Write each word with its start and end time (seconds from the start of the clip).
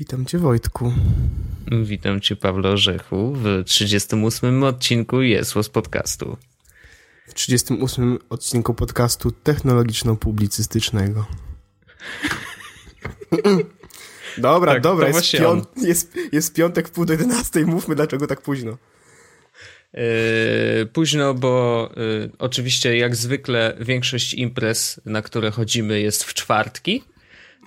Witam 0.00 0.26
cię 0.26 0.38
Wojtku. 0.38 0.92
Witam 1.82 2.20
cię 2.20 2.36
Pawle 2.36 2.68
Orzechu 2.68 3.32
w 3.32 3.62
38 3.66 4.64
odcinku 4.64 5.22
Jest 5.22 5.54
z 5.62 5.68
podcastu. 5.68 6.36
W 7.28 7.34
38 7.34 8.18
odcinku 8.30 8.74
podcastu 8.74 9.32
technologiczno-publicystycznego. 9.44 11.24
dobra, 14.38 14.72
Tak, 14.72 14.82
dobra, 14.82 15.08
jest, 15.08 15.32
piąt, 15.32 15.68
jest, 15.76 16.16
jest 16.32 16.54
piątek 16.54 16.88
w 16.88 16.90
pół 16.90 17.04
do 17.04 17.12
11, 17.12 17.66
mówmy 17.66 17.94
dlaczego 17.94 18.26
tak 18.26 18.40
późno. 18.40 18.78
Yy, 19.92 20.00
późno, 20.92 21.34
bo 21.34 21.88
yy, 21.96 22.30
oczywiście 22.38 22.96
jak 22.96 23.16
zwykle 23.16 23.76
większość 23.80 24.34
imprez, 24.34 25.00
na 25.04 25.22
które 25.22 25.50
chodzimy 25.50 26.00
jest 26.00 26.24
w 26.24 26.34
czwartki. 26.34 27.04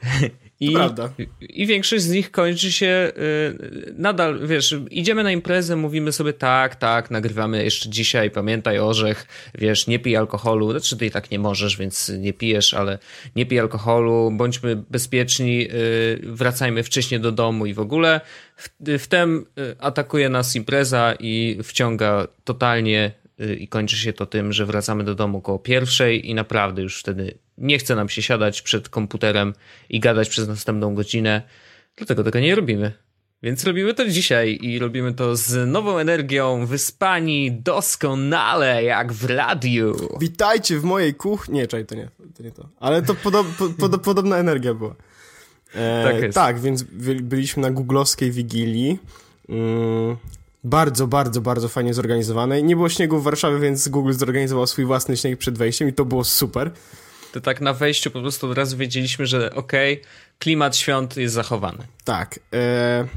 I, 0.59 0.73
prawda. 0.73 1.09
I 1.41 1.67
większość 1.67 2.03
z 2.03 2.11
nich 2.11 2.31
kończy 2.31 2.71
się 2.71 3.11
y, 3.17 3.93
nadal, 3.97 4.47
wiesz, 4.47 4.75
idziemy 4.91 5.23
na 5.23 5.31
imprezę, 5.31 5.75
mówimy 5.75 6.11
sobie 6.11 6.33
tak, 6.33 6.75
tak, 6.75 7.11
nagrywamy 7.11 7.63
jeszcze 7.63 7.89
dzisiaj, 7.89 8.31
pamiętaj 8.31 8.79
orzech, 8.79 9.27
wiesz, 9.55 9.87
nie 9.87 9.99
pij 9.99 10.15
alkoholu, 10.15 10.71
znaczy 10.71 10.97
ty 10.97 11.05
i 11.05 11.11
tak 11.11 11.31
nie 11.31 11.39
możesz, 11.39 11.77
więc 11.77 12.09
nie 12.19 12.33
pijesz, 12.33 12.73
ale 12.73 12.99
nie 13.35 13.45
pij 13.45 13.59
alkoholu, 13.59 14.31
bądźmy 14.31 14.75
bezpieczni, 14.89 15.67
y, 15.71 16.19
wracajmy 16.23 16.83
wcześniej 16.83 17.19
do 17.19 17.31
domu 17.31 17.65
i 17.65 17.73
w 17.73 17.79
ogóle. 17.79 18.21
W, 18.57 18.69
wtem 18.99 19.45
y, 19.59 19.75
atakuje 19.79 20.29
nas 20.29 20.55
impreza 20.55 21.13
i 21.19 21.59
wciąga 21.63 22.27
totalnie 22.43 23.22
i 23.59 23.67
kończy 23.67 23.97
się 23.97 24.13
to 24.13 24.25
tym, 24.25 24.53
że 24.53 24.65
wracamy 24.65 25.03
do 25.03 25.15
domu 25.15 25.41
koło 25.41 25.59
pierwszej 25.59 26.29
i 26.29 26.35
naprawdę 26.35 26.81
już 26.81 26.99
wtedy 26.99 27.37
nie 27.57 27.79
chce 27.79 27.95
nam 27.95 28.09
się 28.09 28.21
siadać 28.21 28.61
przed 28.61 28.89
komputerem 28.89 29.53
i 29.89 29.99
gadać 29.99 30.29
przez 30.29 30.47
następną 30.47 30.95
godzinę, 30.95 31.41
dlatego 31.95 32.23
tego 32.23 32.39
nie 32.39 32.55
robimy. 32.55 32.93
Więc 33.43 33.63
robimy 33.63 33.93
to 33.93 34.07
dzisiaj 34.07 34.59
i 34.61 34.79
robimy 34.79 35.13
to 35.13 35.35
z 35.35 35.69
nową 35.69 35.97
energią, 35.97 36.65
wyspani 36.65 37.51
doskonale, 37.51 38.83
jak 38.83 39.13
w 39.13 39.25
radiu. 39.25 39.95
Witajcie 40.19 40.79
w 40.79 40.83
mojej 40.83 41.13
kuchni. 41.13 41.55
Nie, 41.55 41.67
czekaj, 41.67 41.85
to 41.85 41.95
nie, 41.95 42.07
to 42.37 42.43
nie 42.43 42.51
to. 42.51 42.69
Ale 42.79 43.01
to 43.01 43.15
podo 43.15 43.45
po, 43.79 43.99
podobna 43.99 44.37
energia 44.37 44.73
była. 44.73 44.95
E, 45.75 46.03
tak, 46.03 46.23
jest. 46.23 46.35
tak, 46.35 46.59
więc 46.59 46.83
byliśmy 47.21 47.61
na 47.61 47.71
googlowskiej 47.71 48.31
wigilii. 48.31 48.99
Mm, 49.49 50.17
bardzo, 50.63 51.07
bardzo, 51.07 51.41
bardzo 51.41 51.69
fajnie 51.69 51.93
zorganizowanej. 51.93 52.63
Nie 52.63 52.75
było 52.75 52.89
śniegu 52.89 53.19
w 53.19 53.23
Warszawie, 53.23 53.59
więc 53.59 53.87
Google 53.87 54.13
zorganizował 54.13 54.67
swój 54.67 54.85
własny 54.85 55.17
śnieg 55.17 55.39
przed 55.39 55.57
wejściem 55.57 55.89
i 55.89 55.93
to 55.93 56.05
było 56.05 56.23
super 56.23 56.71
to 57.33 57.41
tak 57.41 57.61
na 57.61 57.73
wejściu 57.73 58.11
po 58.11 58.21
prostu 58.21 58.49
od 58.49 58.57
razu 58.57 58.77
wiedzieliśmy, 58.77 59.25
że 59.25 59.55
okej, 59.55 59.93
okay, 59.93 60.05
klimat 60.39 60.75
świąt 60.75 61.17
jest 61.17 61.33
zachowany. 61.33 61.87
Tak. 62.03 62.39
E, 62.53 63.07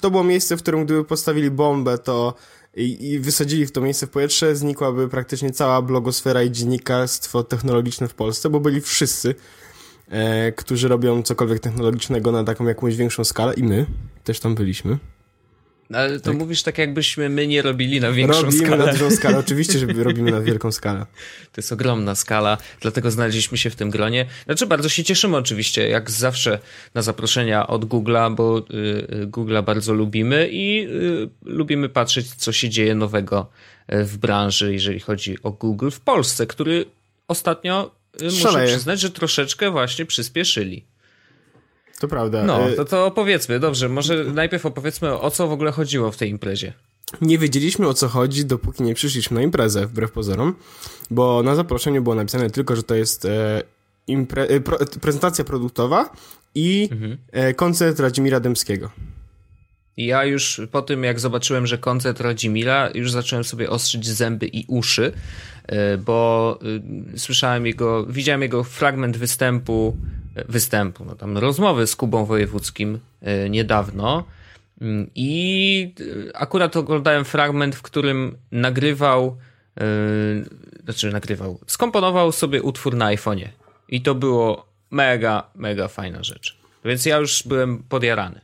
to 0.00 0.10
było 0.10 0.24
miejsce, 0.24 0.56
w 0.56 0.62
którym 0.62 0.84
gdyby 0.84 1.04
postawili 1.04 1.50
bombę, 1.50 1.98
to 1.98 2.34
i, 2.76 3.10
i, 3.10 3.18
wysadzili 3.18 3.66
w 3.66 3.72
to 3.72 3.80
miejsce 3.80 4.06
w 4.06 4.10
powietrze, 4.10 4.56
znikłaby 4.56 5.08
praktycznie 5.08 5.50
cała 5.50 5.82
blogosfera 5.82 6.42
i 6.42 6.50
dziennikarstwo 6.50 7.44
technologiczne 7.44 8.08
w 8.08 8.14
Polsce, 8.14 8.50
bo 8.50 8.60
byli 8.60 8.80
wszyscy, 8.80 9.34
e, 10.08 10.52
którzy 10.52 10.88
robią 10.88 11.22
cokolwiek 11.22 11.60
technologicznego 11.60 12.32
na 12.32 12.44
taką 12.44 12.66
jakąś 12.66 12.96
większą 12.96 13.24
skalę 13.24 13.54
i 13.54 13.62
my 13.62 13.86
też 14.24 14.40
tam 14.40 14.54
byliśmy. 14.54 14.98
Ale 15.94 16.20
to 16.20 16.30
tak. 16.30 16.38
mówisz 16.38 16.62
tak, 16.62 16.78
jakbyśmy 16.78 17.28
my 17.28 17.46
nie 17.46 17.62
robili 17.62 18.00
na 18.00 18.12
większą 18.12 18.42
robimy 18.42 18.66
skalę. 18.66 18.86
na 18.86 18.92
dużą 18.92 19.10
skalę, 19.10 19.38
oczywiście, 19.46 19.78
że 19.78 19.86
robimy 19.86 20.30
na 20.30 20.40
wielką 20.40 20.72
skalę. 20.72 21.06
To 21.52 21.60
jest 21.60 21.72
ogromna 21.72 22.14
skala, 22.14 22.58
dlatego 22.80 23.10
znaleźliśmy 23.10 23.58
się 23.58 23.70
w 23.70 23.76
tym 23.76 23.90
gronie. 23.90 24.26
Znaczy, 24.44 24.66
bardzo 24.66 24.88
się 24.88 25.04
cieszymy 25.04 25.36
oczywiście, 25.36 25.88
jak 25.88 26.10
zawsze, 26.10 26.58
na 26.94 27.02
zaproszenia 27.02 27.66
od 27.66 27.84
Google'a, 27.84 28.34
bo 28.34 28.58
y, 28.58 28.62
y 29.22 29.26
Google'a 29.26 29.64
bardzo 29.64 29.92
lubimy 29.92 30.48
i 30.52 30.86
y, 30.88 31.28
lubimy 31.44 31.88
patrzeć, 31.88 32.34
co 32.34 32.52
się 32.52 32.68
dzieje 32.68 32.94
nowego 32.94 33.50
y, 33.92 34.04
w 34.04 34.18
branży, 34.18 34.72
jeżeli 34.72 35.00
chodzi 35.00 35.42
o 35.42 35.50
Google 35.50 35.90
w 35.90 36.00
Polsce, 36.00 36.46
który 36.46 36.84
ostatnio, 37.28 37.94
y, 38.22 38.24
muszę 38.24 38.66
przyznać, 38.66 39.00
że 39.00 39.10
troszeczkę 39.10 39.70
właśnie 39.70 40.06
przyspieszyli. 40.06 40.91
To 42.02 42.08
prawda. 42.08 42.44
No, 42.44 42.60
to, 42.76 42.84
to 42.84 43.06
opowiedzmy, 43.06 43.60
dobrze, 43.60 43.88
może 43.88 44.24
najpierw 44.24 44.66
opowiedzmy 44.66 45.18
o 45.18 45.30
co 45.30 45.48
w 45.48 45.52
ogóle 45.52 45.72
chodziło 45.72 46.12
w 46.12 46.16
tej 46.16 46.30
imprezie. 46.30 46.72
Nie 47.20 47.38
wiedzieliśmy 47.38 47.88
o 47.88 47.94
co 47.94 48.08
chodzi, 48.08 48.44
dopóki 48.44 48.82
nie 48.82 48.94
przyszliśmy 48.94 49.34
na 49.34 49.42
imprezę, 49.42 49.86
wbrew 49.86 50.12
pozorom, 50.12 50.54
bo 51.10 51.42
na 51.42 51.54
zaproszeniu 51.54 52.02
było 52.02 52.14
napisane 52.14 52.50
tylko, 52.50 52.76
że 52.76 52.82
to 52.82 52.94
jest 52.94 53.24
e, 53.24 53.62
impre, 54.06 54.42
e, 54.42 54.60
pro, 54.60 54.78
prezentacja 55.00 55.44
produktowa 55.44 56.12
i 56.54 56.88
mhm. 56.92 57.18
e, 57.32 57.54
koncert 57.54 58.00
Radzimira 58.00 58.40
Dębskiego. 58.40 58.90
Ja 59.96 60.24
już 60.24 60.60
po 60.70 60.82
tym, 60.82 61.04
jak 61.04 61.20
zobaczyłem, 61.20 61.66
że 61.66 61.78
koncert 61.78 62.20
Radzimira, 62.20 62.90
już 62.94 63.12
zacząłem 63.12 63.44
sobie 63.44 63.70
ostrzyć 63.70 64.06
zęby 64.06 64.46
i 64.46 64.64
uszy, 64.68 65.12
e, 65.66 65.98
bo 65.98 66.58
e, 67.14 67.18
słyszałem 67.18 67.66
jego, 67.66 68.06
widziałem 68.06 68.42
jego 68.42 68.64
fragment 68.64 69.16
występu 69.16 69.96
występu, 70.48 71.04
no 71.04 71.14
tam 71.14 71.38
rozmowy 71.38 71.86
z 71.86 71.96
Kubą 71.96 72.24
Wojewódzkim 72.24 72.98
e, 73.20 73.50
niedawno 73.50 74.24
mm, 74.80 75.10
i 75.14 75.94
e, 76.30 76.36
akurat 76.36 76.76
oglądałem 76.76 77.24
fragment, 77.24 77.76
w 77.76 77.82
którym 77.82 78.36
nagrywał, 78.52 79.36
yy, 79.76 80.44
znaczy 80.84 81.12
nagrywał, 81.12 81.58
skomponował 81.66 82.32
sobie 82.32 82.62
utwór 82.62 82.96
na 82.96 83.06
iPhone'ie 83.06 83.48
i 83.88 84.02
to 84.02 84.14
było 84.14 84.66
mega, 84.90 85.50
mega 85.54 85.88
fajna 85.88 86.22
rzecz. 86.22 86.56
Więc 86.84 87.06
ja 87.06 87.16
już 87.16 87.42
byłem 87.46 87.82
podjarany. 87.88 88.40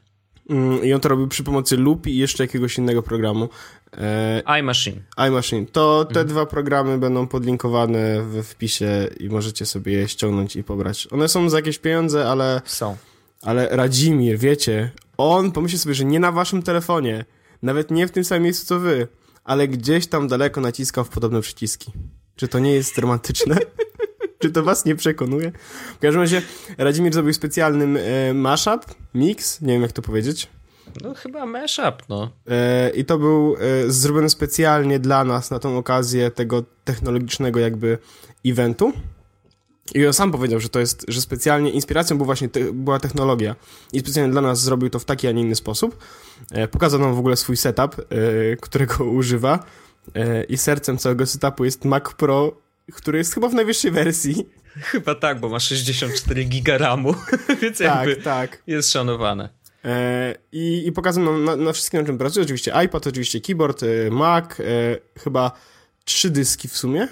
Mm, 0.50 0.84
I 0.84 0.92
on 0.92 1.00
to 1.00 1.08
robił 1.08 1.28
przy 1.28 1.44
pomocy 1.44 1.76
Lupi 1.76 2.10
i 2.10 2.18
jeszcze 2.18 2.44
jakiegoś 2.44 2.78
innego 2.78 3.02
programu. 3.02 3.48
E, 3.96 4.42
iMachine. 4.58 5.02
iMachine. 5.28 5.66
To 5.66 6.04
te 6.04 6.10
mhm. 6.10 6.26
dwa 6.26 6.46
programy 6.46 6.98
będą 6.98 7.26
podlinkowane 7.26 8.22
w 8.22 8.42
wpisie 8.42 9.08
i 9.20 9.28
możecie 9.28 9.66
sobie 9.66 9.92
je 9.92 10.08
ściągnąć 10.08 10.56
i 10.56 10.64
pobrać. 10.64 11.08
One 11.10 11.28
są 11.28 11.50
za 11.50 11.56
jakieś 11.56 11.78
pieniądze, 11.78 12.28
ale... 12.30 12.60
Są. 12.64 12.96
Ale 13.42 13.68
Radzimir, 13.70 14.38
wiecie, 14.38 14.90
on 15.16 15.52
pomyśli 15.52 15.78
sobie, 15.78 15.94
że 15.94 16.04
nie 16.04 16.20
na 16.20 16.32
waszym 16.32 16.62
telefonie, 16.62 17.24
nawet 17.62 17.90
nie 17.90 18.08
w 18.08 18.10
tym 18.10 18.24
samym 18.24 18.42
miejscu 18.42 18.66
co 18.66 18.80
wy, 18.80 19.08
ale 19.44 19.68
gdzieś 19.68 20.06
tam 20.06 20.28
daleko 20.28 20.60
naciskał 20.60 21.04
w 21.04 21.08
podobne 21.08 21.40
przyciski. 21.40 21.92
Czy 22.36 22.48
to 22.48 22.58
nie 22.58 22.74
jest 22.74 22.98
romantyczne? 22.98 23.56
Czy 24.38 24.50
to 24.50 24.62
was 24.62 24.84
nie 24.84 24.96
przekonuje? 24.96 25.52
W 25.96 25.98
każdym 25.98 26.20
razie 26.20 26.42
Radzimir 26.78 27.12
zrobił 27.12 27.32
specjalny 27.32 28.00
e, 28.00 28.34
mashup, 28.34 28.84
mix, 29.14 29.60
nie 29.60 29.72
wiem 29.72 29.82
jak 29.82 29.92
to 29.92 30.02
powiedzieć. 30.02 30.48
No 31.02 31.14
chyba 31.14 31.46
mashup, 31.46 32.08
no. 32.08 32.30
E, 32.50 32.90
I 32.90 33.04
to 33.04 33.18
był 33.18 33.56
e, 33.56 33.90
zrobiony 33.90 34.30
specjalnie 34.30 34.98
dla 34.98 35.24
nas 35.24 35.50
na 35.50 35.58
tą 35.58 35.78
okazję 35.78 36.30
tego 36.30 36.64
technologicznego 36.84 37.60
jakby 37.60 37.98
eventu. 38.46 38.92
I 39.94 40.06
on 40.06 40.12
sam 40.12 40.32
powiedział, 40.32 40.60
że 40.60 40.68
to 40.68 40.80
jest, 40.80 41.04
że 41.08 41.20
specjalnie 41.20 41.70
inspiracją 41.70 42.16
był 42.16 42.26
właśnie 42.26 42.48
te, 42.48 42.72
była 42.72 43.00
technologia 43.00 43.56
i 43.92 44.00
specjalnie 44.00 44.32
dla 44.32 44.40
nas 44.40 44.60
zrobił 44.60 44.90
to 44.90 44.98
w 44.98 45.04
taki, 45.04 45.28
a 45.28 45.32
nie 45.32 45.42
inny 45.42 45.54
sposób. 45.54 45.98
E, 46.50 46.68
pokazał 46.68 47.00
nam 47.00 47.14
w 47.14 47.18
ogóle 47.18 47.36
swój 47.36 47.56
setup, 47.56 47.96
którego 48.60 49.04
używa 49.20 49.64
i 50.48 50.56
sercem 50.56 50.98
całego 50.98 51.26
setupu 51.26 51.64
jest 51.64 51.84
Mac 51.84 52.14
Pro, 52.14 52.52
który 52.92 53.18
jest 53.18 53.34
chyba 53.34 53.48
w 53.48 53.54
najwyższej 53.54 53.90
wersji. 53.90 54.46
Chyba 54.80 55.14
tak, 55.14 55.40
bo 55.40 55.48
ma 55.48 55.60
64 55.60 56.44
giga 56.44 56.78
RAMu, 56.78 57.14
więc 57.62 57.78
tak, 57.78 58.08
jakby 58.08 58.16
tak. 58.16 58.62
jest 58.66 58.92
szanowane. 58.92 59.48
E, 59.88 60.34
I, 60.52 60.86
I 60.86 60.92
pokazują 60.92 61.38
na, 61.38 61.56
na 61.56 61.72
wszystkim, 61.72 62.00
na 62.00 62.06
czym 62.06 62.18
pracuje. 62.18 62.44
Oczywiście 62.44 62.72
iPad, 62.84 63.06
oczywiście 63.06 63.40
keyboard, 63.40 63.82
e, 63.82 64.10
Mac, 64.10 64.60
e, 64.60 64.64
chyba 65.20 65.52
trzy 66.04 66.30
dyski 66.30 66.68
w 66.68 66.76
sumie. 66.76 67.08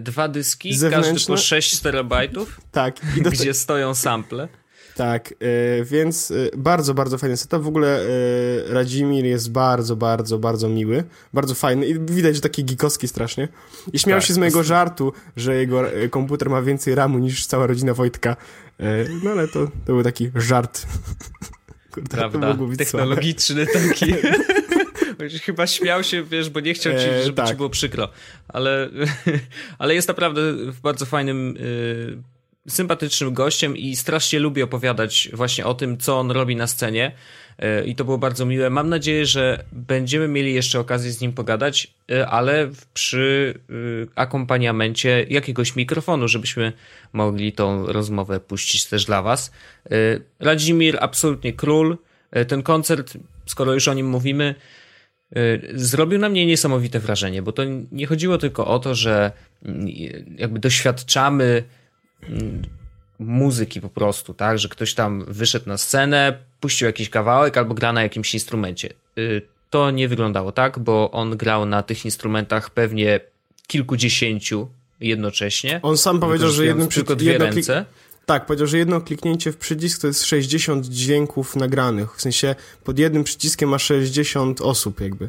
Dwa 0.00 0.28
dyski, 0.28 0.76
Zewnętrzne. 0.76 1.12
każdy 1.12 1.26
po 1.26 1.36
6 1.36 1.80
terabajtów. 1.80 2.60
Tak. 2.72 2.96
I 3.16 3.22
do 3.22 3.30
gdzie 3.30 3.54
stoją 3.54 3.94
sample. 3.94 4.48
Tak, 4.96 5.32
y, 5.32 5.84
więc 5.84 6.30
y, 6.30 6.50
bardzo, 6.56 6.94
bardzo 6.94 7.18
fajny 7.18 7.36
setup. 7.36 7.62
W 7.62 7.68
ogóle 7.68 8.00
y, 8.00 8.64
Radzimir 8.68 9.24
jest 9.24 9.50
bardzo, 9.52 9.96
bardzo, 9.96 10.38
bardzo 10.38 10.68
miły, 10.68 11.04
bardzo 11.32 11.54
fajny 11.54 11.86
i 11.86 12.00
widać, 12.00 12.34
że 12.34 12.40
taki 12.40 12.64
geekowski 12.64 13.08
strasznie. 13.08 13.48
I 13.92 13.98
śmiał 13.98 14.18
tak, 14.18 14.26
się 14.26 14.34
z 14.34 14.38
mojego 14.38 14.62
żartu, 14.62 15.12
że 15.36 15.54
jego 15.54 15.84
komputer 16.10 16.50
ma 16.50 16.62
więcej 16.62 16.94
ramu 16.94 17.18
niż 17.18 17.46
cała 17.46 17.66
rodzina 17.66 17.94
Wojtka. 17.94 18.36
No 19.22 19.30
ale 19.30 19.48
to, 19.48 19.66
to 19.66 19.92
był 19.92 20.02
taki 20.02 20.30
żart. 20.34 20.82
Kurde, 21.94 22.16
Prawda, 22.16 22.56
technologiczny 22.78 23.66
słabe. 23.66 23.88
taki. 23.88 24.14
Chyba 25.44 25.66
śmiał 25.66 26.04
się, 26.04 26.22
wiesz, 26.22 26.50
bo 26.50 26.60
nie 26.60 26.74
chciał 26.74 26.92
ci, 26.92 26.98
żeby 26.98 27.30
e, 27.30 27.32
tak. 27.32 27.48
ci 27.48 27.54
było 27.54 27.70
przykro. 27.70 28.08
Ale, 28.48 28.90
ale 29.78 29.94
jest 29.94 30.08
naprawdę 30.08 30.52
w 30.52 30.80
bardzo 30.80 31.06
fajnym 31.06 31.58
sympatycznym 32.68 33.34
gościem 33.34 33.76
i 33.76 33.96
strasznie 33.96 34.38
lubi 34.38 34.62
opowiadać 34.62 35.28
właśnie 35.32 35.66
o 35.66 35.74
tym, 35.74 35.98
co 35.98 36.18
on 36.18 36.30
robi 36.30 36.56
na 36.56 36.66
scenie. 36.66 37.12
i 37.86 37.94
to 37.94 38.04
było 38.04 38.18
bardzo 38.18 38.46
miłe. 38.46 38.70
Mam 38.70 38.88
nadzieję, 38.88 39.26
że 39.26 39.64
będziemy 39.72 40.28
mieli 40.28 40.54
jeszcze 40.54 40.80
okazję 40.80 41.12
z 41.12 41.20
nim 41.20 41.32
pogadać, 41.32 41.94
ale 42.28 42.70
przy 42.94 43.54
akompaniamencie 44.14 45.26
jakiegoś 45.30 45.76
mikrofonu, 45.76 46.28
żebyśmy 46.28 46.72
mogli 47.12 47.52
tą 47.52 47.86
rozmowę 47.86 48.40
puścić 48.40 48.84
też 48.84 49.04
dla 49.04 49.22
was. 49.22 49.52
Radzimir, 50.40 50.98
absolutnie 51.00 51.52
król. 51.52 51.98
Ten 52.48 52.62
koncert, 52.62 53.16
skoro 53.46 53.74
już 53.74 53.88
o 53.88 53.94
nim 53.94 54.08
mówimy, 54.08 54.54
zrobił 55.74 56.18
na 56.18 56.28
mnie 56.28 56.46
niesamowite 56.46 57.00
wrażenie, 57.00 57.42
bo 57.42 57.52
to 57.52 57.62
nie 57.92 58.06
chodziło 58.06 58.38
tylko 58.38 58.66
o 58.66 58.78
to, 58.78 58.94
że 58.94 59.32
mm, 59.64 59.86
jakby 60.38 60.58
doświadczamy 60.58 61.62
muzyki 63.18 63.80
po 63.80 63.88
prostu, 63.88 64.34
tak, 64.34 64.58
że 64.58 64.68
ktoś 64.68 64.94
tam 64.94 65.24
wyszedł 65.28 65.68
na 65.68 65.76
scenę, 65.76 66.38
puścił 66.60 66.86
jakiś 66.86 67.10
kawałek 67.10 67.56
albo 67.56 67.74
gra 67.74 67.92
na 67.92 68.02
jakimś 68.02 68.34
instrumencie. 68.34 68.92
Y, 69.18 69.42
to 69.70 69.90
nie 69.90 70.08
wyglądało 70.08 70.52
tak, 70.52 70.78
bo 70.78 71.10
on 71.10 71.36
grał 71.36 71.66
na 71.66 71.82
tych 71.82 72.04
instrumentach 72.04 72.70
pewnie 72.70 73.20
kilkudziesięciu 73.66 74.68
jednocześnie. 75.00 75.80
On 75.82 75.98
sam 75.98 76.20
powiedział, 76.20 76.50
że 76.50 76.66
jednym 76.66 76.88
tylko 76.88 77.16
dwie 77.16 77.32
jedno 77.32 77.46
ręce. 77.46 77.84
Tak, 78.26 78.46
powiedział, 78.46 78.66
że 78.66 78.78
jedno 78.78 79.00
kliknięcie 79.00 79.52
w 79.52 79.56
przycisk 79.56 80.00
to 80.00 80.06
jest 80.06 80.24
60 80.24 80.86
dźwięków 80.86 81.56
nagranych. 81.56 82.16
W 82.16 82.20
sensie 82.20 82.54
pod 82.84 82.98
jednym 82.98 83.24
przyciskiem 83.24 83.68
ma 83.68 83.78
60 83.78 84.60
osób 84.60 85.00
jakby. 85.00 85.28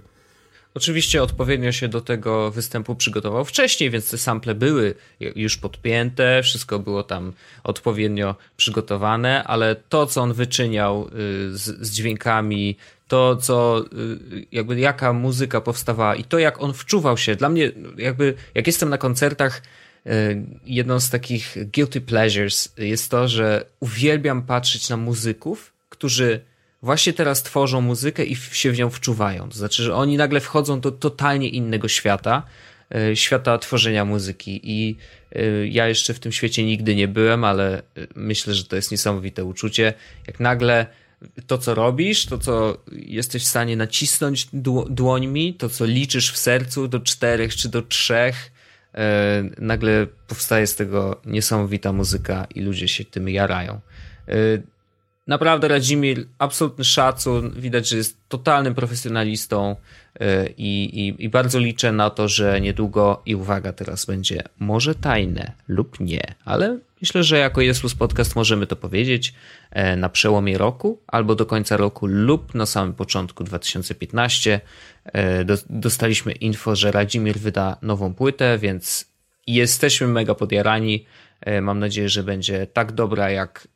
Oczywiście 0.74 1.24
odpowiednio 1.24 1.72
się 1.72 1.88
do 1.88 2.02
tego 2.02 2.52
występu 2.52 2.96
przygotował 2.96 3.46
wcześniej, 3.46 3.90
więc 3.90 4.12
te 4.12 4.18
sample 4.18 4.56
były 4.56 4.94
już 5.20 5.58
podpięte, 5.58 6.44
wszystko 6.44 6.80
było 6.80 7.04
tam 7.04 7.34
odpowiednio 7.64 8.36
przygotowane, 8.58 9.44
ale 9.44 9.76
to, 9.76 10.06
co 10.06 10.22
on 10.22 10.34
wyczyniał 10.34 11.08
y, 11.08 11.10
z, 11.58 11.88
z 11.88 11.92
dźwiękami, 11.92 12.78
to, 13.08 13.36
co, 13.36 13.86
y, 14.34 14.46
jakby 14.52 14.80
jaka 14.80 15.14
muzyka 15.14 15.62
powstawała 15.62 16.16
i 16.16 16.24
to, 16.24 16.40
jak 16.40 16.62
on 16.62 16.74
wczuwał 16.74 17.18
się. 17.18 17.36
Dla 17.36 17.50
mnie, 17.50 17.72
jakby, 17.98 18.34
jak 18.56 18.68
jestem 18.68 18.90
na 18.90 18.98
koncertach, 18.98 19.62
y, 20.08 20.44
jedną 20.66 21.00
z 21.00 21.10
takich 21.10 21.58
guilty 21.74 22.02
pleasures 22.02 22.74
jest 22.78 23.12
to, 23.12 23.28
że 23.28 23.66
uwielbiam 23.80 24.42
patrzeć 24.42 24.90
na 24.90 24.98
muzyków, 24.98 25.74
którzy 25.90 26.42
właśnie 26.82 27.14
teraz 27.14 27.44
tworzą 27.44 27.82
muzykę 27.82 28.26
i 28.26 28.36
się 28.36 28.72
w 28.72 28.78
nią 28.78 28.90
wczuwają. 28.90 29.50
To 29.50 29.58
znaczy, 29.58 29.84
że 29.84 29.96
oni 29.96 30.18
nagle 30.18 30.40
wchodzą 30.40 30.80
do 30.80 30.92
totalnie 30.92 31.50
innego 31.50 31.88
świata, 31.88 32.44
e, 32.96 33.16
świata 33.16 33.58
tworzenia 33.58 34.06
muzyki. 34.06 34.60
I 34.64 34.96
e, 35.32 35.68
ja 35.68 35.88
jeszcze 35.88 36.14
w 36.14 36.20
tym 36.20 36.32
świecie 36.32 36.66
nigdy 36.66 36.96
nie 36.96 37.08
byłem, 37.08 37.44
ale 37.44 37.78
e, 37.78 37.84
myślę, 38.16 38.54
że 38.54 38.64
to 38.64 38.76
jest 38.76 38.92
niesamowite 38.92 39.46
uczucie. 39.46 39.94
Jak 40.28 40.40
nagle 40.40 40.86
to, 41.48 41.58
co 41.58 41.76
robisz, 41.76 42.26
to, 42.26 42.38
co 42.38 42.78
jesteś 42.92 43.44
w 43.44 43.48
stanie 43.48 43.78
nacisnąć 43.78 44.48
dłońmi, 44.90 45.54
to, 45.54 45.70
co 45.70 45.86
liczysz 45.86 46.32
w 46.32 46.38
sercu 46.38 46.88
do 46.88 47.00
czterech 47.00 47.56
czy 47.56 47.70
do 47.70 47.82
trzech, 47.82 48.52
nagle 49.58 50.08
powstaje 50.28 50.68
z 50.68 50.76
tego 50.76 51.22
niesamowita 51.26 51.94
muzyka 51.94 52.48
i 52.56 52.62
ludzie 52.62 52.88
się 52.88 53.06
tym 53.06 53.30
jarają. 53.30 53.80
Naprawdę 55.28 55.68
Radzimir, 55.68 56.26
absolutny 56.40 56.84
szacun, 56.84 57.52
widać, 57.52 57.90
że 57.90 57.98
jest 57.98 58.18
totalnym 58.30 58.76
profesjonalistą 58.76 59.76
e, 60.20 60.50
i, 60.50 61.00
i, 61.08 61.24
i, 61.24 61.30
bardzo 61.30 61.60
liczę 61.60 61.92
na 61.92 62.10
to, 62.10 62.28
że 62.28 62.62
niedługo 62.62 63.22
i 63.26 63.36
uwaga, 63.36 63.74
teraz 63.74 64.06
będzie 64.06 64.44
może 64.60 64.96
tajne 64.96 65.52
lub 65.68 66.00
nie, 66.00 66.36
ale 66.46 66.80
myślę, 67.02 67.24
że 67.24 67.38
jako 67.38 67.62
Jesus 67.62 67.96
Podcast 67.96 68.36
możemy 68.36 68.68
to 68.68 68.76
powiedzieć 68.76 69.34
e, 69.72 69.96
na 69.96 70.10
przełomie 70.10 70.58
roku 70.58 71.00
albo 71.08 71.36
do 71.36 71.46
końca 71.46 71.78
roku 71.78 72.06
lub 72.06 72.56
na 72.56 72.66
samym 72.66 72.94
początku 72.94 73.44
2015 73.44 74.62
e, 75.06 75.46
dostaliśmy 75.70 76.32
info, 76.32 76.76
że 76.76 76.92
Radzimir 76.92 77.40
wyda 77.40 77.78
nową 77.82 78.14
płytę, 78.14 78.58
więc 78.58 79.06
jesteśmy 79.48 80.08
mega 80.08 80.36
podjarani. 80.36 81.06
Mam 81.62 81.80
nadzieję, 81.80 82.10
że 82.10 82.24
będzie 82.24 82.68
tak 82.68 82.92
dobra 82.92 83.30
jak 83.30 83.68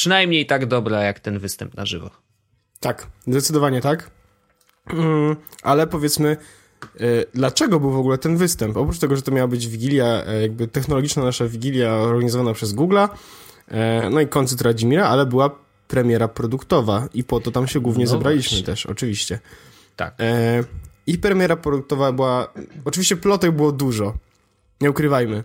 przynajmniej 0.00 0.46
tak 0.46 0.66
dobra 0.66 1.02
jak 1.02 1.20
ten 1.20 1.38
występ 1.38 1.74
na 1.74 1.86
żywo. 1.86 2.10
Tak, 2.80 3.06
zdecydowanie 3.26 3.80
tak. 3.80 4.10
Mm, 4.90 5.36
ale 5.62 5.86
powiedzmy, 5.86 6.36
y, 7.00 7.24
dlaczego 7.34 7.80
był 7.80 7.90
w 7.90 7.96
ogóle 7.96 8.18
ten 8.18 8.36
występ? 8.36 8.76
Oprócz 8.76 8.98
tego, 8.98 9.16
że 9.16 9.22
to 9.22 9.30
miała 9.30 9.48
być 9.48 9.68
wigilia, 9.68 10.24
e, 10.26 10.42
jakby 10.42 10.68
technologiczna 10.68 11.24
nasza 11.24 11.48
wigilia 11.48 11.92
organizowana 11.92 12.52
przez 12.52 12.74
Google'a, 12.74 13.08
e, 13.68 14.10
no 14.10 14.20
i 14.20 14.26
koncert 14.26 14.60
Radzimira, 14.60 15.08
ale 15.08 15.26
była 15.26 15.50
premiera 15.88 16.28
produktowa 16.28 17.08
i 17.14 17.24
po 17.24 17.40
to 17.40 17.50
tam 17.50 17.68
się 17.68 17.80
głównie 17.80 18.04
no 18.04 18.10
zebraliśmy 18.10 18.50
właśnie. 18.50 18.66
też, 18.66 18.86
oczywiście. 18.86 19.38
Tak. 19.96 20.14
E, 20.20 20.64
I 21.06 21.18
premiera 21.18 21.56
produktowa 21.56 22.12
była, 22.12 22.52
oczywiście 22.84 23.16
plotek 23.16 23.52
było 23.52 23.72
dużo, 23.72 24.14
nie 24.80 24.90
ukrywajmy. 24.90 25.44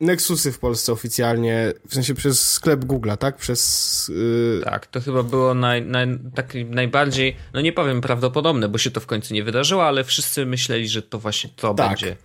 Nexusy 0.00 0.52
w 0.52 0.58
Polsce 0.58 0.92
oficjalnie, 0.92 1.72
w 1.88 1.94
sensie 1.94 2.14
przez 2.14 2.50
sklep 2.50 2.84
Google'a, 2.84 3.16
tak? 3.16 3.36
Przez... 3.36 4.10
Yy... 4.14 4.60
Tak, 4.64 4.86
to 4.86 5.00
chyba 5.00 5.22
było 5.22 5.54
naj, 5.54 5.82
naj, 5.82 6.18
tak 6.34 6.54
najbardziej, 6.70 7.36
no 7.54 7.60
nie 7.60 7.72
powiem 7.72 8.00
prawdopodobne, 8.00 8.68
bo 8.68 8.78
się 8.78 8.90
to 8.90 9.00
w 9.00 9.06
końcu 9.06 9.34
nie 9.34 9.44
wydarzyło, 9.44 9.84
ale 9.84 10.04
wszyscy 10.04 10.46
myśleli, 10.46 10.88
że 10.88 11.02
to 11.02 11.18
właśnie 11.18 11.50
to 11.56 11.74
tak. 11.74 11.88
będzie. 11.88 12.16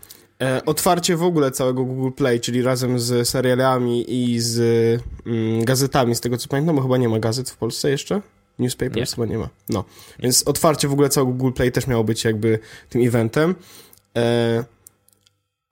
E, 0.42 0.66
otwarcie 0.66 1.18
w 1.18 1.24
ogóle 1.24 1.52
całego 1.52 1.84
Google 1.84 2.12
Play, 2.12 2.40
czyli 2.40 2.62
razem 2.62 3.00
z 3.00 3.30
serialami 3.30 4.06
i 4.08 4.40
z 4.40 4.60
mm, 5.26 5.66
gazetami, 5.66 6.16
z 6.16 6.22
tego 6.22 6.38
co 6.38 6.48
pamiętam, 6.48 6.76
bo 6.76 6.82
chyba 6.82 6.98
nie 6.98 7.10
ma 7.10 7.20
gazet 7.20 7.50
w 7.50 7.58
Polsce 7.58 7.90
jeszcze. 7.90 8.22
Newspapers 8.60 9.12
nie. 9.12 9.16
chyba 9.16 9.26
nie 9.26 9.38
ma. 9.38 9.50
No. 9.70 9.84
Więc 10.20 10.44
otwarcie 10.44 10.88
w 10.88 10.94
ogóle 10.94 11.10
całego 11.10 11.34
Google 11.34 11.54
Play 11.56 11.72
też 11.72 11.88
miało 11.88 12.04
być 12.04 12.24
jakby 12.24 12.60
tym 12.90 13.08
eventem. 13.08 13.56
E, 14.18 14.64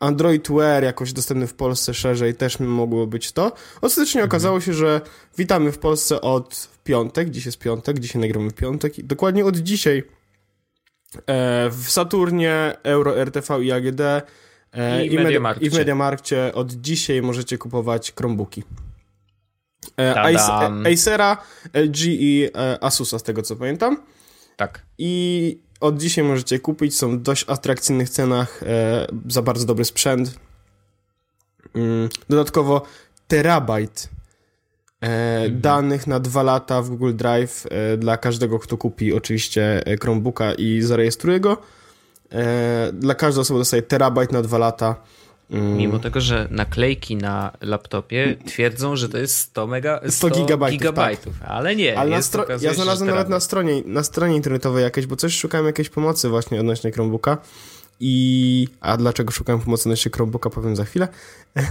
Android 0.01 0.51
Wear 0.51 0.83
jakoś 0.83 1.13
dostępny 1.13 1.47
w 1.47 1.53
Polsce 1.53 1.93
szerzej 1.93 2.35
też 2.35 2.59
mogło 2.59 3.07
być 3.07 3.31
to. 3.31 3.51
Ostatecznie 3.81 4.21
mhm. 4.21 4.29
okazało 4.29 4.61
się, 4.61 4.73
że 4.73 5.01
witamy 5.37 5.71
w 5.71 5.79
Polsce 5.79 6.21
od 6.21 6.69
piątek, 6.83 7.29
dziś 7.29 7.45
jest 7.45 7.59
piątek, 7.59 7.99
dzisiaj 7.99 8.21
nagramy 8.21 8.51
piątek 8.51 8.99
i 8.99 9.03
dokładnie 9.03 9.45
od 9.45 9.57
dzisiaj 9.57 10.03
e, 11.27 11.69
w 11.69 11.85
Saturnie, 11.89 12.77
Euro, 12.83 13.17
RTV 13.17 13.63
i 13.63 13.71
AGD 13.71 14.01
e, 14.01 15.05
i, 15.05 15.13
i, 15.13 15.15
Media, 15.15 15.55
i 15.61 15.69
w 15.69 15.73
Mediamarkcie 15.73 16.51
od 16.53 16.71
dzisiaj 16.71 17.21
możecie 17.21 17.57
kupować 17.57 18.13
Chromebooki. 18.17 18.63
E, 19.99 20.15
Acera, 20.93 21.37
LG 21.73 21.97
i 22.05 22.47
e, 22.55 22.83
Asusa 22.83 23.19
z 23.19 23.23
tego 23.23 23.41
co 23.41 23.55
pamiętam. 23.55 23.97
Tak. 24.57 24.85
I 24.97 25.57
od 25.81 25.97
dzisiaj 25.97 26.23
możecie 26.23 26.59
kupić, 26.59 26.97
są 26.97 27.17
w 27.17 27.21
dość 27.21 27.45
atrakcyjnych 27.47 28.09
cenach 28.09 28.63
e, 28.63 29.07
za 29.27 29.41
bardzo 29.41 29.65
dobry 29.65 29.85
sprzęt. 29.85 30.39
Mm, 31.75 32.09
dodatkowo 32.29 32.81
terabajt 33.27 34.09
e, 35.01 35.07
mhm. 35.07 35.61
danych 35.61 36.07
na 36.07 36.19
dwa 36.19 36.43
lata 36.43 36.81
w 36.81 36.89
Google 36.89 37.13
Drive 37.13 37.67
e, 37.69 37.97
dla 37.97 38.17
każdego, 38.17 38.59
kto 38.59 38.77
kupi 38.77 39.13
oczywiście 39.13 39.83
Chromebooka 40.01 40.53
i 40.53 40.81
zarejestruje 40.81 41.39
go. 41.39 41.57
Dla 42.93 43.15
każdej 43.15 43.41
osoby 43.41 43.59
dostaje 43.59 43.81
terabajt 43.81 44.31
na 44.31 44.41
dwa 44.41 44.57
lata. 44.57 44.95
Mimo 45.51 45.99
tego, 45.99 46.21
że 46.21 46.47
naklejki 46.51 47.15
na 47.15 47.51
laptopie 47.61 48.35
twierdzą, 48.45 48.95
że 48.95 49.09
to 49.09 49.17
jest 49.17 49.37
100, 49.37 49.67
mega, 49.67 49.99
100, 49.99 50.11
100 50.11 50.29
gigabajtów, 50.29 50.79
gigabajtów 50.79 51.39
tak. 51.39 51.49
ale 51.49 51.75
nie. 51.75 51.99
Ale 51.99 52.11
jest, 52.11 52.27
stro... 52.27 52.45
Ja 52.61 52.73
znalazłem 52.73 53.09
nawet 53.09 53.29
na 53.29 53.39
stronie, 53.39 53.81
na 53.85 54.03
stronie 54.03 54.35
internetowej 54.35 54.83
jakieś, 54.83 55.05
bo 55.05 55.15
coś 55.15 55.37
szukałem 55.37 55.65
jakiejś 55.65 55.89
pomocy 55.89 56.29
właśnie 56.29 56.59
odnośnie 56.59 56.91
Chromebooka 56.91 57.37
i... 57.99 58.67
A 58.81 58.97
dlaczego 58.97 59.31
szukałem 59.31 59.61
pomocy 59.61 59.89
odnośnie 59.89 60.11
Chromebooka 60.11 60.49
powiem 60.49 60.75
za 60.75 60.85
chwilę. 60.85 61.07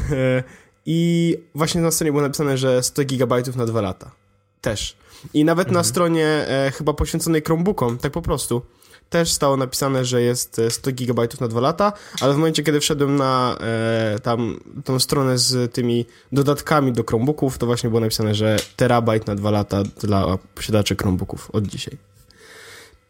I 0.87 1.37
właśnie 1.55 1.81
na 1.81 1.91
stronie 1.91 2.13
było 2.13 2.23
napisane, 2.23 2.59
że 2.59 2.83
100 2.83 3.05
gigabajtów 3.05 3.57
na 3.57 3.67
dwa 3.67 3.81
lata. 3.81 4.11
Też. 4.61 4.97
I 5.35 5.45
nawet 5.45 5.69
mhm. 5.69 5.81
na 5.81 5.85
stronie 5.85 6.27
e, 6.27 6.73
chyba 6.75 6.93
poświęconej 6.93 7.43
Chromebookom, 7.43 7.99
tak 7.99 8.13
po 8.13 8.23
prostu 8.23 8.63
też 9.11 9.33
stało 9.33 9.57
napisane, 9.57 10.05
że 10.05 10.23
jest 10.23 10.61
100 10.69 10.91
e, 10.91 10.93
GB 10.93 11.29
na 11.41 11.49
2 11.49 11.61
lata, 11.61 11.93
ale 12.21 12.35
w 12.35 12.37
momencie, 12.37 12.63
kiedy 12.63 12.81
wszedłem 12.81 13.17
na 13.17 13.57
e, 13.61 14.19
tam 14.23 14.61
tą 14.85 14.99
stronę 14.99 15.39
z 15.39 15.73
tymi 15.73 16.07
dodatkami 16.33 16.93
do 16.93 17.05
Chromebooków, 17.05 17.59
to 17.59 17.67
właśnie 17.67 17.89
było 17.91 18.01
napisane, 18.01 18.35
że 18.35 18.57
terabajt 18.77 19.27
na 19.27 19.35
2 19.35 19.51
lata 19.51 19.83
dla 19.83 20.39
posiadaczy 20.55 20.97
Chromebooków 20.97 21.51
od 21.51 21.67
dzisiaj. 21.67 21.97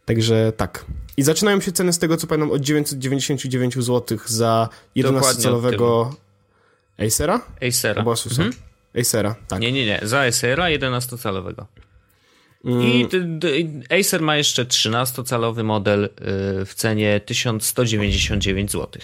Także 0.04 0.52
tak. 0.56 0.84
I 1.16 1.22
zaczynają 1.22 1.60
się 1.60 1.72
ceny 1.72 1.92
z 1.92 1.98
tego, 1.98 2.16
co 2.16 2.26
pamiętam, 2.26 2.50
od 2.50 2.60
999 2.62 3.74
zł 3.74 4.18
za 4.26 4.68
11-calowego 4.96 6.10
Acera? 6.98 7.40
Acera. 7.68 8.04
Mhm. 8.30 8.52
Acera, 9.00 9.34
tak. 9.48 9.60
Nie, 9.60 9.72
nie, 9.72 9.86
nie. 9.86 10.00
Za 10.02 10.20
Acera 10.20 10.64
11-calowego. 10.64 11.64
I 12.64 13.08
mm. 13.12 13.82
Acer 14.00 14.22
ma 14.22 14.36
jeszcze 14.36 14.64
13-calowy 14.64 15.64
model 15.64 16.04
y, 16.04 16.08
w 16.64 16.74
cenie 16.74 17.20
1199 17.20 18.72
zł. 18.72 19.02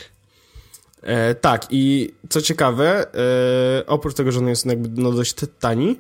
E, 1.02 1.34
tak, 1.34 1.66
i 1.70 2.14
co 2.28 2.42
ciekawe, 2.42 3.06
e, 3.14 3.86
oprócz 3.86 4.14
tego, 4.14 4.32
że 4.32 4.38
on 4.38 4.48
jest 4.48 4.66
jakby 4.66 5.02
no 5.02 5.12
dość 5.12 5.34
tani, 5.60 5.98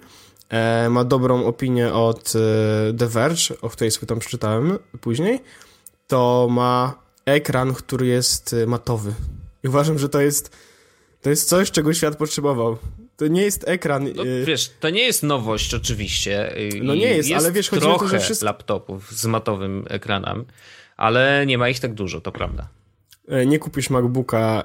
e, 0.48 0.88
ma 0.90 1.04
dobrą 1.04 1.44
opinię 1.44 1.92
od 1.92 2.32
e, 2.36 2.92
The 2.92 3.06
Verge, 3.06 3.60
o 3.62 3.70
której 3.70 3.90
sobie 3.90 4.06
tam 4.06 4.18
przeczytałem 4.18 4.78
później, 5.00 5.40
to 6.06 6.48
ma 6.50 6.94
ekran, 7.24 7.74
który 7.74 8.06
jest 8.06 8.52
e, 8.52 8.66
matowy. 8.66 9.14
I 9.64 9.68
uważam, 9.68 9.98
że 9.98 10.08
to 10.08 10.20
jest, 10.20 10.56
to 11.22 11.30
jest 11.30 11.48
coś, 11.48 11.70
czego 11.70 11.94
świat 11.94 12.16
potrzebował. 12.16 12.76
To 13.16 13.26
nie 13.26 13.42
jest 13.42 13.68
ekran. 13.68 14.08
No, 14.14 14.22
wiesz, 14.46 14.70
to 14.80 14.90
nie 14.90 15.02
jest 15.02 15.22
nowość 15.22 15.74
oczywiście. 15.74 16.54
No 16.82 16.94
nie 16.94 17.08
jest, 17.08 17.28
jest 17.28 17.44
ale 17.44 17.52
wiesz, 17.52 17.70
chodzi 17.70 17.86
o 17.86 17.98
to, 17.98 18.08
że 18.08 18.20
wszystko... 18.20 18.44
laptopów 18.46 19.12
z 19.12 19.26
matowym 19.26 19.84
ekranem, 19.88 20.44
ale 20.96 21.44
nie 21.46 21.58
ma 21.58 21.68
ich 21.68 21.80
tak 21.80 21.94
dużo, 21.94 22.20
to 22.20 22.32
prawda. 22.32 22.68
Nie 23.46 23.58
kupisz 23.58 23.90
MacBooka 23.90 24.64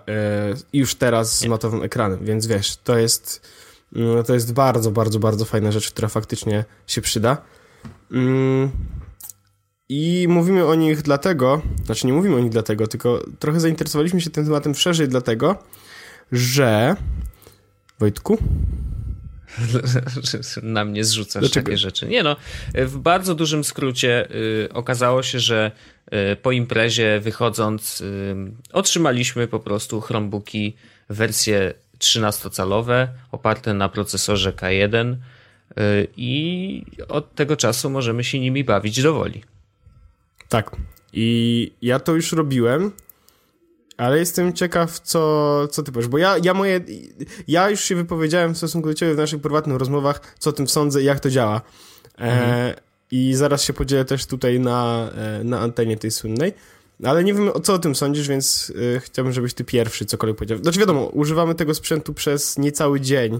już 0.74 0.96
teraz 0.96 1.38
z 1.38 1.44
nie. 1.44 1.50
matowym 1.50 1.84
ekranem, 1.84 2.26
więc 2.26 2.48
wiesz, 2.48 2.78
to 2.84 2.98
jest 2.98 3.50
no, 3.92 4.24
to 4.24 4.34
jest 4.34 4.54
bardzo, 4.54 4.92
bardzo, 4.92 5.20
bardzo 5.20 5.46
fajna 5.46 5.72
rzecz, 5.72 5.92
która 5.92 6.08
faktycznie 6.08 6.66
się 6.88 7.02
przyda. 7.02 7.38
Mm, 8.12 8.72
I 9.90 10.26
mówimy 10.30 10.66
o 10.66 10.76
nich 10.76 11.02
dlatego, 11.02 11.62
znaczy 11.86 12.08
nie 12.08 12.14
mówimy 12.14 12.36
o 12.36 12.40
nich 12.40 12.52
dlatego, 12.52 12.88
tylko 12.88 13.24
trochę 13.40 13.60
zainteresowaliśmy 13.60 14.22
się 14.22 14.30
tym 14.30 14.46
tematem 14.46 14.76
szerzej 14.76 15.08
dlatego, 15.08 15.56
że 16.32 16.96
Wojtku? 18.02 18.38
Na 20.64 20.86
mnie 20.86 21.04
zrzucasz 21.04 21.42
Dlaczego? 21.42 21.66
takie 21.66 21.78
rzeczy. 21.78 22.08
Nie 22.08 22.24
no, 22.24 22.36
w 22.74 22.98
bardzo 22.98 23.36
dużym 23.36 23.64
skrócie 23.64 24.28
y, 24.32 24.70
okazało 24.74 25.24
się, 25.24 25.40
że 25.40 25.72
y, 26.32 26.36
po 26.36 26.52
imprezie 26.52 27.20
wychodząc 27.20 28.02
y, 28.02 28.36
otrzymaliśmy 28.74 29.48
po 29.48 29.60
prostu 29.60 30.02
Chromebooki 30.02 30.76
wersję 31.10 31.74
13-calowe 32.00 33.08
oparte 33.32 33.74
na 33.74 33.90
procesorze 33.90 34.52
K1 34.52 35.14
y, 35.14 36.08
i 36.18 36.86
od 37.08 37.36
tego 37.36 37.58
czasu 37.58 37.90
możemy 37.90 38.24
się 38.24 38.40
nimi 38.40 38.64
bawić 38.64 39.02
do 39.02 39.14
woli. 39.14 39.44
Tak. 40.50 40.76
I 41.14 41.72
ja 41.82 42.00
to 42.00 42.16
już 42.16 42.32
robiłem, 42.32 42.92
ale 44.02 44.20
jestem 44.20 44.54
ciekaw, 44.54 45.00
co, 45.00 45.68
co 45.68 45.84
ty 45.84 45.92
powiesz, 45.92 46.08
bo 46.08 46.18
ja, 46.18 46.36
ja 46.44 46.54
moje, 46.54 46.80
ja 47.48 47.70
już 47.70 47.82
się 47.82 47.96
wypowiedziałem 47.96 48.54
w 48.54 48.58
stosunku 48.58 48.88
do 48.88 48.94
ciebie 48.94 49.14
w 49.14 49.18
naszych 49.18 49.42
prywatnych 49.42 49.78
rozmowach, 49.78 50.36
co 50.40 50.50
o 50.50 50.54
tym 50.54 50.68
sądzę 50.68 51.02
i 51.02 51.06
jak 51.06 51.20
to 51.20 51.30
działa. 51.30 51.62
E, 52.18 52.22
mhm. 52.22 52.50
E, 52.52 52.76
I 53.12 53.34
zaraz 53.34 53.64
się 53.64 53.74
podzielę 53.74 54.06
też 54.06 54.26
tutaj 54.26 54.60
na, 54.60 55.10
e, 55.16 55.44
na 55.44 55.60
antenie 55.60 55.98
tej 55.98 56.12
słynnej. 56.12 56.54
Ale 57.04 57.24
nie 57.24 57.34
wiem, 57.34 57.52
co 57.64 57.74
o 57.74 57.80
tym 57.80 57.96
sądzisz, 57.96 58.28
więc 58.28 58.70
y, 58.70 59.02
chciałbym, 59.04 59.34
żebyś 59.34 59.54
ty 59.54 59.64
pierwszy 59.64 60.06
cokolwiek 60.06 60.38
powiedział. 60.38 60.58
Znaczy 60.58 60.80
wiadomo, 60.80 61.06
używamy 61.06 61.56
tego 61.56 61.74
sprzętu 61.74 62.14
przez 62.14 62.58
niecały 62.58 63.02
dzień. 63.02 63.40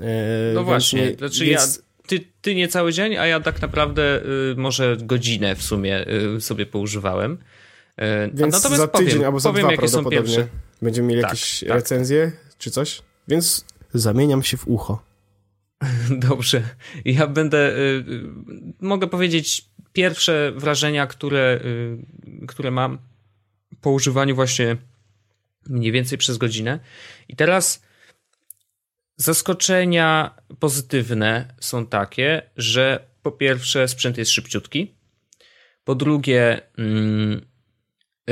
E, 0.00 0.52
no 0.54 0.64
właśnie, 0.64 1.06
nie, 1.06 1.14
znaczy 1.14 1.44
więc... 1.44 1.76
ja, 1.76 1.82
ty, 2.06 2.24
ty 2.42 2.54
nie 2.54 2.68
cały 2.68 2.92
dzień, 2.92 3.16
a 3.16 3.26
ja 3.26 3.40
tak 3.40 3.62
naprawdę 3.62 4.22
y, 4.52 4.54
może 4.56 4.96
godzinę 5.00 5.56
w 5.56 5.62
sumie 5.62 6.06
y, 6.36 6.40
sobie 6.40 6.66
poużywałem. 6.66 7.38
E, 7.96 8.30
więc 8.34 8.54
Natomiast 8.54 8.82
za 8.82 8.88
tydzień 8.88 9.12
powiem, 9.12 9.26
albo 9.26 9.40
za 9.40 9.50
powiem, 9.50 9.66
dwa 9.66 9.76
prawdopodobnie 9.76 10.46
będziemy 10.82 11.08
mieli 11.08 11.22
tak, 11.22 11.30
jakieś 11.30 11.60
tak. 11.60 11.68
recenzje 11.68 12.32
czy 12.58 12.70
coś. 12.70 13.02
Więc 13.28 13.64
zamieniam 13.94 14.42
się 14.42 14.56
w 14.56 14.68
ucho. 14.68 15.02
Dobrze. 16.28 16.62
Ja 17.04 17.26
będę. 17.26 17.78
Y, 17.78 18.04
mogę 18.80 19.06
powiedzieć 19.06 19.70
pierwsze 19.92 20.52
wrażenia, 20.56 21.06
które, 21.06 21.60
y, 22.42 22.46
które 22.46 22.70
mam 22.70 22.98
po 23.80 23.90
używaniu 23.90 24.34
właśnie 24.34 24.76
mniej 25.68 25.92
więcej 25.92 26.18
przez 26.18 26.38
godzinę. 26.38 26.80
I 27.28 27.36
teraz 27.36 27.82
zaskoczenia 29.16 30.34
pozytywne 30.58 31.54
są 31.60 31.86
takie, 31.86 32.42
że 32.56 33.06
po 33.22 33.32
pierwsze 33.32 33.88
sprzęt 33.88 34.18
jest 34.18 34.30
szybciutki, 34.30 34.94
po 35.84 35.94
drugie 35.94 36.60
mm, 36.78 37.49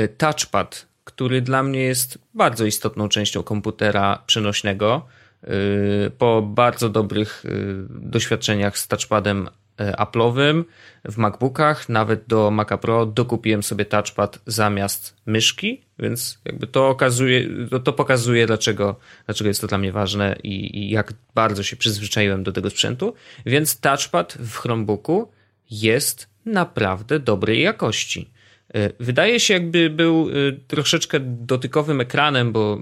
touchpad, 0.07 0.87
który 1.03 1.41
dla 1.41 1.63
mnie 1.63 1.83
jest 1.83 2.17
bardzo 2.33 2.65
istotną 2.65 3.09
częścią 3.09 3.43
komputera 3.43 4.23
przenośnego, 4.25 5.05
y, 5.43 6.11
po 6.17 6.41
bardzo 6.41 6.89
dobrych 6.89 7.45
y, 7.45 7.49
doświadczeniach 7.89 8.77
z 8.77 8.87
touchpadem 8.87 9.49
Apple'owym, 9.79 10.63
w 11.05 11.17
MacBookach, 11.17 11.89
nawet 11.89 12.23
do 12.27 12.51
Maca 12.51 12.77
Pro 12.77 13.05
dokupiłem 13.05 13.63
sobie 13.63 13.85
touchpad 13.85 14.39
zamiast 14.45 15.15
myszki, 15.25 15.81
więc 15.99 16.39
jakby 16.45 16.67
to 16.67 16.89
okazuje, 16.89 17.47
to, 17.69 17.79
to 17.79 17.93
pokazuje 17.93 18.47
dlaczego, 18.47 18.95
dlaczego 19.25 19.47
jest 19.47 19.61
to 19.61 19.67
dla 19.67 19.77
mnie 19.77 19.91
ważne 19.91 20.35
i, 20.43 20.77
i 20.79 20.89
jak 20.89 21.13
bardzo 21.35 21.63
się 21.63 21.75
przyzwyczaiłem 21.75 22.43
do 22.43 22.51
tego 22.51 22.69
sprzętu. 22.69 23.13
Więc 23.45 23.79
touchpad 23.79 24.33
w 24.33 24.57
Chromebooku 24.57 25.31
jest 25.71 26.29
naprawdę 26.45 27.19
dobrej 27.19 27.61
jakości. 27.61 28.29
E, 28.73 28.89
wydaje 28.99 29.39
się, 29.39 29.53
jakby 29.53 29.89
był 29.89 30.29
e, 30.29 30.51
troszeczkę 30.67 31.19
dotykowym 31.19 32.01
ekranem, 32.01 32.51
bo 32.51 32.79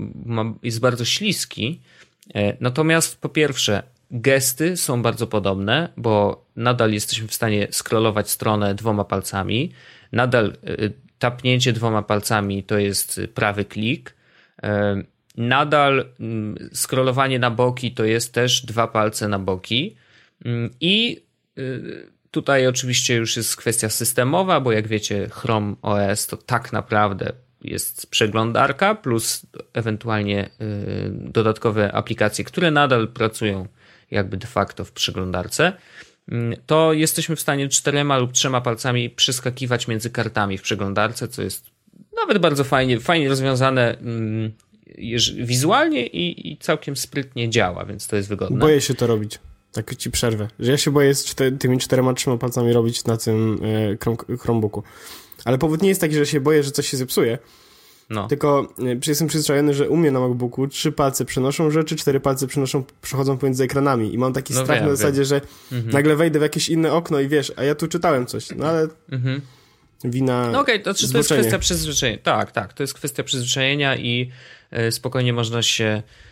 jest 0.63 0.79
bardzo 0.79 1.05
śliski. 1.05 1.79
Natomiast 2.59 3.21
po 3.21 3.29
pierwsze, 3.29 3.83
gesty 4.11 4.77
są 4.77 5.01
bardzo 5.01 5.27
podobne, 5.27 5.89
bo 5.97 6.45
nadal 6.55 6.93
jesteśmy 6.93 7.27
w 7.27 7.33
stanie 7.33 7.67
scrollować 7.71 8.29
stronę 8.29 8.75
dwoma 8.75 9.03
palcami. 9.03 9.71
Nadal 10.11 10.57
tapnięcie 11.19 11.73
dwoma 11.73 12.01
palcami 12.01 12.63
to 12.63 12.77
jest 12.77 13.21
prawy 13.33 13.65
klik. 13.65 14.15
Nadal 15.37 16.05
mm, 16.19 16.69
scrollowanie 16.73 17.39
na 17.39 17.51
boki 17.51 17.91
to 17.91 18.05
jest 18.05 18.33
też 18.33 18.65
dwa 18.65 18.87
palce 18.87 19.27
na 19.27 19.39
boki. 19.39 19.95
Mm, 20.45 20.69
I 20.81 21.21
y, 21.57 22.11
tutaj 22.37 22.67
oczywiście 22.67 23.15
już 23.15 23.37
jest 23.37 23.55
kwestia 23.55 23.89
systemowa, 23.89 24.59
bo 24.59 24.71
jak 24.71 24.87
wiecie, 24.87 25.29
Chrome 25.31 25.75
OS 25.81 26.27
to 26.27 26.37
tak 26.37 26.73
naprawdę 26.73 27.33
jest 27.61 28.09
przeglądarka 28.09 28.95
plus 28.95 29.45
ewentualnie 29.73 30.49
dodatkowe 31.11 31.91
aplikacje, 31.91 32.45
które 32.45 32.71
nadal 32.71 33.07
pracują 33.07 33.67
jakby 34.11 34.37
de 34.37 34.47
facto 34.47 34.85
w 34.85 34.91
przeglądarce, 34.91 35.73
mm, 36.31 36.59
to 36.65 36.93
jesteśmy 36.93 37.35
w 37.35 37.41
stanie 37.41 37.69
czterema 37.69 38.17
lub 38.17 38.31
trzema 38.31 38.61
palcami 38.61 39.09
przeskakiwać 39.09 39.87
między 39.87 40.09
kartami 40.09 40.57
w 40.57 40.61
przeglądarce, 40.61 41.27
co 41.27 41.41
jest 41.41 41.65
nawet 42.15 42.37
bardzo 42.37 42.63
fajnie, 42.63 42.99
fajnie 42.99 43.29
rozwiązane 43.29 43.97
mm, 43.97 44.51
wizualnie 45.35 46.07
i, 46.07 46.51
i 46.51 46.57
całkiem 46.57 46.95
sprytnie 46.95 47.49
działa, 47.49 47.85
więc 47.85 48.07
to 48.07 48.15
jest 48.15 48.29
wygodne. 48.29 48.59
Boję 48.59 48.81
się 48.81 48.93
to 48.93 49.07
robić. 49.07 49.39
Tak 49.71 49.95
ci 49.95 50.11
przerwę. 50.11 50.47
Że 50.59 50.71
ja 50.71 50.77
się 50.77 50.91
boję 50.91 51.15
z 51.15 51.35
tymi 51.59 51.77
czterema, 51.77 52.13
trzema 52.13 52.37
palcami 52.37 52.73
robić 52.73 53.05
na 53.05 53.17
tym 53.17 53.59
e, 54.29 54.37
Chromebooku. 54.37 54.83
Ale 55.45 55.57
powód 55.57 55.81
nie 55.81 55.89
jest 55.89 56.01
taki, 56.01 56.15
że 56.15 56.25
się 56.25 56.41
boję, 56.41 56.63
że 56.63 56.71
coś 56.71 56.87
się 56.87 56.97
zepsuje, 56.97 57.37
no. 58.09 58.27
Tylko 58.27 58.73
y, 58.79 58.99
jestem 59.07 59.27
przyzwyczajony, 59.27 59.73
że 59.73 59.89
u 59.89 59.97
mnie 59.97 60.11
na 60.11 60.19
MacBooku 60.19 60.67
trzy 60.67 60.91
palce 60.91 61.25
przenoszą 61.25 61.71
rzeczy, 61.71 61.95
cztery 61.95 62.19
palce 62.19 62.47
przenoszą, 62.47 62.83
przechodzą 63.01 63.37
pomiędzy 63.37 63.63
ekranami 63.63 64.13
i 64.13 64.17
mam 64.17 64.33
taki 64.33 64.53
no 64.53 64.63
strach 64.63 64.79
wiem, 64.79 64.89
na 64.89 64.95
zasadzie, 64.95 65.17
wiem. 65.17 65.25
że 65.25 65.41
mhm. 65.71 65.93
nagle 65.93 66.15
wejdę 66.15 66.39
w 66.39 66.41
jakieś 66.41 66.69
inne 66.69 66.93
okno 66.93 67.19
i 67.19 67.27
wiesz, 67.27 67.53
a 67.55 67.63
ja 67.63 67.75
tu 67.75 67.87
czytałem 67.87 68.25
coś, 68.25 68.49
no 68.55 68.65
ale 68.65 68.87
mhm. 69.11 69.41
wina 70.03 70.51
No 70.51 70.59
okej, 70.59 70.75
okay, 70.75 70.93
to, 70.93 70.93
znaczy, 70.93 71.11
to 71.11 71.17
jest 71.17 71.31
kwestia 71.31 71.59
przyzwyczajenia. 71.59 72.19
Tak, 72.23 72.51
tak, 72.51 72.73
to 72.73 72.83
jest 72.83 72.93
kwestia 72.93 73.23
przyzwyczajenia 73.23 73.95
i 73.95 74.31
y, 74.87 74.91
spokojnie 74.91 75.33
można 75.33 75.61
się 75.61 76.03
y, 76.05 76.26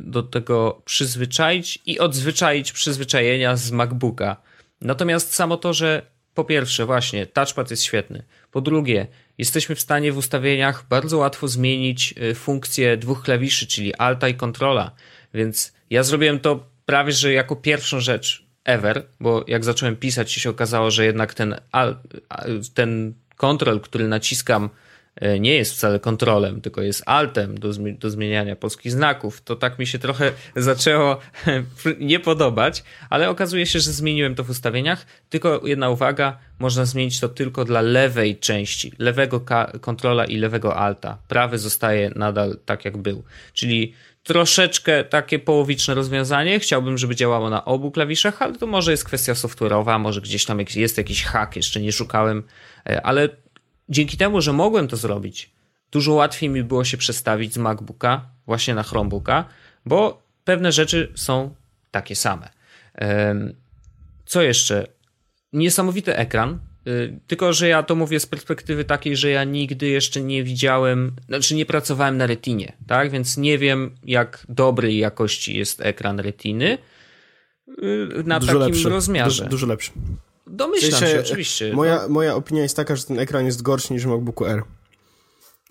do 0.00 0.22
tego 0.22 0.82
przyzwyczaić 0.84 1.78
i 1.86 1.98
odzwyczaić 1.98 2.72
przyzwyczajenia 2.72 3.56
z 3.56 3.70
MacBooka. 3.70 4.36
Natomiast 4.80 5.34
samo 5.34 5.56
to, 5.56 5.72
że 5.72 6.02
po 6.34 6.44
pierwsze 6.44 6.86
właśnie 6.86 7.26
touchpad 7.26 7.70
jest 7.70 7.82
świetny, 7.82 8.22
po 8.50 8.60
drugie 8.60 9.06
jesteśmy 9.38 9.74
w 9.74 9.80
stanie 9.80 10.12
w 10.12 10.16
ustawieniach 10.16 10.86
bardzo 10.88 11.18
łatwo 11.18 11.48
zmienić 11.48 12.14
y, 12.30 12.34
funkcję 12.34 12.96
dwóch 12.96 13.22
klawiszy, 13.22 13.66
czyli 13.66 13.94
Alta 13.94 14.28
i 14.28 14.34
Controla. 14.34 14.90
Więc 15.34 15.72
ja 15.90 16.02
zrobiłem 16.02 16.40
to 16.40 16.66
prawie, 16.86 17.12
że 17.12 17.32
jako 17.32 17.56
pierwszą 17.56 18.00
rzecz 18.00 18.46
ever, 18.64 19.06
bo 19.20 19.44
jak 19.46 19.64
zacząłem 19.64 19.96
pisać, 19.96 20.32
się 20.32 20.50
okazało, 20.50 20.90
że 20.90 21.04
jednak 21.04 21.34
ten, 21.34 21.54
ten 22.74 23.14
kontrol, 23.36 23.80
który 23.80 24.08
naciskam 24.08 24.70
nie 25.40 25.54
jest 25.54 25.72
wcale 25.72 26.00
kontrolem, 26.00 26.60
tylko 26.60 26.82
jest 26.82 27.02
altem 27.06 27.58
do, 27.58 27.72
do 27.98 28.10
zmieniania 28.10 28.56
polskich 28.56 28.92
znaków, 28.92 29.40
to 29.42 29.56
tak 29.56 29.78
mi 29.78 29.86
się 29.86 29.98
trochę 29.98 30.32
zaczęło 30.56 31.18
nie 32.00 32.20
podobać, 32.20 32.84
ale 33.10 33.30
okazuje 33.30 33.66
się, 33.66 33.80
że 33.80 33.92
zmieniłem 33.92 34.34
to 34.34 34.44
w 34.44 34.50
ustawieniach. 34.50 35.06
Tylko 35.28 35.66
jedna 35.66 35.90
uwaga, 35.90 36.38
można 36.58 36.84
zmienić 36.84 37.20
to 37.20 37.28
tylko 37.28 37.64
dla 37.64 37.80
lewej 37.80 38.38
części, 38.38 38.92
lewego 38.98 39.44
kontrola 39.80 40.24
i 40.24 40.36
lewego 40.36 40.76
alta. 40.76 41.18
Prawy 41.28 41.58
zostaje 41.58 42.10
nadal 42.16 42.58
tak 42.64 42.84
jak 42.84 42.96
był. 42.96 43.22
Czyli 43.52 43.94
troszeczkę 44.22 45.04
takie 45.04 45.38
połowiczne 45.38 45.94
rozwiązanie. 45.94 46.60
Chciałbym, 46.60 46.98
żeby 46.98 47.16
działało 47.16 47.50
na 47.50 47.64
obu 47.64 47.90
klawiszach, 47.90 48.42
ale 48.42 48.58
to 48.58 48.66
może 48.66 48.90
jest 48.90 49.04
kwestia 49.04 49.32
software'owa, 49.32 50.00
może 50.00 50.20
gdzieś 50.20 50.44
tam 50.44 50.58
jest 50.76 50.98
jakiś 50.98 51.24
hack, 51.24 51.56
jeszcze 51.56 51.80
nie 51.80 51.92
szukałem, 51.92 52.42
e, 52.86 53.02
ale 53.02 53.28
dzięki 53.90 54.16
temu, 54.16 54.40
że 54.40 54.52
mogłem 54.52 54.88
to 54.88 54.96
zrobić, 54.96 55.50
dużo 55.90 56.12
łatwiej 56.12 56.50
mi 56.50 56.64
było 56.64 56.84
się 56.84 56.96
przestawić 56.96 57.54
z 57.54 57.58
MacBooka 57.58 58.30
właśnie 58.46 58.74
na 58.74 58.82
Chromebooka, 58.82 59.44
bo 59.86 60.22
pewne 60.44 60.72
rzeczy 60.72 61.12
są 61.14 61.54
takie 61.90 62.16
same. 62.16 62.48
Co 64.26 64.42
jeszcze? 64.42 64.86
Niesamowity 65.52 66.16
ekran. 66.16 66.58
Y, 66.86 67.20
tylko, 67.26 67.52
że 67.52 67.68
ja 67.68 67.82
to 67.82 67.94
mówię 67.94 68.20
z 68.20 68.26
perspektywy 68.26 68.84
takiej, 68.84 69.16
że 69.16 69.30
ja 69.30 69.44
nigdy 69.44 69.88
jeszcze 69.88 70.20
nie 70.20 70.44
widziałem, 70.44 71.16
znaczy 71.28 71.54
nie 71.54 71.66
pracowałem 71.66 72.16
na 72.16 72.26
retinie, 72.26 72.72
tak? 72.86 73.10
Więc 73.10 73.36
nie 73.36 73.58
wiem, 73.58 73.94
jak 74.04 74.46
dobrej 74.48 74.98
jakości 74.98 75.58
jest 75.58 75.80
ekran 75.80 76.20
retiny 76.20 76.78
y, 77.68 78.22
na 78.24 78.40
dużo 78.40 78.52
takim 78.52 78.74
lepszy. 78.74 78.88
rozmiarze. 78.88 79.42
Dużo, 79.42 79.50
dużo 79.50 79.66
lepszy. 79.66 79.90
Domyślam 80.46 80.92
w 80.92 80.94
sensie, 80.94 81.14
się, 81.14 81.20
oczywiście. 81.20 81.72
Moja, 81.72 82.02
no. 82.02 82.08
moja 82.08 82.34
opinia 82.34 82.62
jest 82.62 82.76
taka, 82.76 82.96
że 82.96 83.04
ten 83.04 83.18
ekran 83.18 83.46
jest 83.46 83.62
gorszy 83.62 83.92
niż 83.92 84.04
MacBooku 84.04 84.46
R. 84.46 84.62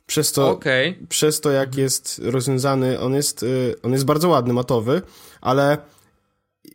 Przez 0.05 0.31
to, 0.31 0.49
okay. 0.49 0.95
przez 1.09 1.41
to 1.41 1.51
jak 1.51 1.75
jest 1.75 2.21
rozwiązany, 2.23 2.99
on 2.99 3.13
jest, 3.13 3.43
y, 3.43 3.75
on 3.83 3.91
jest 3.91 4.05
bardzo 4.05 4.29
ładny, 4.29 4.53
matowy, 4.53 5.01
ale 5.41 5.77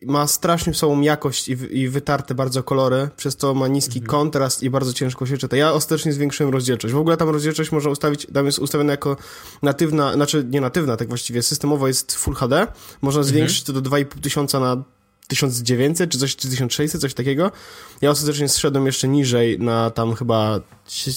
ma 0.07 0.27
strasznie 0.27 0.75
słabą 0.75 1.01
jakość 1.01 1.49
i, 1.49 1.53
i 1.71 1.89
wytarte 1.89 2.35
bardzo 2.35 2.63
kolory, 2.63 3.09
przez 3.17 3.37
to 3.37 3.55
ma 3.55 3.69
niski 3.69 3.99
mhm. 3.99 4.07
kontrast 4.07 4.63
i 4.63 4.71
bardzo 4.71 4.93
ciężko 4.93 5.27
się 5.27 5.39
czyta. 5.39 5.57
Ja 5.57 5.73
ostatecznie 5.73 6.13
zwiększyłem 6.13 6.53
rozdzielczość. 6.53 6.95
W 6.95 6.99
ogóle 6.99 7.17
tam 7.17 7.29
rozdzielczość 7.29 7.73
można 7.73 7.91
ustawić, 7.91 8.27
tam 8.35 8.47
jest 8.47 8.59
ustawiona 8.59 8.91
jako 8.91 9.17
natywna, 9.63 10.13
znaczy 10.13 10.47
nie 10.51 10.61
natywna, 10.61 10.97
tak 10.97 11.09
właściwie 11.09 11.43
systemowo 11.43 11.89
jest 11.89 12.13
Full 12.13 12.35
HD. 12.35 12.67
Można 13.03 13.21
mhm. 13.21 13.35
zwiększyć 13.35 13.63
to 13.63 13.73
do 13.73 13.81
2500 13.81 14.61
na 14.61 14.85
1900 15.29 16.11
czy 16.11 16.19
coś, 16.19 16.37
czy 16.37 16.49
1600, 16.49 17.01
coś 17.01 17.15
takiego. 17.15 17.53
Ja 18.01 18.11
ostatecznie 18.11 18.49
zszedłem 18.49 18.87
jeszcze 18.87 19.09
niżej 19.09 19.59
na 19.59 19.91
tam 19.91 20.15
chyba 20.15 20.61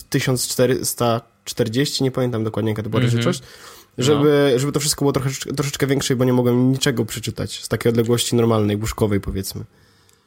1440, 0.09 2.03
nie 2.03 2.11
pamiętam 2.11 2.43
dokładnie 2.43 2.71
jaka 2.71 2.83
to 2.83 2.89
była 2.89 3.03
mm 3.03 3.15
-hmm. 3.15 3.41
żeby, 3.97 4.49
no. 4.53 4.59
żeby 4.59 4.71
to 4.71 4.79
wszystko 4.79 5.05
było 5.05 5.13
troszeczkę, 5.13 5.53
troszeczkę 5.53 5.87
większe, 5.87 6.15
bo 6.15 6.25
nie 6.25 6.33
mogłem 6.33 6.71
niczego 6.71 7.05
przeczytać 7.05 7.63
z 7.63 7.67
takiej 7.67 7.89
odległości 7.89 8.35
normalnej, 8.35 8.75
łóżkowej 8.75 9.21
powiedzmy. 9.21 9.65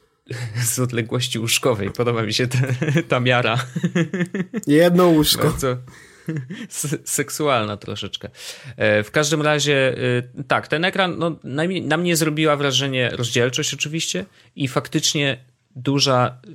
Z 0.73 0.79
odległości 0.79 1.39
łóżkowej, 1.39 1.91
podoba 1.91 2.23
mi 2.23 2.33
się 2.33 2.47
ta, 2.47 2.57
ta 3.07 3.19
miara. 3.19 3.65
Jedno 4.67 5.07
łóżko. 5.07 5.43
Bardzo 5.51 5.77
seksualna 7.05 7.77
troszeczkę. 7.77 8.29
E, 8.77 9.03
w 9.03 9.11
każdym 9.11 9.41
razie, 9.41 9.97
e, 10.37 10.43
tak, 10.43 10.67
ten 10.67 10.85
ekran 10.85 11.17
no, 11.17 11.35
na 11.83 11.97
mnie 11.97 12.15
zrobiła 12.15 12.55
wrażenie 12.55 13.09
rozdzielczość 13.09 13.73
oczywiście 13.73 14.25
i 14.55 14.67
faktycznie 14.67 15.37
duża, 15.75 16.37
e, 16.47 16.51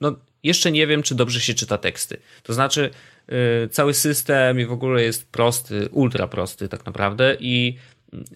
no 0.00 0.16
jeszcze 0.42 0.72
nie 0.72 0.86
wiem, 0.86 1.02
czy 1.02 1.14
dobrze 1.14 1.40
się 1.40 1.54
czyta 1.54 1.78
teksty. 1.78 2.16
To 2.42 2.54
znaczy, 2.54 2.90
cały 3.70 3.94
system 3.94 4.60
i 4.60 4.66
w 4.66 4.72
ogóle 4.72 5.02
jest 5.02 5.28
prosty, 5.28 5.88
ultra 5.92 6.28
prosty 6.28 6.68
tak 6.68 6.86
naprawdę 6.86 7.36
i 7.40 7.76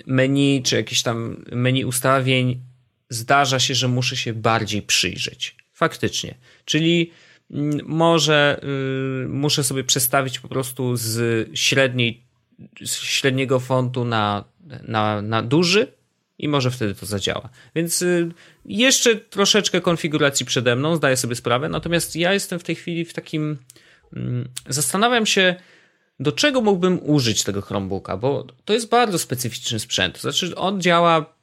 menu 0.07 0.63
czy 0.63 0.77
jakieś 0.77 1.03
tam 1.03 1.45
menu 1.53 1.85
ustawień 1.85 2.61
zdarza 3.09 3.59
się, 3.59 3.75
że 3.75 3.89
muszę 3.89 4.17
się 4.17 4.33
bardziej 4.33 4.83
przyjrzeć. 4.83 5.57
Faktycznie. 5.73 6.35
Czyli 6.65 7.11
może 7.85 8.61
y, 9.25 9.29
muszę 9.29 9.65
sobie 9.65 9.85
przestawić 9.85 10.39
po 10.39 10.49
prostu 10.49 10.97
z 10.97 11.49
średniej, 11.59 12.23
z 12.85 12.95
średniego 12.95 13.61
fontu 13.61 14.05
na, 14.05 14.45
na, 14.89 15.23
na 15.23 15.43
duży 15.43 15.93
i 16.39 16.49
może 16.49 16.71
wtedy 16.71 16.95
to 16.95 17.07
zadziała. 17.07 17.49
Więc 17.75 18.03
y, 18.03 18.29
jeszcze 18.65 19.17
troszeczkę 19.17 19.81
konfiguracji 19.81 20.47
przede 20.47 20.77
mną, 20.77 20.97
zdaję 20.97 21.17
sobie 21.17 21.35
sprawę, 21.35 21.69
natomiast 21.69 22.17
ja 22.17 22.33
jestem 22.33 22.59
w 22.59 22.65
tej 22.65 22.75
chwili 22.75 23.05
w 23.05 23.13
takim 23.13 23.59
Mm, 24.17 24.49
zastanawiam 24.69 25.27
się, 25.27 25.55
do 26.21 26.33
czego 26.33 26.61
mógłbym 26.61 26.99
użyć 27.03 27.45
tego 27.45 27.61
Chromebooka, 27.61 28.17
bo 28.17 28.47
to 28.65 28.73
jest 28.73 28.89
bardzo 28.89 29.19
specyficzny 29.19 29.79
sprzęt. 29.79 30.21
Znaczy, 30.21 30.57
on 30.57 30.81
działa 30.81 31.34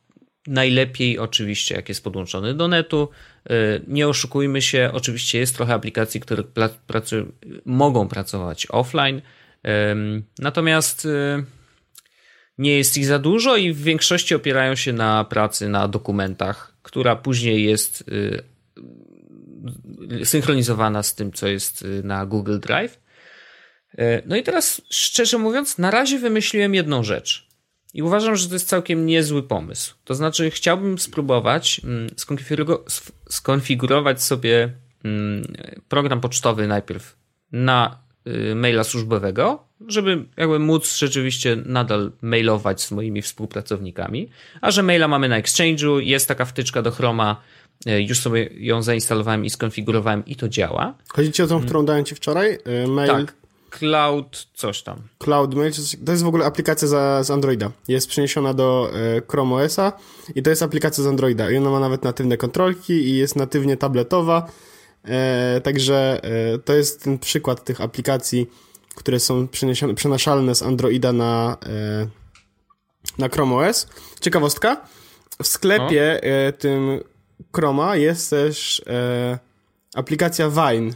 najlepiej 0.47 1.19
oczywiście, 1.19 1.75
jak 1.75 1.89
jest 1.89 2.03
podłączony 2.03 2.53
do 2.53 2.67
netu. 2.67 3.09
Y, 3.51 3.81
nie 3.87 4.07
oszukujmy 4.07 4.61
się, 4.61 4.89
oczywiście 4.93 5.39
jest 5.39 5.55
trochę 5.55 5.73
aplikacji, 5.73 6.19
które 6.19 6.43
pracują, 6.87 7.31
mogą 7.65 8.07
pracować 8.07 8.67
offline, 8.69 9.21
natomiast 10.39 11.05
y, 11.05 11.43
nie 12.57 12.77
jest 12.77 12.97
ich 12.97 13.05
za 13.05 13.19
dużo 13.19 13.57
i 13.57 13.73
w 13.73 13.83
większości 13.83 14.35
opierają 14.35 14.75
się 14.75 14.93
na 14.93 15.23
pracy 15.23 15.69
na 15.69 15.87
dokumentach, 15.87 16.73
która 16.81 17.15
później 17.15 17.63
jest 17.63 18.03
y, 18.09 18.43
synchronizowana 20.25 21.03
z 21.03 21.15
tym, 21.15 21.31
co 21.31 21.47
jest 21.47 21.85
na 22.03 22.25
Google 22.25 22.59
Drive. 22.59 22.99
No 24.25 24.35
i 24.35 24.43
teraz, 24.43 24.81
szczerze 24.89 25.37
mówiąc, 25.37 25.77
na 25.77 25.91
razie 25.91 26.19
wymyśliłem 26.19 26.75
jedną 26.75 27.03
rzecz. 27.03 27.50
I 27.93 28.03
uważam, 28.03 28.35
że 28.35 28.47
to 28.47 28.55
jest 28.55 28.69
całkiem 28.69 29.05
niezły 29.05 29.43
pomysł. 29.43 29.95
To 30.03 30.15
znaczy, 30.15 30.51
chciałbym 30.51 30.99
spróbować 30.99 31.81
mm, 31.83 32.09
skonfigurować 33.29 34.23
sobie 34.23 34.73
mm, 35.03 35.53
program 35.89 36.21
pocztowy 36.21 36.67
najpierw 36.67 37.15
na 37.51 37.97
y, 38.27 38.55
maila 38.55 38.83
służbowego, 38.83 39.63
żeby 39.87 40.25
jakby 40.37 40.59
móc 40.59 40.97
rzeczywiście 40.97 41.57
nadal 41.65 42.11
mailować 42.21 42.81
z 42.81 42.91
moimi 42.91 43.21
współpracownikami. 43.21 44.29
A 44.61 44.71
że 44.71 44.83
maila 44.83 45.07
mamy 45.07 45.29
na 45.29 45.41
Exchange'u, 45.41 45.97
jest 45.97 46.27
taka 46.27 46.45
wtyczka 46.45 46.81
do 46.81 46.91
Chroma, 46.91 47.41
E, 47.85 48.01
już 48.01 48.19
sobie 48.19 48.49
ją 48.53 48.81
zainstalowałem 48.81 49.45
i 49.45 49.49
skonfigurowałem 49.49 50.25
i 50.25 50.35
to 50.35 50.49
działa. 50.49 50.93
Chodzi 51.07 51.31
ci 51.31 51.43
o 51.43 51.47
tą, 51.47 51.61
którą 51.61 51.85
dałem 51.85 52.05
ci 52.05 52.15
wczoraj? 52.15 52.57
E, 52.65 52.87
mail... 52.87 53.07
Tak. 53.07 53.40
Cloud 53.71 54.47
coś 54.53 54.83
tam. 54.83 55.01
Cloud 55.19 55.55
Mail, 55.55 55.71
to 56.05 56.11
jest 56.11 56.23
w 56.23 56.27
ogóle 56.27 56.45
aplikacja 56.45 56.87
za, 56.87 57.23
z 57.23 57.31
Androida. 57.31 57.71
Jest 57.87 58.07
przeniesiona 58.07 58.53
do 58.53 58.91
e, 58.93 59.21
Chrome 59.31 59.55
OS-a 59.55 59.93
i 60.35 60.43
to 60.43 60.49
jest 60.49 60.63
aplikacja 60.63 61.03
z 61.03 61.07
Androida. 61.07 61.51
I 61.51 61.57
ona 61.57 61.69
ma 61.69 61.79
nawet 61.79 62.03
natywne 62.03 62.37
kontrolki 62.37 62.93
i 62.93 63.17
jest 63.17 63.35
natywnie 63.35 63.77
tabletowa. 63.77 64.47
E, 65.05 65.61
także 65.63 66.21
e, 66.23 66.57
to 66.57 66.73
jest 66.73 67.03
ten 67.03 67.19
przykład 67.19 67.63
tych 67.63 67.81
aplikacji, 67.81 68.49
które 68.95 69.19
są 69.19 69.47
przenaszalne 69.95 70.55
z 70.55 70.63
Androida 70.63 71.13
na, 71.13 71.57
e, 71.65 72.07
na 73.17 73.29
Chrome 73.29 73.55
OS. 73.55 73.87
Ciekawostka. 74.19 74.81
W 75.43 75.47
sklepie 75.47 76.21
no. 76.23 76.57
tym 76.57 76.99
Chroma 77.55 77.95
jest 77.95 78.29
też 78.29 78.83
e, 78.87 79.39
aplikacja 79.95 80.49
Vine. 80.49 80.93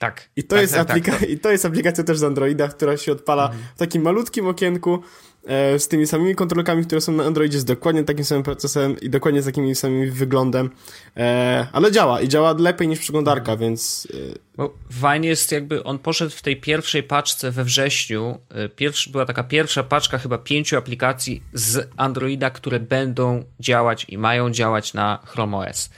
Tak. 0.00 0.30
I 0.36 0.42
to, 0.42 0.48
tak, 0.48 0.62
jest 0.62 0.74
tak, 0.74 0.88
aplika- 0.88 1.18
tak, 1.20 1.30
I 1.30 1.38
to 1.38 1.50
jest 1.50 1.64
aplikacja 1.64 2.04
też 2.04 2.18
z 2.18 2.22
Androida, 2.22 2.68
która 2.68 2.96
się 2.96 3.12
odpala 3.12 3.44
mhm. 3.44 3.62
w 3.74 3.78
takim 3.78 4.02
malutkim 4.02 4.46
okienku 4.46 5.02
e, 5.46 5.78
z 5.78 5.88
tymi 5.88 6.06
samymi 6.06 6.34
kontrolkami, 6.34 6.84
które 6.84 7.00
są 7.00 7.12
na 7.12 7.24
Androidzie, 7.24 7.58
z 7.58 7.64
dokładnie 7.64 8.04
takim 8.04 8.24
samym 8.24 8.42
procesem 8.42 9.00
i 9.00 9.10
dokładnie 9.10 9.42
z 9.42 9.44
takim 9.44 9.74
samym 9.74 10.12
wyglądem. 10.12 10.70
E, 11.16 11.66
ale 11.72 11.92
działa 11.92 12.20
i 12.20 12.28
działa 12.28 12.54
lepiej 12.58 12.88
niż 12.88 12.98
przeglądarka, 12.98 13.52
mhm. 13.52 13.58
więc... 13.58 14.08
E... 14.14 14.38
Bo 14.56 14.74
Vine 14.90 15.26
jest 15.26 15.52
jakby, 15.52 15.84
on 15.84 15.98
poszedł 15.98 16.30
w 16.30 16.42
tej 16.42 16.56
pierwszej 16.60 17.02
paczce 17.02 17.50
we 17.50 17.64
wrześniu. 17.64 18.38
E, 18.48 18.68
pierwszy, 18.68 19.10
była 19.10 19.26
taka 19.26 19.44
pierwsza 19.44 19.82
paczka 19.82 20.18
chyba 20.18 20.38
pięciu 20.38 20.76
aplikacji 20.76 21.42
z 21.52 21.88
Androida, 21.96 22.50
które 22.50 22.80
będą 22.80 23.44
działać 23.60 24.06
i 24.08 24.18
mają 24.18 24.50
działać 24.50 24.94
na 24.94 25.18
Chrome 25.26 25.56
OS. 25.56 25.90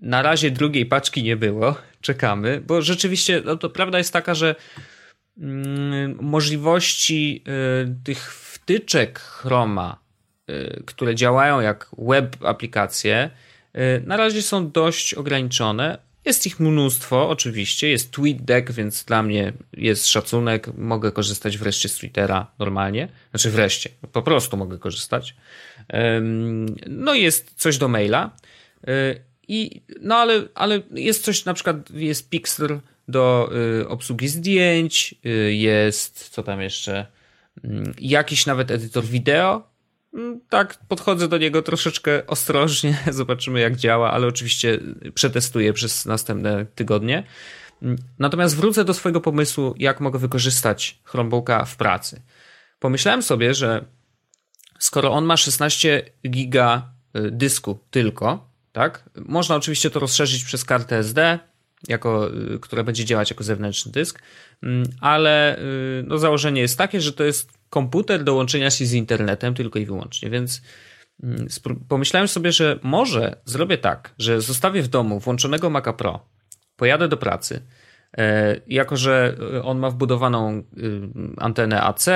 Na 0.00 0.22
razie 0.22 0.50
drugiej 0.50 0.86
paczki 0.86 1.22
nie 1.22 1.36
było, 1.36 1.74
czekamy, 2.00 2.62
bo 2.66 2.82
rzeczywiście 2.82 3.42
no 3.44 3.56
to 3.56 3.70
prawda 3.70 3.98
jest 3.98 4.12
taka, 4.12 4.34
że 4.34 4.54
mm, 5.38 6.18
możliwości 6.20 7.44
y, 7.84 8.04
tych 8.04 8.34
wtyczek 8.34 9.18
Chroma, 9.18 9.98
y, 10.50 10.82
które 10.86 11.14
działają 11.14 11.60
jak 11.60 11.90
web 11.98 12.36
aplikacje, 12.44 13.30
y, 13.76 14.02
na 14.06 14.16
razie 14.16 14.42
są 14.42 14.70
dość 14.70 15.14
ograniczone. 15.14 15.98
Jest 16.24 16.46
ich 16.46 16.60
mnóstwo, 16.60 17.28
oczywiście. 17.28 17.88
Jest 17.88 18.10
TweetDeck, 18.10 18.72
więc 18.72 19.04
dla 19.04 19.22
mnie 19.22 19.52
jest 19.72 20.08
szacunek. 20.08 20.66
Mogę 20.76 21.12
korzystać 21.12 21.58
wreszcie 21.58 21.88
z 21.88 21.94
Twittera 21.94 22.46
normalnie. 22.58 23.08
Znaczy 23.30 23.50
wreszcie, 23.50 23.90
po 24.12 24.22
prostu 24.22 24.56
mogę 24.56 24.78
korzystać. 24.78 25.36
No 26.86 27.14
jest 27.14 27.54
coś 27.56 27.78
do 27.78 27.88
maila. 27.88 28.30
I, 29.48 29.82
no 30.00 30.16
ale, 30.16 30.42
ale 30.54 30.82
jest 30.90 31.24
coś, 31.24 31.44
na 31.44 31.54
przykład 31.54 31.90
jest 31.90 32.30
Pixel 32.30 32.80
do 33.08 33.50
y, 33.80 33.88
obsługi 33.88 34.28
zdjęć, 34.28 35.14
y, 35.26 35.54
jest, 35.54 36.28
co 36.28 36.42
tam 36.42 36.60
jeszcze, 36.60 37.06
y, 37.64 37.68
jakiś 38.00 38.46
nawet 38.46 38.70
edytor 38.70 39.04
wideo. 39.04 39.68
Mm, 40.14 40.40
tak, 40.48 40.78
podchodzę 40.88 41.28
do 41.28 41.38
niego 41.38 41.62
troszeczkę 41.62 42.26
ostrożnie, 42.26 42.98
zobaczymy 43.10 43.60
jak 43.60 43.76
działa, 43.76 44.10
ale 44.10 44.26
oczywiście 44.26 44.80
przetestuję 45.14 45.72
przez 45.72 46.06
następne 46.06 46.66
tygodnie. 46.74 47.24
Mm, 47.82 47.98
natomiast 48.18 48.56
wrócę 48.56 48.84
do 48.84 48.94
swojego 48.94 49.20
pomysłu, 49.20 49.74
jak 49.78 50.00
mogę 50.00 50.18
wykorzystać 50.18 50.98
Chromebooka 51.04 51.64
w 51.64 51.76
pracy. 51.76 52.22
Pomyślałem 52.78 53.22
sobie, 53.22 53.54
że 53.54 53.84
skoro 54.78 55.12
on 55.12 55.24
ma 55.24 55.36
16 55.36 56.10
giga 56.30 56.92
y, 57.16 57.30
dysku 57.30 57.78
tylko, 57.90 58.47
tak? 58.78 59.10
Można 59.16 59.56
oczywiście 59.56 59.90
to 59.90 60.00
rozszerzyć 60.00 60.44
przez 60.44 60.64
kartę 60.64 60.96
SD, 60.96 61.38
jako, 61.88 62.30
y, 62.54 62.58
która 62.60 62.82
będzie 62.82 63.04
działać 63.04 63.30
jako 63.30 63.44
zewnętrzny 63.44 63.92
dysk, 63.92 64.22
mm, 64.62 64.84
ale 65.00 65.58
y, 65.58 66.04
no, 66.06 66.18
założenie 66.18 66.60
jest 66.60 66.78
takie, 66.78 67.00
że 67.00 67.12
to 67.12 67.24
jest 67.24 67.52
komputer 67.70 68.24
do 68.24 68.34
łączenia 68.34 68.70
się 68.70 68.86
z 68.86 68.92
internetem 68.92 69.54
tylko 69.54 69.78
i 69.78 69.86
wyłącznie, 69.86 70.30
więc 70.30 70.62
mm, 71.22 71.46
pomyślałem 71.88 72.28
sobie, 72.28 72.52
że 72.52 72.78
może 72.82 73.36
zrobię 73.44 73.78
tak, 73.78 74.14
że 74.18 74.40
zostawię 74.40 74.82
w 74.82 74.88
domu 74.88 75.20
włączonego 75.20 75.70
Maca 75.70 75.92
Pro, 75.92 76.26
pojadę 76.76 77.08
do 77.08 77.16
pracy, 77.16 77.62
e, 78.18 78.56
jako 78.66 78.96
że 78.96 79.36
on 79.64 79.78
ma 79.78 79.90
wbudowaną 79.90 80.58
y, 80.58 80.62
antenę 81.36 81.82
AC, 81.82 82.06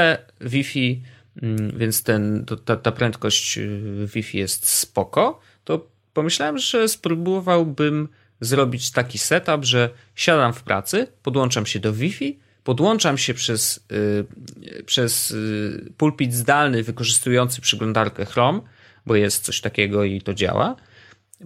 Wi-Fi, 0.40 1.02
mm, 1.42 1.78
więc 1.78 2.02
ten, 2.02 2.46
ta, 2.64 2.76
ta 2.76 2.92
prędkość 2.92 3.58
y, 3.58 4.06
Wi-Fi 4.14 4.38
jest 4.38 4.68
spoko, 4.68 5.40
to 5.64 5.91
pomyślałem, 6.12 6.58
że 6.58 6.88
spróbowałbym 6.88 8.08
zrobić 8.40 8.90
taki 8.90 9.18
setup, 9.18 9.64
że 9.64 9.90
siadam 10.14 10.52
w 10.52 10.62
pracy, 10.62 11.06
podłączam 11.22 11.66
się 11.66 11.80
do 11.80 11.92
Wi-Fi, 11.92 12.38
podłączam 12.64 13.18
się 13.18 13.34
przez, 13.34 13.86
yy, 13.90 14.84
przez 14.84 15.30
yy, 15.30 15.92
pulpit 15.96 16.34
zdalny 16.34 16.82
wykorzystujący 16.82 17.60
przeglądarkę 17.60 18.24
Chrome, 18.24 18.60
bo 19.06 19.16
jest 19.16 19.44
coś 19.44 19.60
takiego 19.60 20.04
i 20.04 20.20
to 20.20 20.34
działa. 20.34 20.76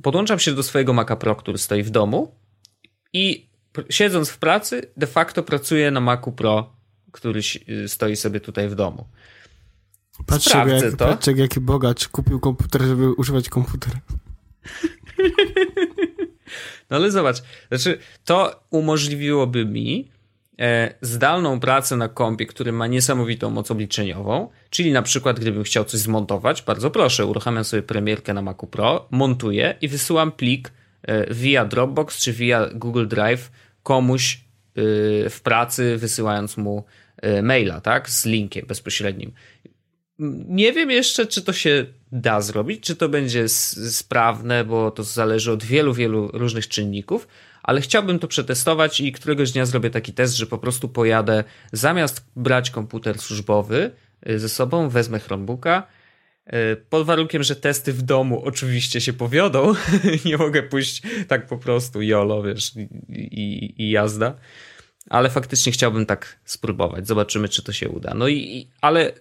Podłączam 0.03 0.39
się 0.39 0.53
do 0.53 0.63
swojego 0.63 0.93
Maca 0.93 1.17
Pro, 1.17 1.37
który 1.37 1.59
stoi 1.59 1.83
w 1.83 1.91
domu 1.91 2.35
i 3.13 3.49
siedząc 3.91 4.31
w 4.31 4.39
pracy, 4.39 4.91
de 4.97 5.07
facto 5.07 5.43
pracuję 5.43 5.91
na 5.91 6.01
Macu 6.01 6.33
Pro, 6.33 6.73
który 7.13 7.41
y, 7.69 7.89
stoi 7.89 8.17
sobie 8.17 8.41
tutaj 8.41 8.69
w 8.69 8.75
domu. 8.75 9.07
Patrzcie, 10.27 10.59
jak, 10.59 10.97
to. 10.97 11.07
patrzcie 11.07 11.33
jaki 11.33 11.61
bogacz 11.61 12.09
kupił 12.09 12.41
komputer, 12.41 12.83
żeby 12.83 13.13
używać 13.13 13.49
komputera. 13.49 14.01
No 16.91 16.97
ale 16.97 17.11
zobacz, 17.11 17.37
znaczy 17.69 17.99
to 18.25 18.63
umożliwiłoby 18.71 19.65
mi 19.65 20.09
e, 20.59 20.95
zdalną 21.01 21.61
pracę 21.61 21.97
na 21.97 22.09
kompie, 22.09 22.47
który 22.47 22.73
ma 22.73 22.87
niesamowitą 22.87 23.51
moc 23.51 23.71
obliczeniową, 23.71 24.49
czyli 24.71 24.93
na 24.93 25.03
przykład 25.03 25.41
gdybym 25.41 25.63
chciał 25.63 25.85
coś 25.85 26.01
zmontować, 26.01 26.63
bardzo 26.63 26.91
proszę, 26.91 27.27
uruchamiam 27.27 27.65
sobie 27.65 27.83
premierkę 27.83 28.35
na 28.35 28.43
Macu 28.43 28.67
Pro, 28.67 29.09
montuję 29.11 29.75
i 29.81 29.89
wysyłam 29.89 30.33
plik 30.33 30.73
e, 31.03 31.35
via 31.35 31.65
Dropbox 31.65 32.21
czy 32.21 32.33
via 32.33 32.69
Google 32.75 33.07
Drive 33.07 33.51
komuś 33.83 34.35
e, 34.35 34.41
w 35.31 35.41
pracy, 35.43 35.97
wysyłając 35.97 36.57
mu 36.57 36.85
maila, 37.43 37.81
tak, 37.81 38.11
z 38.11 38.27
linkiem 38.27 38.67
bezpośrednim. 38.67 39.33
Nie 40.49 40.73
wiem 40.73 40.91
jeszcze, 40.91 41.27
czy 41.27 41.43
to 41.43 41.53
się 41.53 41.87
da 42.13 42.41
zrobić, 42.41 42.85
czy 42.85 42.97
to 42.97 43.09
będzie 43.09 43.49
sprawne, 43.49 44.65
bo 44.65 44.91
to 44.91 45.05
zależy 45.05 45.53
od 45.53 45.65
wielu, 45.65 45.95
wielu 45.95 46.29
różnych 46.33 46.69
czynników, 46.69 47.29
ale 47.63 47.81
chciałbym 47.81 48.19
to 48.19 48.29
przetestować 48.29 49.01
i 49.01 49.13
któregoś 49.13 49.53
dnia 49.53 49.67
zrobię 49.67 49.91
taki 49.91 50.13
test, 50.13 50.37
że 50.37 50.47
po 50.47 50.59
prostu 50.59 50.89
pojadę, 50.89 51.45
zamiast 51.73 52.27
brać 52.37 52.71
komputer 52.71 53.19
służbowy 53.19 53.91
y, 54.29 54.39
ze 54.39 54.49
sobą, 54.49 54.89
wezmę 54.89 55.19
Chromebooka, 55.19 55.87
y, 56.47 56.77
pod 56.91 57.07
warunkiem, 57.07 57.43
że 57.43 57.57
testy 57.57 57.93
w 57.93 58.03
domu 58.03 58.43
oczywiście 58.45 59.01
się 59.01 59.13
powiodą. 59.13 59.75
nie 60.25 60.37
mogę 60.37 60.63
pójść 60.63 61.03
tak 61.29 61.47
po 61.47 61.59
prostu 61.59 62.03
jolo, 62.03 62.43
wiesz, 62.43 62.73
i, 62.77 62.89
i, 63.09 63.83
i, 63.83 63.91
jazda. 63.91 64.35
Ale 65.11 65.31
faktycznie 65.31 65.73
chciałbym 65.73 66.07
tak 66.07 66.39
spróbować. 66.45 67.07
Zobaczymy, 67.07 67.49
czy 67.49 67.63
to 67.63 67.73
się 67.73 67.89
uda. 67.89 68.15
No 68.15 68.29
i, 68.29 68.69
ale 68.81 69.13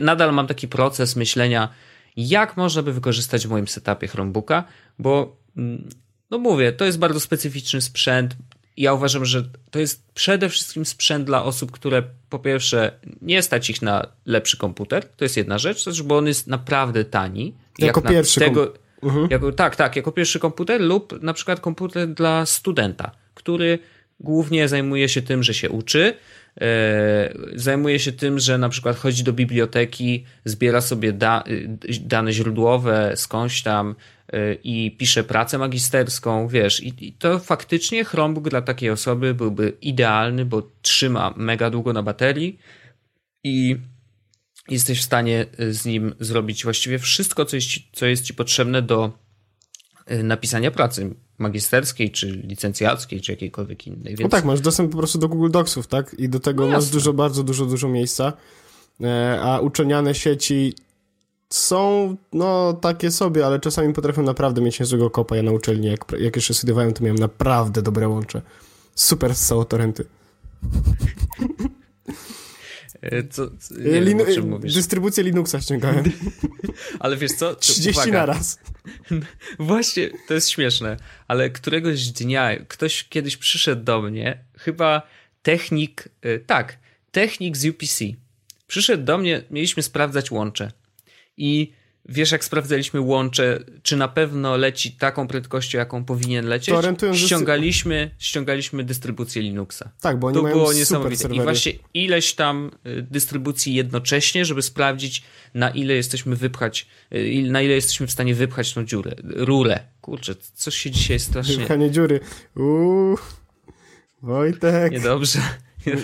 nadal 0.00 0.32
mam 0.32 0.46
taki 0.46 0.68
proces 0.68 1.16
myślenia, 1.16 1.68
jak 2.16 2.56
można 2.56 2.82
by 2.82 2.92
wykorzystać 2.92 3.46
w 3.46 3.50
moim 3.50 3.68
setupie 3.68 4.08
Chromebooka, 4.08 4.64
bo 4.98 5.36
mm, 5.56 5.88
no 6.30 6.38
mówię, 6.38 6.72
to 6.72 6.84
jest 6.84 6.98
bardzo 6.98 7.20
specyficzny 7.20 7.80
sprzęt. 7.80 8.36
Ja 8.76 8.92
uważam, 8.92 9.24
że 9.24 9.44
to 9.70 9.78
jest 9.78 10.12
przede 10.14 10.48
wszystkim 10.48 10.84
sprzęt 10.84 11.24
dla 11.24 11.44
osób, 11.44 11.70
które 11.70 12.02
po 12.30 12.38
pierwsze 12.38 12.92
nie 13.22 13.42
stać 13.42 13.70
ich 13.70 13.82
na 13.82 14.06
lepszy 14.26 14.56
komputer, 14.56 15.04
to 15.08 15.24
jest 15.24 15.36
jedna 15.36 15.58
rzecz, 15.58 15.84
znaczy, 15.84 16.04
bo 16.04 16.18
on 16.18 16.26
jest 16.26 16.46
naprawdę 16.46 17.04
tani. 17.04 17.54
Jako 17.78 18.00
jak 18.00 18.10
pierwszy 18.10 18.40
tego, 18.40 18.72
mhm. 19.02 19.28
jako, 19.30 19.52
Tak, 19.52 19.76
tak, 19.76 19.96
jako 19.96 20.12
pierwszy 20.12 20.38
komputer 20.38 20.80
lub 20.80 21.22
na 21.22 21.32
przykład 21.32 21.60
komputer 21.60 22.08
dla 22.08 22.46
studenta, 22.46 23.10
który 23.34 23.78
głównie 24.20 24.68
zajmuje 24.68 25.08
się 25.08 25.22
tym, 25.22 25.42
że 25.42 25.54
się 25.54 25.70
uczy, 25.70 26.14
zajmuje 27.54 27.98
się 27.98 28.12
tym, 28.12 28.38
że 28.38 28.58
na 28.58 28.68
przykład 28.68 28.96
chodzi 28.96 29.24
do 29.24 29.32
biblioteki, 29.32 30.24
zbiera 30.44 30.80
sobie 30.80 31.12
da, 31.12 31.44
dane 32.00 32.32
źródłowe 32.32 33.12
skądś 33.16 33.62
tam 33.62 33.94
e, 34.32 34.54
i 34.54 34.96
pisze 34.96 35.24
pracę 35.24 35.58
magisterską, 35.58 36.48
wiesz, 36.48 36.82
i, 36.82 37.06
i 37.06 37.12
to 37.12 37.38
faktycznie 37.38 38.04
Chromebook 38.04 38.48
dla 38.48 38.62
takiej 38.62 38.90
osoby 38.90 39.34
byłby 39.34 39.72
idealny, 39.82 40.44
bo 40.44 40.70
trzyma 40.82 41.34
mega 41.36 41.70
długo 41.70 41.92
na 41.92 42.02
baterii 42.02 42.58
i 43.44 43.76
jesteś 44.68 45.00
w 45.00 45.04
stanie 45.04 45.46
z 45.70 45.84
nim 45.86 46.14
zrobić 46.20 46.64
właściwie 46.64 46.98
wszystko, 46.98 47.44
co 47.44 47.56
jest, 47.56 47.68
co 47.92 48.06
jest 48.06 48.24
ci 48.24 48.34
potrzebne 48.34 48.82
do 48.82 49.12
e, 50.06 50.22
napisania 50.22 50.70
pracy 50.70 51.14
magisterskiej, 51.40 52.10
czy 52.10 52.26
licencjackiej, 52.26 53.20
czy 53.20 53.32
jakiejkolwiek 53.32 53.86
innej. 53.86 54.16
Więc... 54.16 54.20
No 54.20 54.28
tak, 54.28 54.44
masz 54.44 54.60
dostęp 54.60 54.92
po 54.92 54.98
prostu 54.98 55.18
do 55.18 55.28
Google 55.28 55.50
Docsów, 55.50 55.86
tak? 55.86 56.14
I 56.18 56.28
do 56.28 56.40
tego 56.40 56.66
no 56.66 56.72
masz 56.72 56.88
dużo, 56.88 57.12
bardzo 57.12 57.42
dużo, 57.42 57.66
dużo 57.66 57.88
miejsca. 57.88 58.32
E, 59.00 59.40
a 59.42 59.60
uczeniane 59.60 60.14
sieci 60.14 60.74
są, 61.50 62.16
no, 62.32 62.72
takie 62.72 63.10
sobie, 63.10 63.46
ale 63.46 63.60
czasami 63.60 63.92
potrafią 63.92 64.22
naprawdę 64.22 64.60
mieć 64.60 64.80
niezłego 64.80 65.10
kopa. 65.10 65.36
Ja 65.36 65.42
na 65.42 65.52
uczelni, 65.52 65.86
jak, 65.86 66.04
jak 66.18 66.36
jeszcze 66.36 66.54
studiowałem, 66.54 66.92
to 66.92 67.04
miałem 67.04 67.18
naprawdę 67.18 67.82
dobre 67.82 68.08
łącze. 68.08 68.42
Super 68.94 69.34
z 69.34 69.48
torenty. 69.68 70.04
E, 73.02 73.22
co, 73.22 73.50
co, 73.58 73.74
nie 73.74 74.00
Linu 74.00 74.24
wiem, 74.24 74.60
dystrybucję 74.60 75.24
Linuxa 75.24 75.60
ściągałem. 75.60 76.04
ale 77.00 77.16
wiesz 77.16 77.32
co? 77.32 77.54
30 77.54 77.90
uwaga. 77.90 78.12
na 78.12 78.26
raz. 78.26 78.60
Właśnie, 79.58 80.10
to 80.28 80.34
jest 80.34 80.50
śmieszne, 80.50 80.96
ale 81.28 81.50
któregoś 81.50 82.08
dnia 82.08 82.56
ktoś 82.68 83.04
kiedyś 83.04 83.36
przyszedł 83.36 83.84
do 83.84 84.02
mnie, 84.02 84.44
chyba 84.58 85.02
technik, 85.42 86.08
e, 86.22 86.38
tak, 86.38 86.78
technik 87.10 87.56
z 87.56 87.66
UPC. 87.66 88.04
Przyszedł 88.66 89.04
do 89.04 89.18
mnie, 89.18 89.42
mieliśmy 89.50 89.82
sprawdzać 89.82 90.30
łącze. 90.30 90.72
I 91.36 91.72
wiesz, 92.08 92.32
jak 92.32 92.44
sprawdzaliśmy 92.44 93.00
łącze, 93.00 93.58
czy 93.82 93.96
na 93.96 94.08
pewno 94.08 94.56
leci 94.56 94.92
taką 94.92 95.28
prędkością, 95.28 95.78
jaką 95.78 96.04
powinien 96.04 96.46
lecieć, 96.46 96.74
ściągaliśmy, 97.12 98.10
ściągaliśmy 98.18 98.84
dystrybucję 98.84 99.42
Linuxa. 99.42 99.82
Tak, 100.00 100.18
bo 100.18 100.26
oni 100.26 100.36
to 100.36 100.42
mają 100.42 100.54
było 100.54 100.72
niesamowite. 100.72 101.34
I 101.34 101.40
właśnie 101.40 101.72
ileś 101.94 102.34
tam 102.34 102.70
y, 102.86 103.02
dystrybucji 103.10 103.74
jednocześnie, 103.74 104.44
żeby 104.44 104.62
sprawdzić, 104.62 105.22
na 105.54 105.70
ile 105.70 105.94
jesteśmy 105.94 106.36
wypchać, 106.36 106.86
y, 107.12 107.42
na 107.50 107.62
ile 107.62 107.74
jesteśmy 107.74 108.06
w 108.06 108.10
stanie 108.10 108.34
wypchać 108.34 108.72
tą 108.72 108.84
dziurę, 108.84 109.12
rurę. 109.24 109.80
Kurczę, 110.00 110.34
coś 110.54 110.76
się 110.76 110.90
dzisiaj 110.90 111.18
strasznie... 111.18 111.56
Wypchanie 111.56 111.90
dziury. 111.90 112.20
Uuu, 112.56 113.18
Wojtek. 114.22 114.92
Niedobrze. 114.92 115.38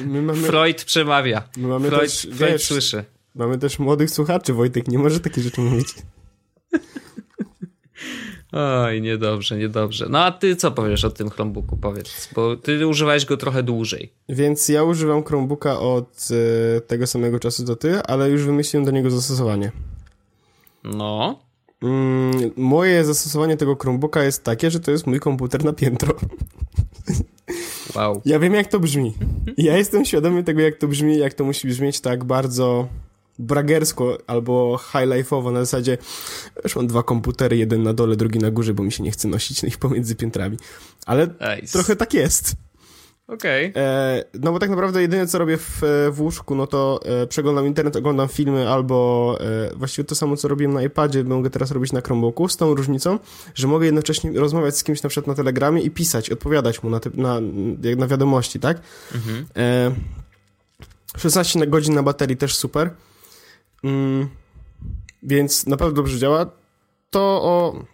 My 0.07 0.23
mamy... 0.23 0.43
Freud 0.43 0.85
przemawia. 0.85 1.49
My 1.57 1.69
mamy 1.69 1.89
Freud, 1.89 2.03
też, 2.03 2.21
Freud 2.21 2.53
wiesz, 2.53 2.63
słyszy. 2.63 3.05
Mamy 3.37 3.59
też 3.59 3.79
młodych 3.79 4.11
słuchaczy, 4.11 4.53
Wojtek 4.53 4.89
nie 4.89 4.99
może 4.99 5.21
takie 5.21 5.41
rzeczy 5.41 5.61
mówić. 5.61 5.95
Oj, 8.53 9.03
niedobrze, 9.03 9.59
niedobrze. 9.59 10.07
No 10.11 10.25
a 10.25 10.33
ty 10.33 10.57
co 10.57 10.71
powiesz 10.71 11.05
o 11.05 11.11
tym 11.11 11.31
Chromebooku, 11.31 11.77
powiedz, 11.77 12.29
bo 12.35 12.57
ty 12.57 12.87
używałeś 12.87 13.25
go 13.25 13.37
trochę 13.37 13.63
dłużej. 13.63 14.13
Więc 14.29 14.69
ja 14.69 14.83
używam 14.83 15.25
Chromebooka 15.25 15.81
od 15.81 16.29
e, 16.77 16.81
tego 16.81 17.07
samego 17.07 17.39
czasu 17.39 17.65
do 17.65 17.77
ty, 17.77 18.03
ale 18.03 18.31
już 18.31 18.45
wymyśliłem 18.45 18.85
do 18.85 18.91
niego 18.91 19.11
zastosowanie. 19.11 19.73
No. 20.85 21.39
Mm, 21.83 22.51
moje 22.57 23.05
zastosowanie 23.05 23.57
tego 23.57 23.77
Chromebooka 23.77 24.23
jest 24.23 24.45
takie, 24.45 24.71
że 24.71 24.81
to 24.81 24.91
jest 24.91 25.07
mój 25.07 25.21
komputer 25.21 25.65
na 25.65 25.73
piętro. 25.73 26.15
Wow. 27.95 28.23
Ja 28.25 28.39
wiem, 28.39 28.55
jak 28.55 28.67
to 28.67 28.81
brzmi. 28.81 29.15
Ja 29.57 29.77
jestem 29.77 30.05
świadomy 30.05 30.45
tego, 30.45 30.61
jak 30.61 30.77
to 30.77 30.89
brzmi, 30.89 31.19
jak 31.19 31.35
to 31.35 31.45
musi 31.45 31.69
brzmieć 31.69 32.01
tak 32.01 32.25
bardzo 32.25 32.89
bragersko 33.39 34.19
albo 34.27 34.79
high-life'owo 34.93 35.53
na 35.53 35.61
zasadzie 35.61 35.99
już 36.65 36.77
mam 36.77 36.87
dwa 36.87 37.03
komputery, 37.03 37.57
jeden 37.57 37.83
na 37.83 37.93
dole, 37.93 38.17
drugi 38.17 38.39
na 38.39 38.51
górze, 38.51 38.75
bo 38.75 38.83
mi 38.83 38.93
się 38.93 39.03
nie 39.03 39.11
chce 39.11 39.29
nosić 39.29 39.65
ich 39.65 39.79
pomiędzy 39.79 40.17
piętrami. 40.17 40.57
Ale 41.07 41.27
nice. 41.27 41.73
trochę 41.73 41.97
tak 41.97 42.15
jest. 42.15 42.57
Okej. 43.29 43.71
Okay. 43.71 43.83
E, 43.83 44.25
no 44.35 44.53
bo 44.53 44.59
tak 44.59 44.71
naprawdę 44.71 45.03
jedyne 45.03 45.27
co 45.27 45.39
robię 45.39 45.57
w, 45.57 45.83
w 46.13 46.21
łóżku, 46.21 46.55
no 46.55 46.67
to 46.67 47.01
e, 47.05 47.27
przeglądam 47.27 47.67
internet, 47.67 47.97
oglądam 47.97 48.29
filmy 48.29 48.69
albo 48.69 49.39
e, 49.41 49.77
właściwie 49.77 50.05
to 50.05 50.15
samo 50.15 50.37
co 50.37 50.49
robiłem 50.49 50.75
na 50.75 50.83
iPadzie, 50.83 51.25
mogę 51.25 51.51
teraz 51.51 51.71
robić 51.71 51.93
na 51.93 52.01
Chromebooku, 52.01 52.49
z 52.49 52.57
tą 52.57 52.75
różnicą, 52.75 53.19
że 53.55 53.69
mogę 53.69 53.87
jednocześnie 53.87 54.41
rozmawiać 54.41 54.77
z 54.77 54.85
kimś 54.85 55.03
na 55.03 55.09
przykład 55.09 55.27
na 55.27 55.35
Telegramie 55.35 55.83
i 55.83 55.91
pisać, 55.91 56.31
odpowiadać 56.31 56.83
mu 56.83 56.91
na, 56.91 57.01
te, 57.01 57.11
na, 57.15 57.41
na 57.97 58.07
wiadomości, 58.07 58.61
tak? 58.61 58.81
Mhm. 59.15 59.47
E, 59.57 59.93
16 61.19 61.67
godzin 61.67 61.95
na 61.95 62.03
baterii 62.03 62.37
też 62.37 62.57
super. 62.57 62.91
Mm, 63.87 64.29
więc 65.23 65.67
naprawdę 65.67 65.97
dobrze 65.97 66.19
działa. 66.19 66.47
To 67.11 67.21
o 67.21 67.85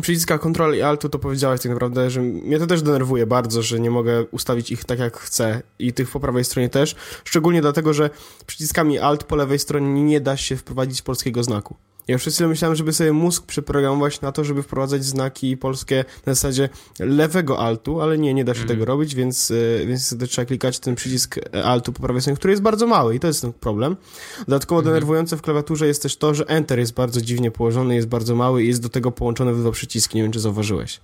przyciskach 0.00 0.40
Ctrl 0.40 0.74
i 0.74 0.82
Altu 0.82 1.08
to 1.08 1.18
powiedziałeś 1.18 1.60
tak 1.60 1.72
naprawdę, 1.72 2.10
że 2.10 2.20
mnie 2.20 2.58
to 2.58 2.66
też 2.66 2.82
denerwuje 2.82 3.26
bardzo, 3.26 3.62
że 3.62 3.80
nie 3.80 3.90
mogę 3.90 4.24
ustawić 4.24 4.70
ich 4.70 4.84
tak 4.84 4.98
jak 4.98 5.16
chcę 5.16 5.62
i 5.78 5.92
tych 5.92 6.10
po 6.10 6.20
prawej 6.20 6.44
stronie 6.44 6.68
też, 6.68 6.96
szczególnie 7.24 7.60
dlatego, 7.60 7.94
że 7.94 8.10
przyciskami 8.46 8.98
Alt 8.98 9.24
po 9.24 9.36
lewej 9.36 9.58
stronie 9.58 10.02
nie 10.02 10.20
da 10.20 10.36
się 10.36 10.56
wprowadzić 10.56 11.02
polskiego 11.02 11.42
znaku. 11.42 11.76
Ja 12.08 12.18
przez 12.18 12.34
chwilę 12.34 12.48
myślałem, 12.48 12.76
żeby 12.76 12.92
sobie 12.92 13.12
mózg 13.12 13.46
przeprogramować 13.46 14.20
na 14.20 14.32
to, 14.32 14.44
żeby 14.44 14.62
wprowadzać 14.62 15.04
znaki 15.04 15.56
polskie 15.56 16.04
na 16.26 16.34
zasadzie 16.34 16.68
lewego 16.98 17.58
altu, 17.58 18.00
ale 18.00 18.18
nie, 18.18 18.34
nie 18.34 18.44
da 18.44 18.54
się 18.54 18.60
mm. 18.60 18.68
tego 18.68 18.84
robić, 18.84 19.14
więc, 19.14 19.50
e, 19.50 19.86
więc 19.86 20.16
trzeba 20.28 20.46
klikać 20.46 20.78
ten 20.78 20.94
przycisk 20.94 21.38
altu 21.64 21.92
po 21.92 22.02
prawej 22.02 22.22
stronie, 22.22 22.36
który 22.36 22.52
jest 22.52 22.62
bardzo 22.62 22.86
mały 22.86 23.14
i 23.14 23.20
to 23.20 23.26
jest 23.26 23.40
ten 23.40 23.52
problem. 23.52 23.96
Dodatkowo 24.38 24.80
mm. 24.80 24.92
denerwujące 24.92 25.36
w 25.36 25.42
klawiaturze 25.42 25.86
jest 25.86 26.02
też 26.02 26.16
to, 26.16 26.34
że 26.34 26.48
Enter 26.48 26.78
jest 26.78 26.94
bardzo 26.94 27.20
dziwnie 27.20 27.50
położony, 27.50 27.94
jest 27.94 28.08
bardzo 28.08 28.34
mały 28.34 28.62
i 28.62 28.68
jest 28.68 28.82
do 28.82 28.88
tego 28.88 29.12
połączony 29.12 29.54
w 29.54 29.60
dwa 29.60 29.70
przyciski, 29.70 30.16
nie 30.16 30.22
wiem 30.22 30.32
czy 30.32 30.40
zauważyłeś. 30.40 31.00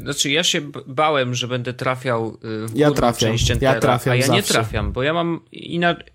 Znaczy 0.00 0.30
ja 0.30 0.44
się 0.44 0.60
bałem, 0.86 1.34
że 1.34 1.48
będę 1.48 1.72
trafiał 1.72 2.38
y, 2.64 2.68
w 2.68 2.76
ja 2.76 2.90
trafiam, 2.90 3.30
część 3.30 3.50
Entera, 3.50 3.74
ja 3.74 3.80
trafiam 3.80 4.12
a 4.12 4.16
ja 4.16 4.22
zawsze. 4.22 4.36
nie 4.36 4.42
trafiam, 4.42 4.92
bo 4.92 5.02
ja 5.02 5.12
mam 5.12 5.40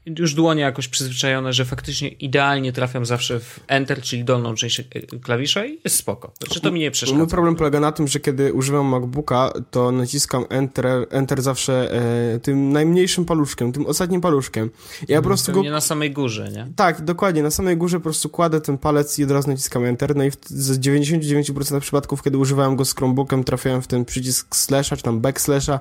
już 0.06 0.34
dłonie 0.34 0.62
jakoś 0.62 0.88
przyzwyczajone, 0.88 1.54
że 1.54 1.66
faktycznie 1.66 2.08
idealnie 2.08 2.74
trafiam 2.74 3.06
zawsze 3.06 3.40
w 3.40 3.60
Enter, 3.68 4.02
czyli 4.02 4.24
dolną 4.24 4.56
część 4.56 4.80
y, 4.80 4.86
klawisza 5.22 5.66
i 5.66 5.80
jest 5.84 5.96
spoko. 5.96 6.32
Znaczy 6.38 6.62
to 6.62 6.72
mi 6.72 6.80
nie 6.80 6.92
przeszkadza. 6.92 7.20
Mój 7.20 7.28
problem 7.28 7.56
polega 7.56 7.80
na 7.80 7.92
tym, 7.92 8.08
że 8.08 8.20
kiedy 8.20 8.54
używam 8.54 8.86
MacBooka, 8.86 9.54
to 9.72 9.92
naciskam 9.92 10.46
Enter, 10.50 10.86
enter 11.10 11.42
zawsze 11.42 11.92
e, 12.36 12.40
tym 12.40 12.72
najmniejszym 12.72 13.26
paluszkiem, 13.26 13.72
tym 13.72 13.86
ostatnim 13.86 14.22
paluszkiem. 14.22 14.70
Ja 15.08 15.22
po 15.22 15.28
prostu 15.28 15.52
go... 15.52 15.62
nie 15.62 15.72
na 15.72 15.82
samej 15.82 16.12
górze, 16.12 16.50
nie? 16.52 16.68
Tak, 16.76 17.02
dokładnie, 17.02 17.44
na 17.44 17.52
samej 17.52 17.78
górze 17.78 17.98
po 17.98 18.04
prostu 18.04 18.30
kładę 18.30 18.62
ten 18.62 18.78
palec 18.78 19.20
i 19.20 19.24
od 19.24 19.32
razu 19.32 19.50
naciskam 19.50 19.86
Enter, 19.86 20.16
no 20.16 20.24
i 20.24 20.32
z 20.46 20.80
99% 20.80 21.80
przypadków, 21.80 22.24
kiedy 22.24 22.38
używałem 22.38 22.76
go 22.76 22.86
z 22.86 22.96
Chromebookiem, 22.96 23.44
trafiam 23.44 23.67
trafiałem 23.68 23.82
w 23.82 23.88
ten 23.88 24.06
przycisk 24.06 24.56
slasha, 24.56 24.98
czy 24.98 25.04
tam 25.04 25.22
backslasha 25.22 25.80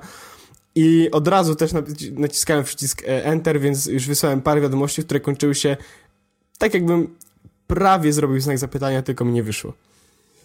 i 0.75 1.09
od 1.11 1.27
razu 1.27 1.55
też 1.55 1.71
naciskałem 2.11 2.63
przycisk 2.63 3.03
e, 3.03 3.25
Enter, 3.25 3.59
więc 3.59 3.85
już 3.85 4.07
wysłałem 4.07 4.41
parę 4.41 4.61
wiadomości, 4.61 5.03
które 5.03 5.19
kończyły 5.19 5.55
się 5.55 5.77
tak 6.57 6.73
jakbym 6.73 7.15
prawie 7.67 8.13
zrobił 8.13 8.39
znak 8.39 8.57
zapytania, 8.57 9.01
tylko 9.01 9.25
mi 9.25 9.33
nie 9.33 9.43
wyszło. 9.43 9.73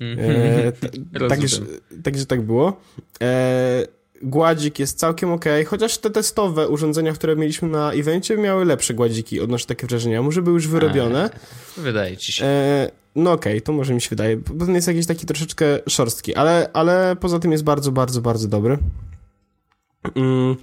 E, 0.01 1.29
Także 1.29 1.57
tak, 2.05 2.15
tak 2.29 2.43
było. 2.43 2.81
E, 3.23 3.87
gładzik 4.23 4.79
jest 4.79 4.99
całkiem 4.99 5.33
ok, 5.33 5.45
chociaż 5.67 5.99
te 5.99 6.11
testowe 6.11 6.69
urządzenia, 6.69 7.13
które 7.13 7.37
mieliśmy 7.37 7.69
na 7.69 7.93
evencie, 7.93 8.37
miały 8.37 8.65
lepsze 8.65 8.95
gładziki, 8.95 9.41
odnoszę 9.41 9.67
takie 9.67 9.87
wrażenia. 9.87 10.23
Może 10.23 10.43
były 10.43 10.55
już 10.55 10.69
wyrobione. 10.69 11.31
A, 11.79 11.81
wydaje 11.81 12.17
ci 12.17 12.33
się. 12.33 12.45
E, 12.45 13.02
no 13.15 13.33
okej, 13.33 13.53
okay, 13.53 13.61
to 13.61 13.73
może 13.73 13.95
mi 13.95 14.01
się 14.01 14.11
wydaje. 14.11 14.37
Potem 14.37 14.75
jest 14.75 14.89
jakiś 14.89 15.07
taki 15.07 15.27
troszeczkę 15.27 15.67
szorstki, 15.89 16.35
ale, 16.35 16.71
ale 16.73 17.17
poza 17.21 17.39
tym 17.39 17.53
jest 17.53 17.65
bardzo, 17.65 17.93
bardzo, 17.93 18.21
bardzo 18.21 18.49
dobry. 18.49 18.79
Mm. 20.15 20.57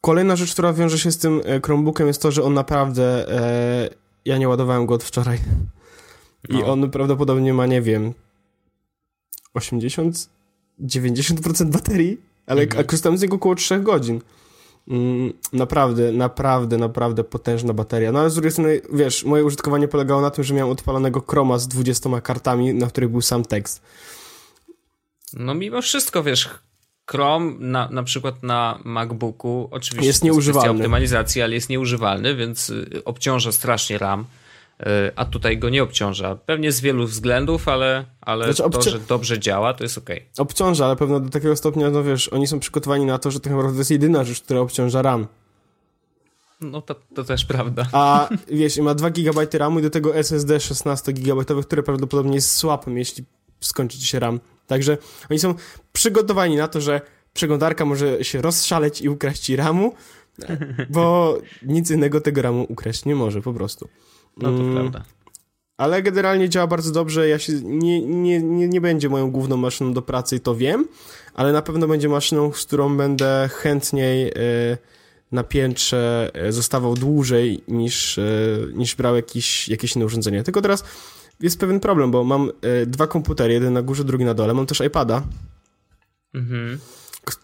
Kolejna 0.00 0.36
rzecz, 0.36 0.52
która 0.52 0.72
wiąże 0.72 0.98
się 0.98 1.12
z 1.12 1.18
tym 1.18 1.40
e, 1.44 1.60
Chromebookiem 1.60 2.06
jest 2.06 2.22
to, 2.22 2.30
że 2.30 2.42
on 2.42 2.54
naprawdę... 2.54 3.32
E, 3.32 3.90
ja 4.24 4.38
nie 4.38 4.48
ładowałem 4.48 4.86
go 4.86 4.94
od 4.94 5.04
wczoraj. 5.04 5.38
No. 6.48 6.58
I 6.58 6.62
on 6.62 6.90
prawdopodobnie 6.90 7.54
ma, 7.54 7.66
nie 7.66 7.82
wiem, 7.82 8.14
80, 9.54 10.28
90% 10.80 11.70
baterii, 11.70 12.20
ale 12.46 12.62
mhm. 12.62 12.86
korzystałem 12.86 13.18
z 13.18 13.22
niego 13.22 13.36
około 13.36 13.54
3 13.54 13.80
godzin. 13.80 14.20
Mm, 14.90 15.32
naprawdę, 15.52 16.12
naprawdę, 16.12 16.78
naprawdę 16.78 17.24
potężna 17.24 17.72
bateria. 17.72 18.12
No 18.12 18.20
ale 18.20 18.30
z 18.30 18.34
drugiej 18.34 18.52
strony, 18.52 18.80
wiesz, 18.92 19.24
moje 19.24 19.44
użytkowanie 19.44 19.88
polegało 19.88 20.20
na 20.20 20.30
tym, 20.30 20.44
że 20.44 20.54
miałem 20.54 20.72
odpalonego 20.72 21.20
Chroma 21.28 21.58
z 21.58 21.68
20 21.68 22.20
kartami, 22.20 22.74
na 22.74 22.86
których 22.86 23.10
był 23.10 23.20
sam 23.20 23.44
tekst. 23.44 23.82
No 25.32 25.54
mimo 25.54 25.82
wszystko, 25.82 26.22
wiesz, 26.22 26.48
Chrome 27.10 27.52
na, 27.58 27.88
na 27.90 28.02
przykład 28.02 28.42
na 28.42 28.78
MacBooku 28.84 29.68
oczywiście 29.70 30.06
jest 30.06 30.24
nieużywalny. 30.24 30.70
optymalizacji, 30.70 31.42
ale 31.42 31.54
jest 31.54 31.68
nieużywalny, 31.68 32.36
więc 32.36 32.70
y, 32.70 33.02
obciąża 33.04 33.52
strasznie 33.52 33.98
RAM. 33.98 34.24
Y, 34.80 35.12
a 35.16 35.24
tutaj 35.24 35.58
go 35.58 35.68
nie 35.68 35.82
obciąża. 35.82 36.36
Pewnie 36.36 36.72
z 36.72 36.80
wielu 36.80 37.06
względów, 37.06 37.68
ale, 37.68 38.04
ale 38.20 38.44
znaczy, 38.44 38.62
obci- 38.62 38.84
to, 38.84 38.90
że 38.90 38.98
dobrze 38.98 39.38
działa, 39.38 39.74
to 39.74 39.84
jest 39.84 39.98
ok. 39.98 40.10
Obciąża, 40.38 40.86
ale 40.86 40.96
pewno 40.96 41.20
do 41.20 41.30
takiego 41.30 41.56
stopnia, 41.56 41.90
no 41.90 42.04
wiesz, 42.04 42.28
oni 42.28 42.46
są 42.46 42.60
przygotowani 42.60 43.04
na 43.04 43.18
to, 43.18 43.30
że 43.30 43.40
tak 43.40 43.52
to 43.52 43.72
jest 43.78 43.90
jedyna 43.90 44.24
rzecz, 44.24 44.40
która 44.40 44.60
obciąża 44.60 45.02
RAM. 45.02 45.26
No 46.60 46.82
to, 46.82 46.94
to 47.14 47.24
też 47.24 47.44
prawda. 47.44 47.86
A 47.92 48.28
wiesz, 48.48 48.78
ma 48.78 48.94
2 48.94 49.10
GB 49.10 49.46
RAMu 49.52 49.78
i 49.78 49.82
do 49.82 49.90
tego 49.90 50.16
SSD 50.16 50.60
16 50.60 51.12
GB, 51.12 51.44
które 51.62 51.82
prawdopodobnie 51.82 52.34
jest 52.34 52.56
słabym, 52.56 52.98
jeśli 52.98 53.24
skończy 53.60 54.00
się 54.00 54.18
RAM. 54.18 54.40
Także 54.66 54.98
oni 55.30 55.38
są 55.38 55.54
przygotowani 55.92 56.56
na 56.56 56.68
to, 56.68 56.80
że 56.80 57.00
przeglądarka 57.32 57.84
może 57.84 58.24
się 58.24 58.42
rozszaleć 58.42 59.00
i 59.00 59.08
ukraść 59.08 59.42
ci 59.42 59.56
RAMu, 59.56 59.94
bo 60.90 61.38
nic 61.62 61.90
innego 61.90 62.20
tego 62.20 62.42
RAMu 62.42 62.66
ukraść 62.68 63.04
nie 63.04 63.14
może 63.14 63.42
po 63.42 63.52
prostu. 63.52 63.88
No 64.38 64.48
to 64.52 64.60
mm. 64.60 64.74
prawda. 64.74 65.04
Ale 65.76 66.02
generalnie 66.02 66.48
działa 66.48 66.66
bardzo 66.66 66.92
dobrze. 66.92 67.28
Ja 67.28 67.38
się 67.38 67.52
nie, 67.52 68.00
nie, 68.00 68.42
nie, 68.42 68.68
nie 68.68 68.80
będzie 68.80 69.08
moją 69.08 69.30
główną 69.30 69.56
maszyną 69.56 69.92
do 69.92 70.02
pracy 70.02 70.36
i 70.36 70.40
to 70.40 70.54
wiem, 70.54 70.88
ale 71.34 71.52
na 71.52 71.62
pewno 71.62 71.88
będzie 71.88 72.08
maszyną, 72.08 72.52
z 72.52 72.66
którą 72.66 72.96
będę 72.96 73.48
chętniej 73.52 74.28
y, 74.28 74.78
na 75.32 75.44
piętrze 75.44 76.30
e, 76.34 76.52
zostawał 76.52 76.94
dłużej 76.94 77.64
niż, 77.68 78.18
y, 78.18 78.72
niż 78.74 78.94
brał 78.94 79.16
jakieś, 79.16 79.68
jakieś 79.68 79.96
inne 79.96 80.06
urządzenie. 80.06 80.42
Tylko 80.42 80.62
teraz 80.62 80.84
jest 81.40 81.60
pewien 81.60 81.80
problem, 81.80 82.10
bo 82.10 82.24
mam 82.24 82.50
dwa 82.86 83.06
komputery, 83.06 83.54
jeden 83.54 83.72
na 83.72 83.82
górze, 83.82 84.04
drugi 84.04 84.24
na 84.24 84.34
dole. 84.34 84.54
Mam 84.54 84.66
też 84.66 84.80
iPada. 84.80 85.22
Mhm 86.34 86.78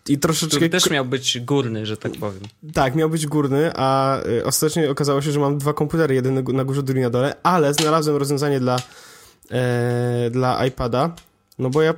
i 0.08 0.18
troszeczkę... 0.18 0.56
Który 0.56 0.68
też 0.68 0.90
miał 0.90 1.04
być 1.04 1.40
górny, 1.40 1.86
że 1.86 1.96
tak 1.96 2.12
powiem. 2.12 2.42
Tak, 2.74 2.94
miał 2.94 3.10
być 3.10 3.26
górny, 3.26 3.72
a 3.74 4.18
y, 4.26 4.44
ostatecznie 4.44 4.90
okazało 4.90 5.22
się, 5.22 5.32
że 5.32 5.40
mam 5.40 5.58
dwa 5.58 5.72
komputery, 5.72 6.14
jeden 6.14 6.44
na 6.52 6.64
górze, 6.64 6.82
drugi 6.82 7.00
na 7.00 7.10
dole, 7.10 7.34
ale 7.42 7.74
znalazłem 7.74 8.16
rozwiązanie 8.16 8.60
dla, 8.60 8.76
e, 9.50 10.30
dla 10.30 10.66
iPada, 10.66 11.14
no 11.58 11.70
bo 11.70 11.82
ja 11.82 11.94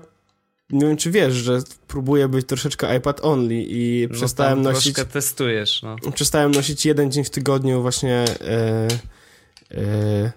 nie 0.70 0.86
wiem, 0.86 0.96
czy 0.96 1.10
wiesz, 1.10 1.34
że 1.34 1.58
próbuję 1.88 2.28
być 2.28 2.46
troszeczkę 2.46 2.96
iPad 2.96 3.24
only 3.24 3.54
i 3.54 4.06
no 4.10 4.14
przestałem 4.14 4.62
nosić... 4.62 4.94
troszkę 4.94 5.12
testujesz, 5.12 5.82
no. 5.82 5.96
Przestałem 6.14 6.50
nosić 6.50 6.86
jeden 6.86 7.10
dzień 7.10 7.24
w 7.24 7.30
tygodniu 7.30 7.82
właśnie 7.82 8.24
e, 8.40 8.88
e, 9.70 10.32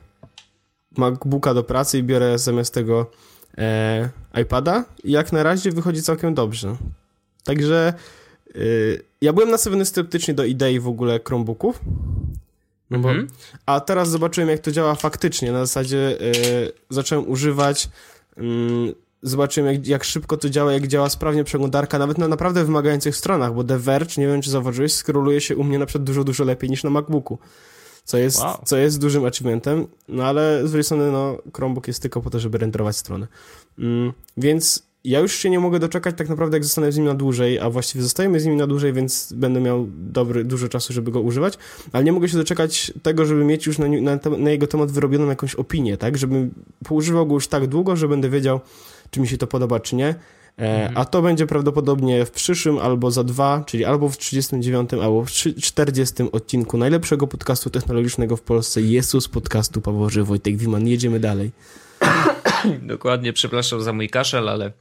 MacBooka 0.98 1.54
do 1.54 1.64
pracy 1.64 1.98
i 1.98 2.04
biorę 2.04 2.40
zamiast 2.40 2.74
tego 2.74 3.12
e, 3.58 4.10
iPada 4.42 4.86
i 5.04 5.12
jak 5.12 5.32
na 5.32 5.44
razie 5.44 5.72
wychodzi 5.72 6.02
całkiem 6.02 6.34
dobrze. 6.34 6.76
Także 7.50 7.94
yy, 8.56 9.02
ja 9.22 9.34
byłem 9.34 9.50
nastawiony 9.50 9.86
sceptycznie 9.86 10.34
do 10.34 10.46
idei 10.46 10.80
w 10.80 10.88
ogóle 10.88 11.20
Chromebooków. 11.28 11.82
No 12.90 13.00
bo, 13.00 13.12
mm 13.12 13.28
-hmm. 13.28 13.30
A 13.66 13.80
teraz 13.80 14.10
zobaczyłem, 14.10 14.50
jak 14.50 14.60
to 14.60 14.72
działa 14.72 14.96
faktycznie. 14.96 15.52
Na 15.52 15.66
zasadzie 15.66 16.18
yy, 16.20 16.72
zacząłem 16.90 17.30
używać, 17.30 17.90
yy, 18.38 18.44
zobaczyłem, 19.22 19.74
jak, 19.74 19.88
jak, 19.88 20.04
szybko 20.04 20.38
to 20.38 20.50
działa, 20.50 20.74
jak 20.74 20.88
działa 20.88 21.10
sprawnie 21.10 21.44
przeglądarka, 21.44 22.00
nawet 22.00 22.18
na 22.18 22.28
naprawdę 22.28 22.66
wymagających 22.66 23.16
stronach, 23.16 23.54
bo 23.54 23.64
The 23.64 23.80
Verge, 23.80 24.18
nie 24.18 24.28
wiem, 24.28 24.42
czy 24.42 24.50
zauważyłeś, 24.50 24.94
skroluje 24.94 25.42
się 25.42 25.56
u 25.56 25.64
mnie 25.64 25.80
na 25.80 25.86
przykład 25.86 26.04
dużo, 26.04 26.24
dużo 26.24 26.44
lepiej 26.44 26.70
niż 26.70 26.84
na 26.84 26.90
MacBooku. 26.90 27.38
Co 28.04 28.18
jest, 28.18 28.40
wow. 28.40 28.62
co 28.66 28.78
jest 28.78 29.02
dużym 29.02 29.26
achievementem, 29.26 29.88
no 30.08 30.24
ale 30.24 30.68
z 30.68 30.72
drugiej 30.72 30.84
strony, 30.84 31.12
no, 31.12 31.38
Chromebook 31.56 31.88
jest 31.88 32.02
tylko 32.02 32.22
po 32.22 32.30
to, 32.30 32.40
żeby 32.40 32.58
renderować 32.58 32.98
stronę. 32.98 33.28
Mm, 33.80 34.14
więc 34.38 34.89
ja 35.04 35.20
już 35.20 35.36
się 35.36 35.50
nie 35.50 35.60
mogę 35.60 35.80
doczekać 35.80 36.16
tak 36.18 36.30
naprawdę, 36.30 36.58
jak 36.58 36.64
zostanę 36.64 36.92
z 36.92 36.98
nim 36.98 37.06
na 37.06 37.14
dłużej, 37.14 37.60
a 37.60 37.70
właściwie 37.70 38.04
zostajemy 38.04 38.40
z 38.40 38.46
nim 38.46 38.58
na 38.58 38.68
dłużej, 38.68 38.94
więc 38.94 39.34
będę 39.34 39.62
miał 39.62 39.88
dobry, 39.98 40.44
dużo 40.44 40.70
czasu, 40.70 40.94
żeby 40.94 41.12
go 41.12 41.22
używać, 41.22 41.58
ale 41.92 42.04
nie 42.04 42.12
mogę 42.12 42.30
się 42.30 42.38
doczekać 42.38 42.94
tego, 43.04 43.26
żeby 43.26 43.46
mieć 43.46 43.66
już 43.66 43.78
na, 43.78 43.88
na, 43.88 44.20
na 44.38 44.50
jego 44.50 44.68
temat 44.68 44.92
wyrobioną 44.92 45.28
jakąś 45.28 45.56
opinię, 45.56 45.98
tak? 45.98 46.18
Żebym 46.18 46.52
poużywał 46.86 47.28
go 47.28 47.34
już 47.34 47.48
tak 47.48 47.68
długo, 47.68 47.96
że 47.96 48.08
będę 48.08 48.30
wiedział, 48.30 48.60
czy 49.12 49.20
mi 49.20 49.28
się 49.28 49.38
to 49.38 49.48
podoba, 49.48 49.80
czy 49.80 49.96
nie. 49.96 50.08
E, 50.08 50.16
mhm. 50.58 50.98
A 50.98 51.06
to 51.06 51.22
będzie 51.22 51.48
prawdopodobnie 51.48 52.26
w 52.26 52.32
przyszłym 52.32 52.78
albo 52.78 53.12
za 53.12 53.24
dwa, 53.24 53.64
czyli 53.68 53.86
albo 53.86 54.10
w 54.10 54.18
39, 54.18 54.94
albo 54.94 55.26
w 55.26 55.30
40 55.32 56.16
odcinku 56.32 56.78
najlepszego 56.78 57.28
podcastu 57.28 57.70
technologicznego 57.70 58.38
w 58.38 58.42
Polsce, 58.42 58.82
Jezus 58.82 59.28
podcastu 59.28 59.82
Pawoży 59.82 60.24
Wojtek 60.24 60.58
Wiman. 60.58 60.88
Jedziemy 60.88 61.20
dalej. 61.20 61.52
Dokładnie, 62.82 63.34
przepraszam 63.34 63.82
za 63.82 63.94
mój 63.94 64.10
kaszel, 64.10 64.50
ale 64.50 64.72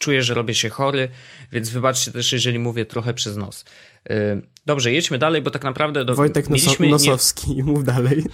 czuję, 0.00 0.22
że 0.22 0.34
robię 0.34 0.54
się 0.54 0.68
chory, 0.68 1.08
więc 1.52 1.68
wybaczcie 1.68 2.12
też, 2.12 2.32
jeżeli 2.32 2.58
mówię 2.58 2.86
trochę 2.86 3.14
przez 3.14 3.36
nos. 3.36 3.64
Y, 4.10 4.42
dobrze, 4.66 4.92
jedźmy 4.92 5.18
dalej, 5.18 5.42
bo 5.42 5.50
tak 5.50 5.64
naprawdę... 5.64 6.04
Do... 6.04 6.14
Wojtek 6.14 6.50
mieliśmy 6.50 6.88
Nosowski, 6.88 7.54
nie... 7.54 7.64
mów 7.72 7.84
dalej. 7.84 8.24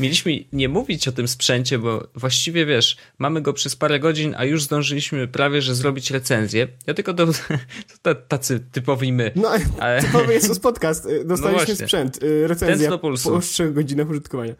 Mieliśmy 0.00 0.32
nie 0.52 0.68
mówić 0.68 1.08
o 1.08 1.12
tym 1.12 1.28
sprzęcie, 1.28 1.78
bo 1.78 2.08
właściwie 2.14 2.66
wiesz, 2.66 2.96
mamy 3.18 3.42
go 3.42 3.52
przez 3.52 3.76
parę 3.76 4.00
godzin, 4.00 4.34
a 4.38 4.44
już 4.44 4.62
zdążyliśmy 4.62 5.28
prawie, 5.28 5.62
że 5.62 5.74
zrobić 5.74 6.10
recenzję. 6.10 6.68
Ja 6.86 6.94
tylko 6.94 7.12
do, 7.12 7.26
to 8.02 8.14
tacy 8.14 8.60
typowi 8.72 9.12
my. 9.12 9.32
No, 9.36 9.50
ale... 9.78 10.02
typowy 10.02 10.34
jest 10.34 10.62
podcast. 10.62 11.06
Y, 11.06 11.24
dostaliśmy 11.24 11.74
no 11.80 11.86
sprzęt, 11.86 12.22
y, 12.22 12.48
recenzja 12.48 12.98
po 12.98 13.40
3 13.40 13.70
godzinach 13.70 14.10
użytkowania. 14.10 14.54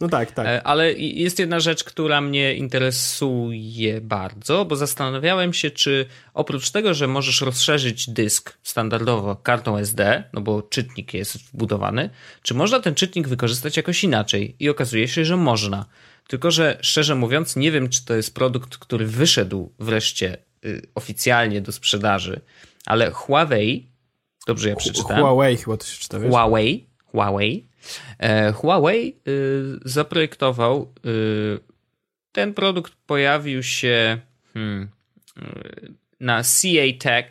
No 0.00 0.08
tak, 0.08 0.32
tak. 0.32 0.46
E, 0.46 0.62
ale 0.62 0.92
jest 0.92 1.38
jedna 1.38 1.60
rzecz, 1.60 1.84
która 1.84 2.20
mnie 2.20 2.54
interesuje 2.54 4.00
bardzo, 4.00 4.64
bo 4.64 4.76
zastanawiałem 4.76 5.52
się, 5.52 5.70
czy 5.70 6.06
oprócz 6.34 6.70
tego, 6.70 6.94
że 6.94 7.06
możesz 7.06 7.40
rozszerzyć 7.40 8.10
dysk 8.10 8.58
standardowo 8.62 9.36
kartą 9.36 9.78
SD, 9.78 10.24
no 10.32 10.40
bo 10.40 10.62
czytnik 10.62 11.14
jest 11.14 11.36
wbudowany, 11.36 12.10
czy 12.42 12.54
można 12.54 12.80
ten 12.80 12.94
czytnik 12.94 13.28
wykorzystać 13.28 13.76
jakoś 13.76 14.04
inaczej? 14.04 14.56
I 14.60 14.68
okazuje 14.68 15.08
się, 15.08 15.24
że 15.24 15.36
można. 15.36 15.86
Tylko, 16.28 16.50
że 16.50 16.78
szczerze 16.80 17.14
mówiąc, 17.14 17.56
nie 17.56 17.72
wiem, 17.72 17.88
czy 17.88 18.04
to 18.04 18.14
jest 18.14 18.34
produkt, 18.34 18.76
który 18.76 19.06
wyszedł 19.06 19.72
wreszcie 19.78 20.36
y, 20.64 20.82
oficjalnie 20.94 21.60
do 21.60 21.72
sprzedaży, 21.72 22.40
ale 22.86 23.10
Huawei, 23.10 23.88
dobrze 24.46 24.68
ja 24.68 24.76
przeczytałem? 24.76 25.22
Huawei 25.22 25.56
chyba 25.56 25.76
to 25.76 25.86
się 25.86 25.98
czyta, 25.98 26.18
wiesz? 26.18 26.30
Huawei, 26.30 26.86
Huawei 27.04 27.73
Huawei 28.54 29.16
y, 29.28 29.78
zaprojektował, 29.84 30.92
y, 31.06 31.58
ten 32.32 32.54
produkt 32.54 32.92
pojawił 33.06 33.62
się 33.62 34.18
hmm, 34.54 34.88
y, 35.38 35.92
na 36.20 36.42
CA 36.42 36.98
Tech, 37.00 37.26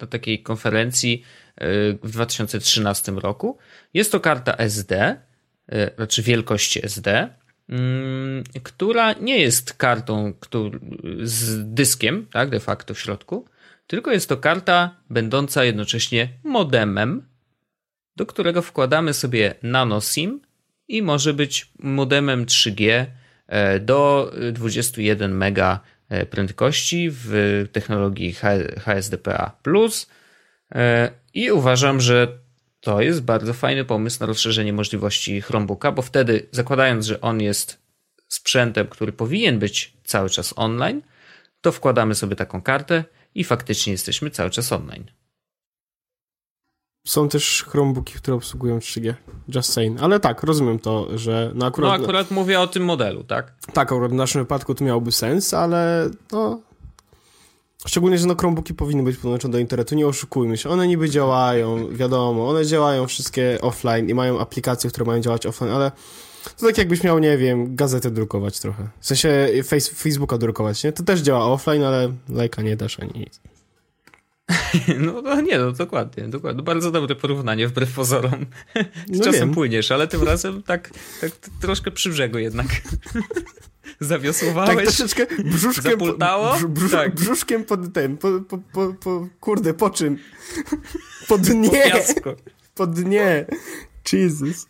na 0.00 0.06
takiej 0.06 0.42
konferencji 0.42 1.22
w 2.02 2.10
2013 2.10 3.12
roku. 3.12 3.58
Jest 3.94 4.12
to 4.12 4.20
karta 4.20 4.54
SD, 4.56 5.20
znaczy 5.96 6.22
wielkości 6.22 6.84
SD, 6.86 7.28
mm, 7.68 8.44
która 8.62 9.12
nie 9.12 9.38
jest 9.38 9.72
kartą 9.72 10.32
z 11.22 11.64
dyskiem, 11.74 12.26
tak, 12.32 12.50
de 12.50 12.60
facto 12.60 12.94
w 12.94 13.00
środku, 13.00 13.48
tylko 13.86 14.12
jest 14.12 14.28
to 14.28 14.36
karta 14.36 14.96
będąca 15.10 15.64
jednocześnie 15.64 16.28
modemem 16.44 17.27
do 18.18 18.26
którego 18.26 18.62
wkładamy 18.62 19.14
sobie 19.14 19.54
nano 19.62 20.00
SIM 20.00 20.40
i 20.88 21.02
może 21.02 21.34
być 21.34 21.72
modemem 21.78 22.46
3G 22.46 23.06
e, 23.46 23.80
do 23.80 24.32
21 24.52 25.36
mega 25.36 25.80
e, 26.08 26.26
prędkości 26.26 27.08
w 27.10 27.30
technologii 27.72 28.34
HSDPA+. 28.84 29.52
E, 30.74 31.10
I 31.34 31.50
uważam, 31.50 32.00
że 32.00 32.28
to 32.80 33.00
jest 33.00 33.22
bardzo 33.22 33.52
fajny 33.52 33.84
pomysł 33.84 34.16
na 34.20 34.26
rozszerzenie 34.26 34.72
możliwości 34.72 35.40
Chromebooka, 35.40 35.92
bo 35.92 36.02
wtedy 36.02 36.46
zakładając, 36.50 37.06
że 37.06 37.20
on 37.20 37.40
jest 37.40 37.82
sprzętem, 38.28 38.86
który 38.86 39.12
powinien 39.12 39.58
być 39.58 39.92
cały 40.04 40.30
czas 40.30 40.54
online, 40.56 41.02
to 41.60 41.72
wkładamy 41.72 42.14
sobie 42.14 42.36
taką 42.36 42.62
kartę 42.62 43.04
i 43.34 43.44
faktycznie 43.44 43.92
jesteśmy 43.92 44.30
cały 44.30 44.50
czas 44.50 44.72
online. 44.72 45.04
Są 47.06 47.28
też 47.28 47.64
Chromebooki, 47.68 48.14
które 48.14 48.36
obsługują 48.36 48.78
3G. 48.78 49.14
Just 49.48 49.72
saying. 49.72 50.02
Ale 50.02 50.20
tak, 50.20 50.42
rozumiem 50.42 50.78
to, 50.78 51.18
że 51.18 51.52
no 51.54 51.66
akurat... 51.66 51.98
No 51.98 52.04
akurat 52.04 52.30
mówię 52.30 52.60
o 52.60 52.66
tym 52.66 52.84
modelu, 52.84 53.24
tak? 53.24 53.52
Tak, 53.72 53.92
akurat 53.92 54.10
w 54.10 54.14
naszym 54.14 54.42
wypadku 54.42 54.74
to 54.74 54.84
miałoby 54.84 55.12
sens, 55.12 55.54
ale 55.54 56.10
no... 56.32 56.60
Szczególnie, 57.86 58.18
że 58.18 58.26
no 58.26 58.34
Chromebooki 58.34 58.74
powinny 58.74 59.02
być 59.02 59.16
podłączone 59.16 59.52
do 59.52 59.58
internetu, 59.58 59.94
nie 59.94 60.06
oszukujmy 60.06 60.56
się. 60.56 60.68
One 60.70 60.86
niby 60.86 61.10
działają, 61.10 61.88
wiadomo, 61.96 62.48
one 62.48 62.66
działają 62.66 63.06
wszystkie 63.06 63.58
offline 63.60 64.08
i 64.08 64.14
mają 64.14 64.40
aplikacje, 64.40 64.90
które 64.90 65.06
mają 65.06 65.20
działać 65.20 65.46
offline, 65.46 65.70
ale 65.70 65.92
to 66.56 66.66
tak 66.66 66.78
jakbyś 66.78 67.02
miał, 67.02 67.18
nie 67.18 67.38
wiem, 67.38 67.76
gazetę 67.76 68.10
drukować 68.10 68.60
trochę. 68.60 68.88
W 69.00 69.06
sensie 69.06 69.48
face, 69.64 69.94
Facebooka 69.94 70.38
drukować, 70.38 70.84
nie? 70.84 70.92
To 70.92 71.02
też 71.02 71.20
działa 71.20 71.46
offline, 71.46 71.84
ale 71.84 72.12
lajka 72.28 72.62
nie 72.62 72.76
dasz 72.76 73.00
ani 73.00 73.12
nic. 73.20 73.40
No, 74.98 75.22
no 75.22 75.40
nie, 75.40 75.58
no 75.58 75.72
dokładnie, 75.72 76.28
dokładnie. 76.28 76.62
Bardzo 76.62 76.90
dobre 76.90 77.14
porównanie 77.14 77.68
wbrew 77.68 77.92
pozorom. 77.92 78.46
No 79.08 79.24
czasem 79.24 79.40
wiem. 79.40 79.54
płyniesz, 79.54 79.90
ale 79.92 80.08
tym 80.08 80.22
razem 80.22 80.62
tak, 80.62 80.90
tak 81.20 81.30
troszkę 81.60 81.90
przy 81.90 82.10
brzegu 82.10 82.38
jednak. 82.38 82.66
Zawiosłowałeś. 84.00 84.76
Tak 84.76 84.84
troszeczkę 84.84 85.26
brzuszkiem. 85.44 85.82
Zapultało? 85.82 86.56
Tak. 86.90 87.14
Brzuszkiem 87.14 87.64
pod 87.64 87.92
ten, 87.92 88.16
po, 88.16 88.40
po, 88.40 88.58
po, 88.58 88.94
po, 88.94 89.28
kurde, 89.40 89.74
po 89.74 89.90
czym? 89.90 90.18
Po 91.28 91.38
dnie. 91.38 91.92
Po, 92.24 92.34
po 92.74 92.86
dnie. 92.86 93.46
Jesus. 94.12 94.66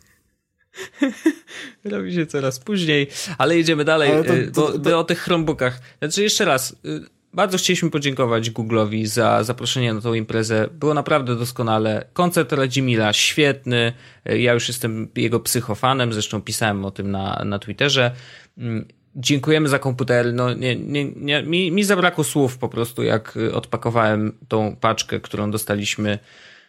Robi 1.85 2.15
się 2.15 2.27
coraz 2.27 2.59
później, 2.59 3.09
ale 3.39 3.57
jedziemy 3.57 3.85
dalej, 3.85 4.11
to, 4.11 4.35
y, 4.35 4.51
to, 4.51 4.73
to, 4.73 4.79
bo, 4.79 4.99
o 4.99 5.05
tych 5.05 5.19
Chromebookach. 5.19 5.81
Znaczy 5.99 6.23
jeszcze 6.23 6.45
raz, 6.45 6.73
y, 6.73 7.18
bardzo 7.39 7.59
chcieliśmy 7.59 7.91
podziękować 7.91 8.51
Google'owi 8.51 9.07
za 9.07 9.45
zaproszenie 9.45 9.95
na 9.95 10.01
tą 10.01 10.15
imprezę. 10.15 10.69
Było 10.73 10.95
naprawdę 10.95 11.37
doskonale. 11.37 12.05
Koncert 12.13 12.53
Radzimila 12.53 13.13
świetny. 13.13 13.93
Ja 14.25 14.53
już 14.53 14.69
jestem 14.69 15.09
jego 15.17 15.41
psychofanem, 15.41 16.13
zresztą 16.13 16.43
pisałem 16.43 16.85
o 16.85 16.91
tym 16.91 17.11
na, 17.11 17.43
na 17.45 17.59
Twitterze. 17.59 18.11
Mm, 18.59 18.87
dziękujemy 19.17 19.69
za 19.69 19.79
komputer. 19.79 20.35
No, 20.35 20.55
nie, 20.55 20.77
nie, 20.77 21.05
nie, 21.05 21.43
mi, 21.43 21.73
mi 21.73 21.85
zabrakło 21.85 22.25
słów 22.25 22.59
po 22.59 22.69
prostu, 22.69 23.03
jak 23.03 23.39
odpakowałem 23.53 24.33
tą 24.49 24.77
paczkę, 24.77 25.21
którą 25.21 25.51
dostaliśmy. 25.51 26.19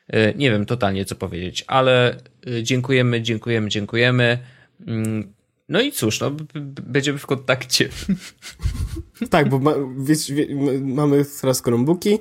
E, 0.08 0.34
nie 0.34 0.52
wiem 0.52 0.66
totalnie, 0.66 1.06
co 1.06 1.16
powiedzieć, 1.16 1.66
ale 1.68 2.18
e, 2.48 2.64
dziękujemy, 2.64 3.22
dziękujemy, 3.22 3.70
dziękujemy. 3.70 4.38
No 5.70 5.82
i 5.82 5.92
cóż, 5.92 6.20
no, 6.20 6.32
będziemy 6.84 7.20
w 7.20 7.26
kontakcie. 7.26 7.90
Tak, 9.30 9.50
bo 9.50 9.60
ma, 9.60 9.74
wie, 9.98 10.48
mamy 10.82 11.26
teraz 11.42 11.64
Chromebooki, 11.64 12.20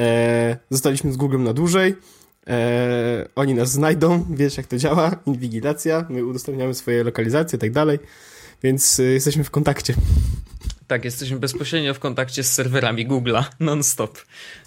e, 0.00 0.56
zostaliśmy 0.70 1.12
z 1.12 1.16
Googlem 1.16 1.44
na 1.44 1.52
dłużej, 1.52 1.94
e, 2.46 3.28
oni 3.34 3.54
nas 3.54 3.70
znajdą, 3.70 4.26
wiesz 4.30 4.56
jak 4.56 4.66
to 4.66 4.76
działa, 4.76 5.16
inwigilacja, 5.26 6.06
my 6.10 6.24
udostępniamy 6.24 6.74
swoje 6.74 7.04
lokalizacje 7.04 7.56
i 7.56 7.60
tak 7.60 7.72
dalej, 7.72 7.98
więc 8.62 9.00
e, 9.00 9.02
jesteśmy 9.02 9.44
w 9.44 9.50
kontakcie. 9.50 9.94
Tak, 10.88 11.04
jesteśmy 11.04 11.38
bezpośrednio 11.38 11.94
w 11.94 11.98
kontakcie 11.98 12.42
z 12.44 12.52
serwerami 12.52 13.08
Google'a 13.08 13.44
non-stop. 13.60 14.18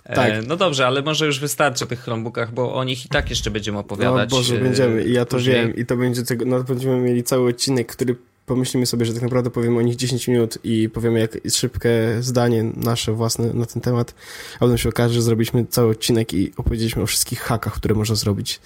E, 0.04 0.16
tak. 0.16 0.48
no 0.48 0.56
dobrze, 0.56 0.88
ale 0.88 1.02
może 1.02 1.26
już 1.26 1.40
wystarczy 1.40 1.84
o 1.84 1.88
tych 1.88 2.00
Chromebookach, 2.00 2.54
bo 2.54 2.74
o 2.74 2.84
nich 2.84 3.06
i 3.06 3.10
tak 3.10 3.30
jeszcze 3.30 3.52
będziemy 3.52 3.78
opowiadać. 3.78 4.32
No 4.32 4.38
Boże, 4.38 4.58
będziemy 4.58 5.04
i 5.04 5.14
ja 5.14 5.26
to 5.26 5.38
później. 5.38 5.56
wiem 5.56 5.76
i 5.76 5.86
to 5.86 5.98
będzie 5.98 6.24
tego, 6.24 6.46
no 6.46 6.64
będziemy 6.64 6.98
mieli 6.98 7.24
cały 7.24 7.50
odcinek, 7.50 7.92
który 7.92 8.16
pomyślimy 8.46 8.86
sobie, 8.86 9.06
że 9.06 9.14
tak 9.14 9.22
naprawdę 9.22 9.50
powiemy 9.50 9.78
o 9.78 9.82
nich 9.82 9.96
10 9.96 10.28
minut 10.28 10.58
i 10.64 10.90
powiemy 10.90 11.20
jak 11.20 11.38
szybkie 11.52 12.18
zdanie 12.20 12.64
nasze 12.64 13.14
własne 13.14 13.54
na 13.54 13.66
ten 13.66 13.82
temat, 13.82 14.16
a 14.56 14.60
potem 14.60 14.78
się 14.78 14.90
okaże, 14.90 15.14
że 15.14 15.22
zrobiliśmy 15.22 15.66
cały 15.66 15.92
odcinek 15.92 16.34
i 16.34 16.52
opowiedzieliśmy 16.58 17.02
o 17.02 17.06
wszystkich 17.06 17.40
hakach, 17.40 17.74
które 17.74 17.96
można 17.96 18.16
zrobić. 18.16 18.60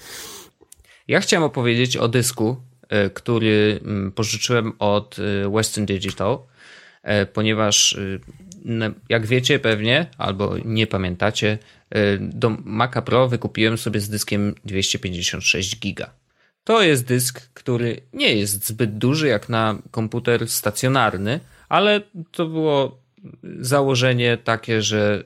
Ja 1.08 1.20
chciałem 1.20 1.44
opowiedzieć 1.44 1.96
o 1.96 2.08
dysku, 2.08 2.56
e, 2.88 3.10
który 3.10 3.80
mm, 3.84 4.12
pożyczyłem 4.12 4.72
od 4.78 5.16
e, 5.18 5.50
Western 5.50 5.86
Digital, 5.86 6.32
e, 6.32 6.55
ponieważ 7.32 7.98
jak 9.08 9.26
wiecie 9.26 9.58
pewnie, 9.58 10.06
albo 10.18 10.54
nie 10.64 10.86
pamiętacie, 10.86 11.58
do 12.20 12.50
Maca 12.64 13.02
Pro 13.02 13.28
wykupiłem 13.28 13.78
sobie 13.78 14.00
z 14.00 14.08
dyskiem 14.08 14.54
256 14.64 15.80
giga. 15.80 16.10
To 16.64 16.82
jest 16.82 17.06
dysk, 17.06 17.50
który 17.54 18.00
nie 18.12 18.34
jest 18.34 18.66
zbyt 18.66 18.98
duży 18.98 19.28
jak 19.28 19.48
na 19.48 19.78
komputer 19.90 20.48
stacjonarny, 20.48 21.40
ale 21.68 22.00
to 22.30 22.46
było 22.46 23.06
założenie 23.60 24.38
takie, 24.44 24.82
że 24.82 25.24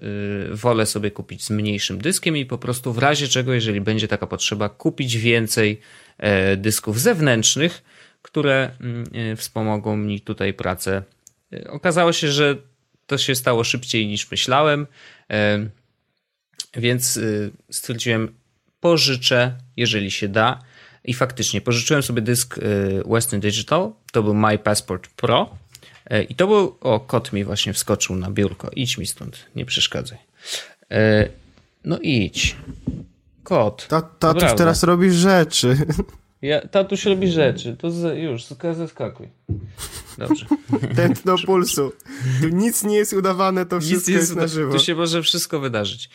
y, 0.53 0.57
wolę 0.57 0.87
sobie 0.87 1.11
kupić 1.11 1.45
z 1.45 1.51
mniejszym 1.51 1.99
dyskiem 1.99 2.37
i 2.37 2.47
po 2.47 2.59
prostu 2.59 2.93
w 2.93 2.99
razie 2.99 3.29
czego, 3.29 3.53
jeżeli 3.53 3.81
będzie 3.81 4.09
taka 4.09 4.27
potrzeba, 4.27 4.69
kupić 4.69 5.16
więcej 5.16 5.81
e, 6.19 6.57
dysków 6.57 7.01
zewnętrznych, 7.01 7.83
które 8.23 8.71
mm, 8.81 9.05
e, 9.33 9.37
wspomogą 9.37 9.97
mi 9.97 10.21
tutaj 10.21 10.55
pracę. 10.55 11.03
E, 11.52 11.70
okazało 11.70 12.12
się, 12.12 12.32
że 12.32 12.56
to 13.06 13.18
się 13.18 13.34
stało 13.34 13.64
szybciej 13.64 14.06
niż 14.06 14.30
myślałem, 14.30 14.86
więc 16.74 17.16
y, 17.16 17.50
stwierdziłem, 17.70 18.34
pożyczę, 18.80 19.56
jeżeli 19.76 20.10
się 20.10 20.28
da. 20.28 20.62
I 21.04 21.14
faktycznie 21.14 21.60
pożyczyłem 21.60 22.02
sobie 22.02 22.22
dysk 22.22 22.58
Western 23.06 23.40
Digital, 23.40 23.92
to 24.12 24.22
był 24.22 24.34
My 24.34 24.58
Passport 24.58 25.08
Pro 25.08 25.56
i 26.28 26.34
to 26.34 26.46
był, 26.46 26.76
o 26.80 27.00
kot 27.00 27.32
mi 27.32 27.44
właśnie 27.44 27.72
wskoczył 27.72 28.16
na 28.16 28.30
biurko, 28.30 28.70
idź 28.76 28.98
mi 28.98 29.06
stąd, 29.06 29.46
nie 29.56 29.64
przeszkadzaj. 29.64 30.18
No 31.84 31.98
idź. 31.98 32.56
Kot. 33.42 33.88
Ta, 33.88 34.02
tatuś 34.02 34.54
teraz 34.56 34.82
robi 34.82 35.12
rzeczy. 35.12 35.76
Ja, 36.42 36.61
tatuś 36.61 37.05
robi 37.05 37.29
rzeczy, 37.29 37.76
to 37.76 37.90
z, 37.90 38.18
już, 38.18 38.44
zeskakuj. 38.74 39.29
Dobrze. 40.18 40.46
Tętno 40.96 41.37
pulsu. 41.46 41.92
Tu 42.41 42.49
nic 42.49 42.84
nie 42.84 42.97
jest 42.97 43.12
udawane, 43.12 43.66
to 43.66 43.80
wszystko 43.80 44.11
jest, 44.12 44.28
jest 44.28 44.36
na 44.36 44.47
żywo. 44.47 44.72
Tu 44.72 44.78
się 44.78 44.95
może 44.95 45.22
wszystko 45.22 45.61
wydarzyć. 45.61 46.11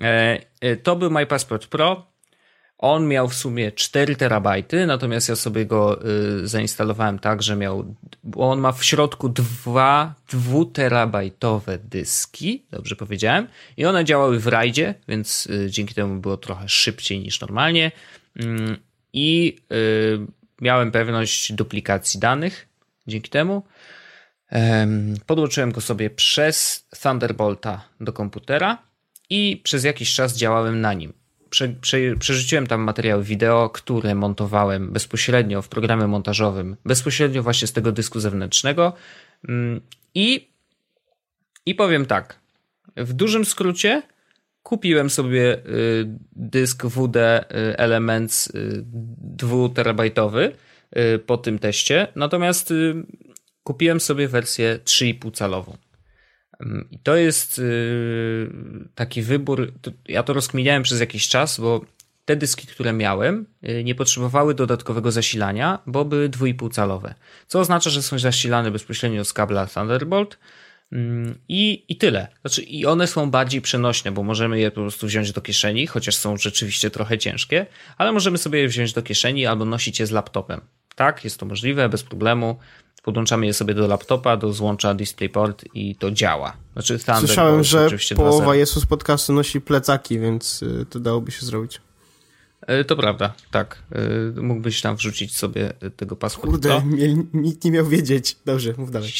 E, 0.00 0.40
e, 0.60 0.76
to 0.76 0.96
był 0.96 1.10
My 1.10 1.26
Passport 1.26 1.66
Pro. 1.66 2.12
On 2.78 3.08
miał 3.08 3.28
w 3.28 3.34
sumie 3.34 3.72
4 3.72 4.16
terabajty, 4.16 4.86
natomiast 4.86 5.28
ja 5.28 5.36
sobie 5.36 5.66
go 5.66 6.00
y, 6.42 6.48
zainstalowałem 6.48 7.18
tak, 7.18 7.42
że 7.42 7.56
miał, 7.56 7.94
on 8.36 8.60
ma 8.60 8.72
w 8.72 8.84
środku 8.84 9.28
dwa 9.28 10.14
dwuterabajtowe 10.30 11.78
dyski, 11.78 12.66
dobrze 12.70 12.96
powiedziałem, 12.96 13.48
i 13.76 13.86
one 13.86 14.04
działały 14.04 14.40
w 14.40 14.46
rajdzie, 14.46 14.94
więc 15.08 15.46
y, 15.46 15.70
dzięki 15.70 15.94
temu 15.94 16.20
było 16.20 16.36
trochę 16.36 16.68
szybciej 16.68 17.20
niż 17.20 17.40
normalnie. 17.40 17.92
Mm, 18.36 18.76
I 19.12 19.56
y, 19.72 20.26
miałem 20.60 20.92
pewność 20.92 21.52
duplikacji 21.52 22.20
danych 22.20 22.68
dzięki 23.06 23.30
temu. 23.30 23.62
Podłączyłem 25.26 25.72
go 25.72 25.80
sobie 25.80 26.10
przez 26.10 26.86
Thunderbolta 27.02 27.84
do 28.00 28.12
komputera 28.12 28.78
i 29.30 29.60
przez 29.64 29.84
jakiś 29.84 30.14
czas 30.14 30.36
działałem 30.36 30.80
na 30.80 30.92
nim. 30.92 31.12
Prze, 31.50 31.68
prze, 31.68 31.98
przerzuciłem 32.18 32.66
tam 32.66 32.80
materiały 32.80 33.24
wideo, 33.24 33.70
które 33.70 34.14
montowałem 34.14 34.92
bezpośrednio 34.92 35.62
w 35.62 35.68
programie 35.68 36.06
montażowym, 36.06 36.76
bezpośrednio 36.84 37.42
właśnie 37.42 37.68
z 37.68 37.72
tego 37.72 37.92
dysku 37.92 38.20
zewnętrznego. 38.20 38.92
Mm, 39.48 39.80
I, 40.14 40.48
i 41.66 41.74
powiem 41.74 42.06
tak, 42.06 42.40
w 42.96 43.12
dużym 43.12 43.44
skrócie 43.44 44.02
kupiłem 44.62 45.10
sobie 45.10 45.58
y, 45.58 46.18
dysk 46.32 46.86
WD 46.86 47.16
y, 47.16 47.42
Elements 47.76 48.52
2 48.54 49.68
terabajtowy 49.68 50.52
y, 50.96 51.18
po 51.18 51.36
tym 51.36 51.58
teście, 51.58 52.08
natomiast 52.16 52.72
kupiłem 53.64 54.00
sobie 54.00 54.28
wersję 54.28 54.78
3,5 54.84 55.32
calową. 55.32 55.76
I 56.90 56.98
to 56.98 57.16
jest 57.16 57.60
taki 58.94 59.22
wybór. 59.22 59.72
Ja 60.08 60.22
to 60.22 60.32
rozkminiałem 60.32 60.82
przez 60.82 61.00
jakiś 61.00 61.28
czas, 61.28 61.60
bo 61.60 61.84
te 62.24 62.36
dyski, 62.36 62.66
które 62.66 62.92
miałem, 62.92 63.46
nie 63.84 63.94
potrzebowały 63.94 64.54
dodatkowego 64.54 65.10
zasilania, 65.10 65.78
bo 65.86 66.04
były 66.04 66.28
2,5 66.28 66.72
calowe. 66.74 67.14
Co 67.46 67.60
oznacza, 67.60 67.90
że 67.90 68.02
są 68.02 68.18
zasilane 68.18 68.70
bezpośrednio 68.70 69.24
z 69.24 69.32
kabla 69.32 69.66
Thunderbolt. 69.66 70.38
Mm, 70.92 71.38
I, 71.48 71.84
I 71.88 71.96
tyle. 71.96 72.28
Znaczy, 72.40 72.62
I 72.62 72.86
one 72.86 73.06
są 73.06 73.30
bardziej 73.30 73.60
przenośne, 73.60 74.12
bo 74.12 74.22
możemy 74.22 74.60
je 74.60 74.70
po 74.70 74.80
prostu 74.80 75.06
wziąć 75.06 75.32
do 75.32 75.40
kieszeni, 75.40 75.86
chociaż 75.86 76.16
są 76.16 76.36
rzeczywiście 76.36 76.90
trochę 76.90 77.18
ciężkie, 77.18 77.66
ale 77.98 78.12
możemy 78.12 78.38
sobie 78.38 78.58
je 78.58 78.68
wziąć 78.68 78.92
do 78.92 79.02
kieszeni 79.02 79.46
albo 79.46 79.64
nosić 79.64 80.00
je 80.00 80.06
z 80.06 80.10
laptopem. 80.10 80.60
Tak, 80.94 81.24
jest 81.24 81.38
to 81.38 81.46
możliwe, 81.46 81.88
bez 81.88 82.02
problemu 82.02 82.56
podłączamy 83.02 83.46
je 83.46 83.54
sobie 83.54 83.74
do 83.74 83.86
laptopa, 83.86 84.36
do 84.36 84.52
złącza 84.52 84.94
DisplayPort 84.94 85.64
i 85.74 85.96
to 85.96 86.10
działa. 86.10 86.56
Znaczy 86.72 86.98
Słyszałem, 87.18 87.64
że 87.64 87.88
połowa 88.16 88.56
Jezus 88.56 88.86
podcastu 88.86 89.32
nosi 89.32 89.60
plecaki, 89.60 90.18
więc 90.18 90.62
y, 90.62 90.86
to 90.90 91.00
dałoby 91.00 91.32
się 91.32 91.46
zrobić. 91.46 91.80
E, 92.66 92.84
to 92.84 92.96
prawda, 92.96 93.34
tak. 93.50 93.82
E, 94.36 94.40
mógłbyś 94.40 94.80
tam 94.80 94.96
wrzucić 94.96 95.36
sobie 95.36 95.72
tego 95.96 96.16
paszportu. 96.16 96.50
Kurde, 96.50 96.82
nikt 97.34 97.64
nie 97.64 97.70
miał 97.70 97.86
wiedzieć. 97.86 98.36
Dobrze, 98.44 98.74
mów 98.76 98.90
dalej. 98.90 99.12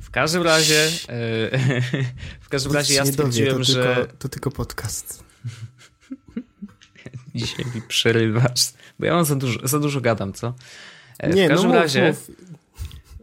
W 0.00 0.10
każdym 0.10 0.42
razie 0.42 0.88
e, 1.08 1.80
w 2.46 2.48
każdym 2.48 2.72
razie 2.72 2.94
ja 2.94 3.06
stwierdziłem, 3.06 3.52
dowie, 3.52 3.64
to 3.64 3.72
że... 3.72 3.96
Tylko, 3.96 4.12
to 4.18 4.28
tylko 4.28 4.50
podcast. 4.50 5.24
Dzisiaj 7.34 7.64
mi 7.74 7.82
przerywasz, 7.82 8.72
bo 8.98 9.06
ja 9.06 9.14
mam 9.14 9.24
za 9.24 9.36
dużo, 9.36 9.68
za 9.68 9.78
dużo 9.78 10.00
gadam, 10.00 10.32
co? 10.32 10.54
W 11.22 11.34
nie, 11.34 11.48
no 11.48 11.54
każdym 11.54 11.70
no 11.70 11.74
mów, 11.74 11.82
razie... 11.82 12.08
Mów. 12.08 12.30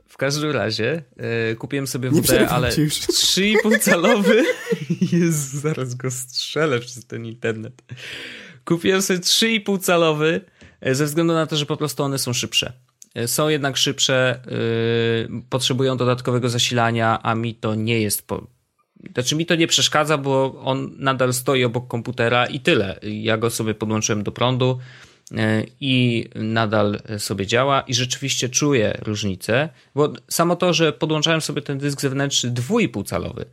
W 0.07 0.19
każdym 0.19 0.51
razie 0.51 1.03
yy, 1.49 1.55
kupiłem 1.55 1.87
sobie 1.87 2.09
WD, 2.09 2.47
ale 2.49 2.69
3,5 2.69 3.79
calowy. 3.79 4.43
Jezu, 5.11 5.59
zaraz 5.59 5.95
go 5.95 6.11
strzelę 6.11 6.79
przez 6.79 7.05
ten 7.05 7.25
internet. 7.25 7.81
Kupiłem 8.67 9.01
sobie 9.01 9.19
3,5 9.19 9.83
calowy 9.83 10.41
e, 10.81 10.95
ze 10.95 11.05
względu 11.05 11.33
na 11.33 11.47
to, 11.47 11.55
że 11.55 11.65
po 11.65 11.77
prostu 11.77 12.03
one 12.03 12.17
są 12.17 12.33
szybsze. 12.33 12.73
E, 13.15 13.27
są 13.27 13.49
jednak 13.49 13.77
szybsze, 13.77 14.39
yy, 15.31 15.41
potrzebują 15.49 15.97
dodatkowego 15.97 16.49
zasilania, 16.49 17.19
a 17.23 17.35
mi 17.35 17.55
to 17.55 17.75
nie 17.75 18.01
jest. 18.01 18.27
Po... 18.27 18.47
Znaczy, 19.13 19.35
mi 19.35 19.45
to 19.45 19.55
nie 19.55 19.67
przeszkadza, 19.67 20.17
bo 20.17 20.61
on 20.63 20.95
nadal 20.97 21.33
stoi 21.33 21.63
obok 21.63 21.87
komputera 21.87 22.45
i 22.45 22.59
tyle. 22.59 22.99
Ja 23.03 23.37
go 23.37 23.49
sobie 23.49 23.73
podłączyłem 23.73 24.23
do 24.23 24.31
prądu 24.31 24.79
i 25.81 26.25
nadal 26.35 26.99
sobie 27.17 27.47
działa 27.47 27.81
i 27.81 27.93
rzeczywiście 27.93 28.49
czuję 28.49 28.97
różnicę, 29.01 29.69
bo 29.95 30.13
samo 30.27 30.55
to, 30.55 30.73
że 30.73 30.93
podłączałem 30.93 31.41
sobie 31.41 31.61
ten 31.61 31.77
dysk 31.77 32.01
zewnętrzny 32.01 32.51
2,5 32.51 33.05
calowy, 33.05 33.45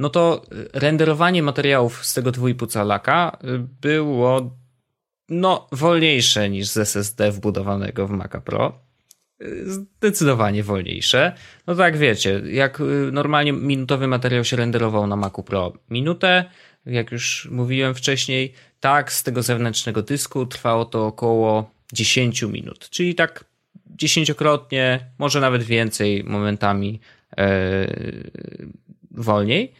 no 0.00 0.08
to 0.08 0.42
renderowanie 0.72 1.42
materiałów 1.42 2.06
z 2.06 2.14
tego 2.14 2.30
2,5 2.30 2.72
calaka 2.72 3.38
było 3.80 4.59
no 5.30 5.68
wolniejsze 5.72 6.50
niż 6.50 6.68
z 6.68 6.76
SSD 6.76 7.32
wbudowanego 7.32 8.06
w 8.06 8.10
Maca 8.10 8.40
Pro. 8.40 8.78
Zdecydowanie 9.64 10.62
wolniejsze. 10.62 11.32
No 11.66 11.74
tak 11.74 11.96
wiecie, 11.96 12.42
jak 12.50 12.82
normalnie 13.12 13.52
minutowy 13.52 14.06
materiał 14.06 14.44
się 14.44 14.56
renderował 14.56 15.06
na 15.06 15.16
Macu 15.16 15.42
Pro 15.42 15.72
minutę, 15.90 16.44
jak 16.86 17.12
już 17.12 17.48
mówiłem 17.50 17.94
wcześniej, 17.94 18.52
tak, 18.80 19.12
z 19.12 19.22
tego 19.22 19.42
zewnętrznego 19.42 20.02
dysku 20.02 20.46
trwało 20.46 20.84
to 20.84 21.06
około 21.06 21.70
10 21.92 22.42
minut, 22.42 22.88
czyli 22.90 23.14
tak 23.14 23.44
dziesięciokrotnie, 23.86 25.10
może 25.18 25.40
nawet 25.40 25.62
więcej 25.62 26.24
momentami 26.24 27.00
e, 27.36 27.86
wolniej. 29.10 29.72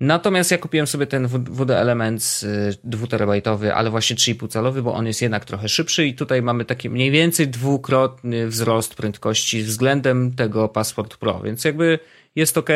Natomiast 0.00 0.50
ja 0.50 0.58
kupiłem 0.58 0.86
sobie 0.86 1.06
ten 1.06 1.26
WD 1.28 1.70
Elements 1.70 2.46
2 2.84 3.06
terabajtowy, 3.06 3.74
ale 3.74 3.90
właśnie 3.90 4.16
3,5 4.16 4.48
calowy, 4.48 4.82
bo 4.82 4.94
on 4.94 5.06
jest 5.06 5.22
jednak 5.22 5.44
trochę 5.44 5.68
szybszy 5.68 6.06
i 6.06 6.14
tutaj 6.14 6.42
mamy 6.42 6.64
taki 6.64 6.90
mniej 6.90 7.10
więcej 7.10 7.48
dwukrotny 7.48 8.48
wzrost 8.48 8.94
prędkości 8.94 9.62
względem 9.62 10.34
tego 10.34 10.68
Passport 10.68 11.16
Pro, 11.16 11.40
więc 11.40 11.64
jakby 11.64 11.98
jest 12.34 12.58
ok. 12.58 12.70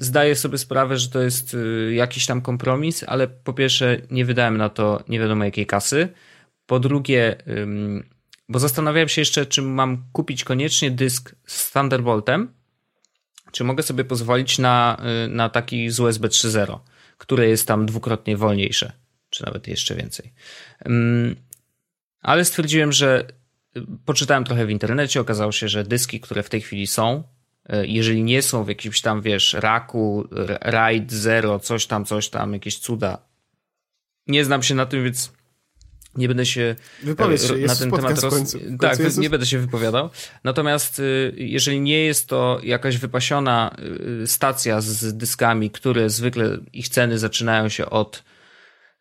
Zdaję 0.00 0.36
sobie 0.36 0.58
sprawę, 0.58 0.98
że 0.98 1.08
to 1.08 1.22
jest 1.22 1.54
e, 1.54 1.94
jakiś 1.94 2.26
tam 2.26 2.42
kompromis, 2.42 3.04
ale 3.06 3.28
po 3.28 3.52
pierwsze 3.52 4.00
nie 4.10 4.24
wydałem 4.24 4.56
na 4.56 4.68
to 4.68 5.04
nie 5.08 5.20
wiadomo 5.20 5.44
jakiej 5.44 5.66
kasy. 5.66 6.08
Po 6.66 6.80
drugie, 6.80 7.36
bo 8.48 8.58
zastanawiałem 8.58 9.08
się 9.08 9.20
jeszcze, 9.20 9.46
czy 9.46 9.62
mam 9.62 10.04
kupić 10.12 10.44
koniecznie 10.44 10.90
dysk 10.90 11.34
z 11.46 11.72
Thunderboltem, 11.72 12.48
czy 13.56 13.64
mogę 13.64 13.82
sobie 13.82 14.04
pozwolić 14.04 14.58
na, 14.58 14.96
e, 15.24 15.28
na 15.28 15.48
taki 15.48 15.90
z 15.90 16.00
USB 16.00 16.28
3.0, 16.28 16.78
które 17.18 17.48
jest 17.48 17.68
tam 17.68 17.86
dwukrotnie 17.86 18.36
wolniejsze, 18.36 18.92
czy 19.30 19.44
nawet 19.44 19.68
jeszcze 19.68 19.94
więcej. 19.94 20.32
Ale 22.22 22.44
stwierdziłem, 22.44 22.92
że 22.92 23.24
poczytałem 24.04 24.44
trochę 24.44 24.66
w 24.66 24.70
internecie, 24.70 25.20
okazało 25.20 25.52
się, 25.52 25.68
że 25.68 25.84
dyski, 25.84 26.20
które 26.20 26.42
w 26.42 26.48
tej 26.48 26.60
chwili 26.60 26.86
są, 26.86 27.22
E, 27.68 27.86
jeżeli 27.86 28.22
nie 28.22 28.42
są 28.42 28.64
w 28.64 28.68
jakimś 28.68 29.00
tam, 29.00 29.22
wiesz, 29.22 29.52
raku, 29.52 30.28
RAID 30.60 31.12
0, 31.12 31.58
coś 31.58 31.86
tam, 31.86 32.04
coś 32.04 32.28
tam, 32.28 32.52
jakieś 32.52 32.78
cuda. 32.78 33.18
Nie 34.26 34.44
znam 34.44 34.62
się 34.62 34.74
na 34.74 34.86
tym, 34.86 35.04
więc 35.04 35.32
nie 36.16 36.28
będę 36.28 36.46
się, 36.46 36.76
Wypowiedz 37.02 37.46
się 37.46 37.54
na 37.56 37.76
ten 37.76 37.90
temat 37.90 38.22
roz... 38.22 38.34
końcu, 38.34 38.58
końcu 38.58 38.78
Tak, 38.78 38.98
Jezus? 38.98 39.18
nie 39.18 39.30
będę 39.30 39.46
się 39.46 39.58
wypowiadał. 39.58 40.10
Natomiast 40.44 40.98
y, 40.98 41.34
jeżeli 41.36 41.80
nie 41.80 42.04
jest 42.04 42.28
to 42.28 42.60
jakaś 42.62 42.98
wypasiona 42.98 43.76
y, 44.22 44.26
stacja 44.26 44.80
z 44.80 45.16
dyskami, 45.16 45.70
które 45.70 46.10
zwykle 46.10 46.58
ich 46.72 46.88
ceny 46.88 47.18
zaczynają 47.18 47.68
się 47.68 47.90
od 47.90 48.24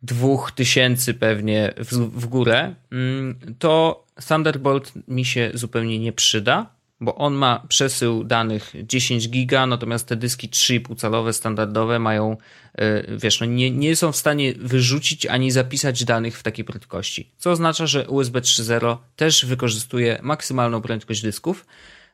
dwóch 0.01 0.51
tysięcy 0.51 1.13
pewnie 1.13 1.73
w, 1.77 1.91
w 1.91 2.25
górę, 2.25 2.75
mm, 2.91 3.39
to 3.59 4.05
Thunderbolt 4.27 4.91
mi 5.07 5.25
się 5.25 5.51
zupełnie 5.53 5.99
nie 5.99 6.13
przyda 6.13 6.74
bo 7.01 7.15
on 7.15 7.33
ma 7.33 7.65
przesył 7.67 8.23
danych 8.23 8.73
10 8.83 9.29
giga, 9.29 9.65
natomiast 9.65 10.07
te 10.07 10.15
dyski 10.15 10.49
3,5 10.49 10.95
calowe 10.95 11.33
standardowe 11.33 11.99
mają, 11.99 12.37
e, 12.75 13.17
wiesz, 13.17 13.39
no 13.39 13.45
nie, 13.45 13.71
nie 13.71 13.95
są 13.95 14.11
w 14.11 14.15
stanie 14.15 14.53
wyrzucić 14.53 15.25
ani 15.25 15.51
zapisać 15.51 16.05
danych 16.05 16.37
w 16.37 16.43
takiej 16.43 16.65
prędkości. 16.65 17.31
Co 17.37 17.51
oznacza, 17.51 17.87
że 17.87 18.07
USB 18.07 18.41
3.0 18.41 18.97
też 19.15 19.45
wykorzystuje 19.45 20.19
maksymalną 20.23 20.81
prędkość 20.81 21.21
dysków. 21.21 21.65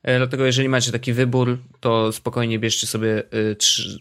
E, 0.03 0.17
dlatego 0.17 0.45
jeżeli 0.45 0.69
macie 0.69 0.91
taki 0.91 1.13
wybór, 1.13 1.57
to 1.79 2.11
spokojnie 2.11 2.59
bierzcie 2.59 2.87
sobie 2.87 3.17
e, 3.19 3.23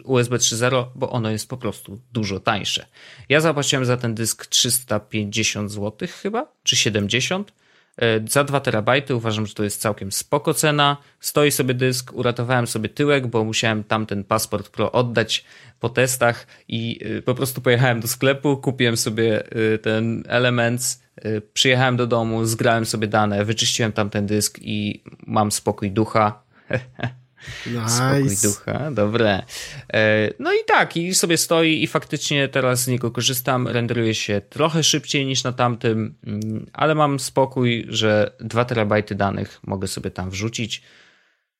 USB 0.04 0.36
3.0, 0.36 0.86
bo 0.94 1.10
ono 1.10 1.30
jest 1.30 1.48
po 1.48 1.56
prostu 1.56 2.00
dużo 2.12 2.40
tańsze. 2.40 2.86
Ja 3.28 3.40
zapłaciłem 3.40 3.84
za 3.84 3.96
ten 3.96 4.14
dysk 4.14 4.46
350 4.46 5.70
zł 5.72 6.08
chyba, 6.22 6.52
czy 6.62 6.76
70 6.76 7.52
E, 7.52 7.59
za 8.28 8.44
2 8.44 8.60
terabajty 8.60 9.14
uważam, 9.14 9.46
że 9.46 9.54
to 9.54 9.64
jest 9.64 9.80
całkiem 9.80 10.12
spoko 10.12 10.54
cena. 10.54 10.96
Stoi 11.20 11.50
sobie 11.50 11.74
dysk, 11.74 12.12
uratowałem 12.14 12.66
sobie 12.66 12.88
tyłek, 12.88 13.26
bo 13.26 13.44
musiałem 13.44 13.84
tamten 13.84 14.24
Passport 14.24 14.68
Pro 14.68 14.92
oddać 14.92 15.44
po 15.80 15.88
testach 15.88 16.46
i 16.68 17.00
e, 17.18 17.22
po 17.22 17.34
prostu 17.34 17.60
pojechałem 17.60 18.00
do 18.00 18.08
sklepu, 18.08 18.56
kupiłem 18.56 18.96
sobie 18.96 19.44
e, 19.74 19.78
ten 19.78 20.24
Elements, 20.28 21.02
przyjechałem 21.52 21.96
do 21.96 22.06
domu, 22.06 22.44
zgrałem 22.44 22.86
sobie 22.86 23.08
dane, 23.08 23.44
wyczyściłem 23.44 23.92
tamten 23.92 24.26
dysk 24.26 24.58
i 24.62 25.02
mam 25.26 25.52
spokój 25.52 25.90
ducha. 25.90 26.42
Nice. 27.66 27.88
Spokój 27.88 28.36
ducha, 28.42 28.90
dobre. 28.90 29.42
E, 29.92 30.30
no 30.38 30.52
i 30.52 30.64
tak, 30.66 30.96
i 30.96 31.14
sobie 31.14 31.36
stoi 31.36 31.82
i 31.82 31.86
faktycznie 31.86 32.48
teraz 32.48 32.82
z 32.82 32.88
niego 32.88 33.10
korzystam. 33.10 33.68
Renderuje 33.68 34.14
się 34.14 34.40
trochę 34.50 34.82
szybciej 34.82 35.26
niż 35.26 35.44
na 35.44 35.52
tamtym, 35.52 36.14
mm, 36.26 36.66
ale 36.72 36.94
mam 36.94 37.20
spokój, 37.20 37.86
że 37.88 38.32
2 38.40 38.64
terabajty 38.64 39.14
danych 39.14 39.60
mogę 39.66 39.88
sobie 39.88 40.10
tam 40.10 40.30
wrzucić. 40.30 40.82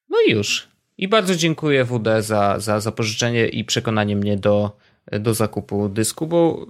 No 0.09 0.18
i 0.26 0.31
już. 0.31 0.68
I 0.99 1.09
bardzo 1.09 1.37
dziękuję 1.37 1.85
WD 1.85 2.22
za, 2.22 2.59
za 2.59 2.81
zapożyczenie 2.81 3.49
i 3.49 3.64
przekonanie 3.64 4.16
mnie 4.16 4.37
do, 4.37 4.76
do 5.12 5.35
zakupu 5.35 5.89
dysku, 5.89 6.26
bo 6.26 6.66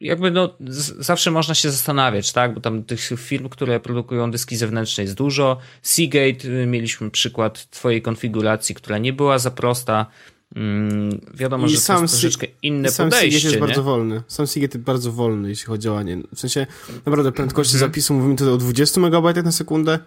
jakby 0.00 0.30
no, 0.30 0.54
zawsze 0.98 1.30
można 1.30 1.54
się 1.54 1.70
zastanawiać, 1.70 2.32
tak? 2.32 2.54
Bo 2.54 2.60
tam 2.60 2.84
tych 2.84 3.00
firm, 3.16 3.48
które 3.48 3.80
produkują 3.80 4.30
dyski 4.30 4.56
zewnętrzne 4.56 5.04
jest 5.04 5.14
dużo. 5.14 5.58
Seagate, 5.82 6.48
y, 6.48 6.66
mieliśmy 6.66 7.10
przykład 7.10 7.70
twojej 7.70 8.02
konfiguracji, 8.02 8.74
która 8.74 8.98
nie 8.98 9.12
była 9.12 9.38
za 9.38 9.50
prosta. 9.50 10.06
Mm, 10.56 11.20
wiadomo, 11.34 11.66
I 11.66 11.70
że 11.70 11.76
sam 11.76 11.96
to 11.96 12.02
jest 12.02 12.14
troszeczkę 12.14 12.46
inne 12.62 12.90
sam 12.90 13.10
podejście. 13.10 13.40
Seagate 13.40 13.48
jest 13.48 13.66
bardzo 13.66 13.82
wolny. 13.82 14.22
Sam 14.28 14.46
Seagate 14.46 14.78
jest 14.78 14.86
bardzo 14.86 15.12
wolny, 15.12 15.48
jeśli 15.48 15.66
chodzi 15.66 15.88
o 15.88 15.92
łanie. 15.92 16.18
W 16.34 16.40
sensie, 16.40 16.66
naprawdę 17.06 17.32
prędkości 17.32 17.76
mm 17.76 17.86
-hmm. 17.86 17.90
zapisu 17.90 18.14
mówimy 18.14 18.36
tutaj 18.36 18.54
o 18.54 18.56
20 18.56 19.00
MB 19.00 19.44
na 19.44 19.52
sekundę. 19.52 19.98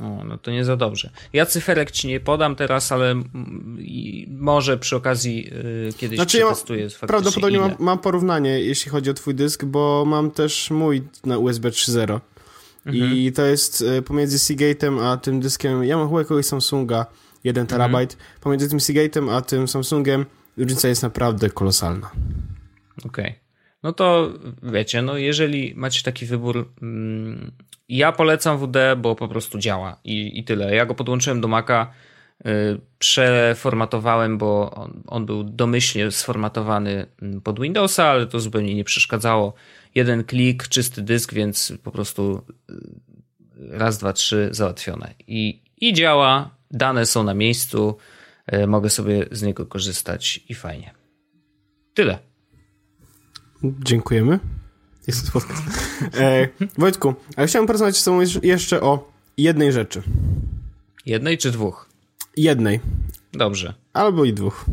O, 0.00 0.24
no 0.24 0.38
to 0.38 0.50
nie 0.50 0.64
za 0.64 0.76
dobrze. 0.76 1.10
Ja 1.32 1.46
cyferek 1.46 1.90
ci 1.90 2.08
nie 2.08 2.20
podam 2.20 2.56
teraz, 2.56 2.92
ale 2.92 3.22
może 4.28 4.78
przy 4.78 4.96
okazji 4.96 5.36
yy, 5.44 5.92
kiedyś 5.96 6.18
znaczy, 6.18 6.38
przetestuję 6.38 6.82
ja 6.82 7.06
Prawdopodobnie 7.06 7.58
mam, 7.58 7.74
mam, 7.78 7.98
porównanie, 7.98 8.60
jeśli 8.60 8.90
chodzi 8.90 9.10
o 9.10 9.14
twój 9.14 9.34
dysk, 9.34 9.64
bo 9.64 10.04
mam 10.06 10.30
też 10.30 10.70
mój 10.70 11.02
na 11.24 11.38
USB 11.38 11.70
3.0 11.70 12.20
mhm. 12.86 13.12
i 13.12 13.32
to 13.32 13.42
jest 13.42 13.80
y, 13.80 14.02
pomiędzy 14.02 14.38
Seagate'em 14.38 15.02
a 15.02 15.16
tym 15.16 15.40
dyskiem, 15.40 15.84
ja 15.84 15.96
mam 15.96 16.08
chyba 16.08 16.18
jakiegoś 16.18 16.46
Samsunga 16.46 17.06
1 17.44 17.60
mhm. 17.60 17.66
terabajt, 17.66 18.16
pomiędzy 18.40 18.68
tym 18.68 18.78
Seagate'em 18.78 19.30
a 19.30 19.40
tym 19.42 19.68
Samsungiem 19.68 20.26
różnica 20.56 20.88
jest 20.88 21.02
naprawdę 21.02 21.50
kolosalna. 21.50 22.10
Okej. 23.04 23.24
Okay. 23.24 23.43
No 23.84 23.92
to 23.92 24.32
wiecie, 24.62 25.02
no 25.02 25.16
jeżeli 25.16 25.74
macie 25.74 26.02
taki 26.02 26.26
wybór, 26.26 26.72
mm, 26.82 27.52
ja 27.88 28.12
polecam 28.12 28.58
WD, 28.58 28.76
bo 28.96 29.14
po 29.14 29.28
prostu 29.28 29.58
działa 29.58 30.00
i, 30.04 30.38
i 30.38 30.44
tyle. 30.44 30.74
Ja 30.74 30.86
go 30.86 30.94
podłączyłem 30.94 31.40
do 31.40 31.48
Maca, 31.48 31.90
y, 32.46 32.80
przeformatowałem, 32.98 34.38
bo 34.38 34.70
on, 34.70 35.02
on, 35.06 35.26
był 35.26 35.44
domyślnie 35.44 36.10
sformatowany 36.10 37.06
mm, 37.22 37.40
pod 37.40 37.60
Windowsa, 37.60 38.04
ale 38.04 38.26
to 38.26 38.40
zupełnie 38.40 38.74
nie 38.74 38.84
przeszkadzało. 38.84 39.54
Jeden 39.94 40.24
klik, 40.24 40.68
czysty 40.68 41.02
dysk, 41.02 41.34
więc 41.34 41.72
po 41.82 41.90
prostu 41.90 42.42
y, 42.70 42.74
raz, 43.70 43.98
dwa, 43.98 44.12
trzy 44.12 44.48
załatwione. 44.52 45.14
I, 45.26 45.62
i 45.80 45.92
działa, 45.92 46.56
dane 46.70 47.06
są 47.06 47.24
na 47.24 47.34
miejscu, 47.34 47.96
y, 48.54 48.66
mogę 48.66 48.90
sobie 48.90 49.26
z 49.30 49.42
niego 49.42 49.66
korzystać 49.66 50.40
i 50.48 50.54
fajnie. 50.54 50.94
Tyle. 51.94 52.33
Dziękujemy. 53.62 54.38
Jest 55.06 55.26
to 55.26 55.32
podcast. 55.32 55.62
E, 56.14 56.48
Wojtku, 56.78 57.14
ale 57.36 57.46
chciałem 57.46 57.66
porozmawiać 57.66 57.96
z 57.96 58.04
tobą 58.04 58.20
jeszcze 58.42 58.80
o 58.80 59.12
jednej 59.36 59.72
rzeczy. 59.72 60.02
Jednej 61.06 61.38
czy 61.38 61.50
dwóch? 61.50 61.88
Jednej. 62.36 62.80
Dobrze. 63.32 63.74
Albo 63.92 64.24
i 64.24 64.32
dwóch. 64.32 64.64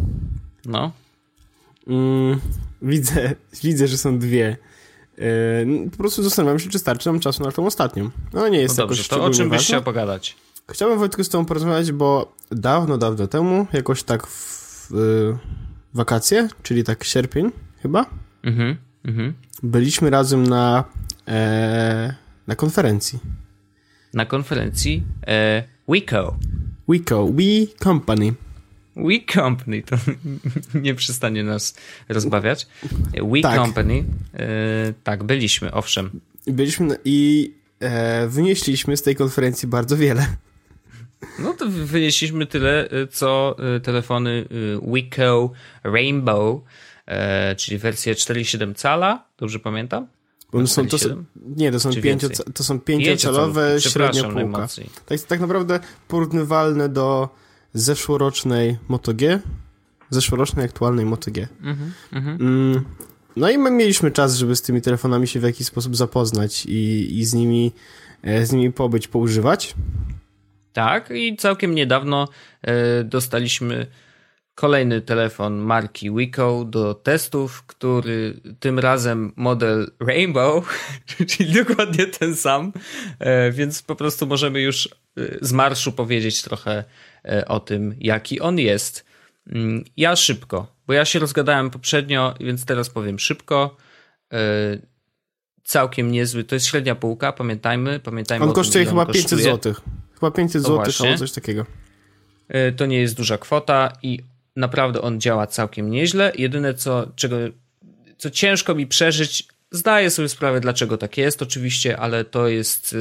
No. 0.65 0.91
Mm, 1.87 2.39
widzę, 2.81 3.35
widzę, 3.63 3.87
że 3.87 3.97
są 3.97 4.19
dwie. 4.19 4.57
E, 5.17 5.89
po 5.91 5.97
prostu 5.97 6.23
zastanawiam 6.23 6.59
się, 6.59 6.69
czy 6.69 6.79
starczy 6.79 7.09
nam 7.09 7.19
czasu 7.19 7.43
na 7.43 7.51
tą 7.51 7.65
ostatnią. 7.65 8.09
No 8.33 8.47
nie 8.47 8.61
jest 8.61 8.77
no 8.77 8.87
dobrze, 8.87 9.03
to 9.03 9.23
o 9.23 9.29
czym 9.29 9.49
byś 9.49 9.61
chciał 9.61 9.83
pogadać? 9.83 10.35
Chciałbym 10.71 10.99
Wojtku 10.99 11.23
z 11.23 11.29
tobą 11.29 11.45
porozmawiać, 11.45 11.91
bo 11.91 12.35
dawno, 12.51 12.97
dawno 12.97 13.27
temu, 13.27 13.67
jakoś 13.73 14.03
tak 14.03 14.27
w, 14.27 14.87
w 14.91 15.37
wakacje, 15.93 16.49
czyli 16.63 16.83
tak 16.83 17.03
sierpień 17.03 17.51
chyba, 17.81 18.05
mhm, 18.43 18.77
mhm 19.05 19.33
byliśmy 19.63 20.09
razem 20.09 20.47
na, 20.47 20.83
e, 21.27 22.13
na 22.47 22.55
konferencji. 22.55 23.19
Na 24.13 24.25
konferencji 24.25 25.03
e, 25.27 25.63
WeCo. 25.87 26.37
WeCo, 26.89 27.27
We 27.27 27.67
Company. 27.83 28.33
We 28.95 29.33
Company, 29.33 29.83
to 29.83 29.95
nie 30.79 30.95
przestanie 30.95 31.43
nas 31.43 31.75
rozbawiać. 32.09 32.67
We 33.31 33.41
tak. 33.41 33.55
Company, 33.55 34.03
e, 34.33 34.47
tak, 35.03 35.23
byliśmy, 35.23 35.71
owszem. 35.71 36.09
Byliśmy 36.47 36.97
i 37.05 37.51
e, 37.79 38.27
wynieśliśmy 38.27 38.97
z 38.97 39.01
tej 39.01 39.15
konferencji 39.15 39.67
bardzo 39.67 39.97
wiele. 39.97 40.27
No 41.39 41.53
to 41.53 41.69
wynieśliśmy 41.69 42.45
tyle, 42.45 42.89
e, 42.89 43.07
co 43.07 43.55
e, 43.75 43.79
telefony 43.79 44.45
e, 44.85 44.91
WeCo 44.91 45.51
Rainbow 45.83 46.61
czyli 47.57 47.77
wersję 47.77 48.15
4,7 48.15 48.75
cala, 48.75 49.25
dobrze 49.37 49.59
pamiętam? 49.59 50.07
Bo 50.51 50.67
są, 50.67 50.87
to 50.87 50.97
są, 50.97 51.23
nie, 51.55 51.71
to 51.71 51.79
są, 51.79 51.93
pięcio, 51.93 52.27
to 52.53 52.63
są 52.63 52.79
pięciocalowe 52.79 53.81
średnia 53.81 54.23
półka. 54.23 54.67
Tak, 55.05 55.19
tak 55.19 55.39
naprawdę 55.39 55.79
porównywalne 56.07 56.89
do 56.89 57.29
zeszłorocznej 57.73 58.77
Moto 58.87 59.13
G, 59.13 59.39
zeszłorocznej 60.09 60.65
aktualnej 60.65 61.05
Moto 61.05 61.31
G. 61.31 61.47
Mhm, 61.61 61.93
mhm. 62.11 62.41
mm, 62.41 62.85
no 63.35 63.49
i 63.49 63.57
my 63.57 63.71
mieliśmy 63.71 64.11
czas, 64.11 64.35
żeby 64.35 64.55
z 64.55 64.61
tymi 64.61 64.81
telefonami 64.81 65.27
się 65.27 65.39
w 65.39 65.43
jakiś 65.43 65.67
sposób 65.67 65.95
zapoznać 65.95 66.65
i, 66.65 67.07
i 67.19 67.25
z 67.25 67.33
nimi 67.33 67.71
e, 68.23 68.45
z 68.45 68.51
nimi 68.51 68.71
pobyć, 68.71 69.07
poużywać. 69.07 69.75
Tak, 70.73 71.11
i 71.15 71.37
całkiem 71.37 71.75
niedawno 71.75 72.27
e, 72.61 73.03
dostaliśmy 73.03 73.87
kolejny 74.55 75.01
telefon 75.01 75.57
marki 75.57 76.11
Wico 76.11 76.65
do 76.65 76.93
testów, 76.93 77.63
który 77.63 78.41
tym 78.59 78.79
razem 78.79 79.33
model 79.35 79.91
Rainbow, 79.99 80.79
czyli 81.29 81.53
dokładnie 81.53 82.07
ten 82.07 82.35
sam, 82.35 82.73
e, 83.19 83.51
więc 83.51 83.81
po 83.81 83.95
prostu 83.95 84.27
możemy 84.27 84.61
już 84.61 84.87
e, 84.87 84.91
z 85.41 85.53
marszu 85.53 85.91
powiedzieć 85.91 86.41
trochę 86.41 86.83
e, 87.25 87.47
o 87.47 87.59
tym, 87.59 87.95
jaki 87.99 88.39
on 88.39 88.59
jest. 88.59 89.05
Mm, 89.47 89.83
ja 89.97 90.15
szybko, 90.15 90.75
bo 90.87 90.93
ja 90.93 91.05
się 91.05 91.19
rozgadałem 91.19 91.69
poprzednio, 91.69 92.33
więc 92.39 92.65
teraz 92.65 92.89
powiem 92.89 93.19
szybko. 93.19 93.77
Całkiem 95.63 96.11
niezły, 96.11 96.43
to 96.43 96.55
jest 96.55 96.65
średnia 96.67 96.95
półka, 96.95 97.33
pamiętajmy. 97.33 97.99
pamiętajmy 97.99 98.45
on 98.45 98.53
kosztuje 98.53 98.85
chyba 98.85 99.05
500 99.05 99.39
zł. 99.39 99.73
Chyba 100.13 100.31
500 100.31 100.63
zł 100.63 100.77
albo 100.79 101.17
coś 101.17 101.31
takiego. 101.31 101.65
To 102.77 102.85
nie 102.85 103.01
jest 103.01 103.15
duża 103.15 103.37
kwota 103.37 103.93
i 104.03 104.19
naprawdę 104.55 105.01
on 105.01 105.21
działa 105.21 105.47
całkiem 105.47 105.91
nieźle. 105.91 106.31
Jedyne, 106.37 106.73
co, 106.73 107.11
czego, 107.15 107.35
co 108.17 108.29
ciężko 108.29 108.75
mi 108.75 108.87
przeżyć, 108.87 109.47
zdaję 109.71 110.09
sobie 110.09 110.29
sprawę, 110.29 110.59
dlaczego 110.59 110.97
tak 110.97 111.17
jest, 111.17 111.41
oczywiście, 111.41 111.97
ale 111.97 112.25
to 112.25 112.47
jest 112.47 112.95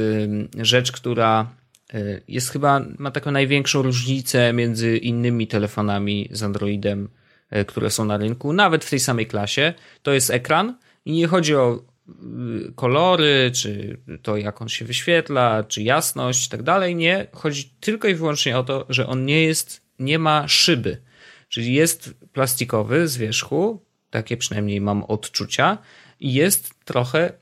rzecz, 0.58 0.92
która 0.92 1.54
y, 1.94 2.22
jest 2.28 2.50
chyba, 2.50 2.84
ma 2.98 3.10
taką 3.10 3.30
największą 3.30 3.82
różnicę 3.82 4.52
między 4.52 4.96
innymi 4.96 5.46
telefonami 5.46 6.28
z 6.30 6.42
Androidem, 6.42 7.08
y, 7.56 7.64
które 7.64 7.90
są 7.90 8.04
na 8.04 8.16
rynku, 8.16 8.52
nawet 8.52 8.84
w 8.84 8.90
tej 8.90 9.00
samej 9.00 9.26
klasie. 9.26 9.74
To 10.02 10.12
jest 10.12 10.30
ekran 10.30 10.78
i 11.04 11.12
nie 11.12 11.26
chodzi 11.26 11.54
o 11.54 11.82
y, 12.08 12.72
kolory, 12.74 13.50
czy 13.54 14.00
to 14.22 14.36
jak 14.36 14.62
on 14.62 14.68
się 14.68 14.84
wyświetla, 14.84 15.64
czy 15.64 15.82
jasność 15.82 16.46
i 16.46 16.50
tak 16.50 16.62
dalej. 16.62 16.96
Nie, 16.96 17.26
chodzi 17.32 17.70
tylko 17.80 18.08
i 18.08 18.14
wyłącznie 18.14 18.58
o 18.58 18.64
to, 18.64 18.86
że 18.88 19.06
on 19.06 19.24
nie 19.24 19.42
jest, 19.42 19.82
nie 19.98 20.18
ma 20.18 20.48
szyby. 20.48 21.09
Czyli 21.50 21.74
jest 21.74 22.14
plastikowy 22.32 23.08
z 23.08 23.16
wierzchu, 23.16 23.80
takie 24.10 24.36
przynajmniej 24.36 24.80
mam 24.80 25.04
odczucia, 25.04 25.78
i 26.20 26.34
jest 26.34 26.70
trochę 26.84 27.32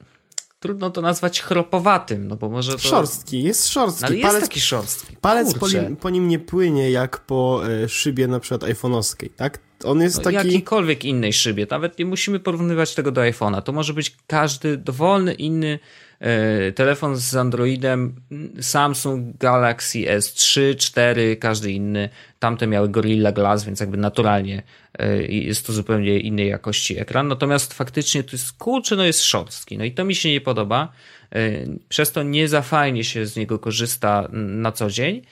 trudno 0.61 0.91
to 0.91 1.01
nazwać 1.01 1.41
chropowatym, 1.41 2.29
no 2.29 2.37
bo 2.37 2.49
może 2.49 2.73
to... 2.73 2.79
Szorstki, 2.79 3.43
jest 3.43 3.69
szorstki. 3.69 4.05
Ale 4.05 4.17
jest 4.17 4.41
taki 4.41 4.61
szorstki. 4.61 5.17
Palec 5.17 5.55
po 5.55 5.69
nim, 5.69 5.97
po 5.97 6.11
nim, 6.11 6.29
nie 6.29 6.39
płynie 6.39 6.91
jak 6.91 7.19
po 7.19 7.63
e, 7.69 7.89
szybie 7.89 8.29
na 8.29 8.41
przykład 8.41 8.71
iPhone'owskiej, 8.71 9.29
tak? 9.37 9.59
On 9.85 10.01
jest 10.01 10.17
no, 10.17 10.23
taki... 10.23 10.37
Jakiejkolwiek 10.37 11.05
innej 11.05 11.33
szybie, 11.33 11.67
nawet 11.71 11.99
nie 11.99 12.05
musimy 12.05 12.41
porównywać 12.41 12.95
tego 12.95 13.13
do 13.13 13.21
iPhone'a. 13.21 13.63
To 13.63 13.73
może 13.73 13.95
być 13.95 14.17
każdy 14.27 14.77
dowolny 14.77 15.35
inny 15.35 15.79
E, 16.21 16.73
telefon 16.73 17.17
z 17.17 17.37
Androidem 17.37 18.15
Samsung 18.61 19.37
Galaxy 19.37 19.99
S3, 19.99 20.77
4, 20.77 21.37
każdy 21.37 21.73
inny. 21.73 22.09
Tamte 22.39 22.67
miały 22.67 22.89
Gorilla 22.89 23.33
Glass, 23.33 23.65
więc 23.65 23.81
jakby 23.81 23.97
naturalnie 23.97 24.63
e, 24.99 25.23
jest 25.23 25.67
to 25.67 25.73
zupełnie 25.73 26.21
innej 26.21 26.49
jakości 26.49 27.01
ekran. 27.01 27.29
Natomiast 27.29 27.75
faktycznie 27.75 28.25
to 28.25 28.33
jest 28.33 28.53
kurczę, 28.53 28.97
no 28.97 29.05
jest 29.05 29.25
szorstki. 29.25 29.79
No 29.79 29.85
i 29.85 29.93
to 29.93 30.05
mi 30.05 30.15
się 30.15 30.31
nie 30.31 30.41
podoba. 30.41 30.93
E, 31.33 31.51
przez 31.89 32.13
to 32.13 32.23
nie 32.23 32.49
za 32.49 32.63
fajnie 32.63 33.05
się 33.05 33.27
z 33.27 33.37
niego 33.37 33.59
korzysta 33.59 34.29
na 34.33 34.73
co 34.73 34.91
dzień. 34.91 35.23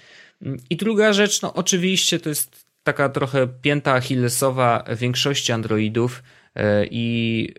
I 0.71 0.77
druga 0.77 1.13
rzecz, 1.13 1.43
no 1.43 1.55
oczywiście 1.55 2.21
to 2.21 2.29
jest 2.29 2.66
taka 2.87 3.09
trochę 3.09 3.49
pięta 3.63 3.95
achillesowa 3.95 4.85
większości 4.97 5.53
Androidów, 5.53 6.23
E, 6.57 6.87
i 6.91 7.55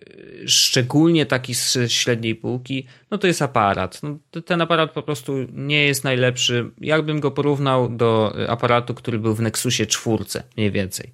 szczególnie 0.45 1.25
taki 1.25 1.55
z 1.55 1.77
średniej 1.87 2.35
półki, 2.35 2.87
no 3.11 3.17
to 3.17 3.27
jest 3.27 3.41
aparat. 3.41 4.03
No, 4.03 4.17
ten 4.45 4.61
aparat 4.61 4.91
po 4.91 5.03
prostu 5.03 5.33
nie 5.53 5.85
jest 5.85 6.03
najlepszy. 6.03 6.71
Jakbym 6.81 7.19
go 7.19 7.31
porównał 7.31 7.89
do 7.89 8.35
aparatu, 8.47 8.93
który 8.93 9.19
był 9.19 9.35
w 9.35 9.41
Nexusie 9.41 9.85
czwórce, 9.85 10.43
mniej 10.57 10.71
więcej. 10.71 11.13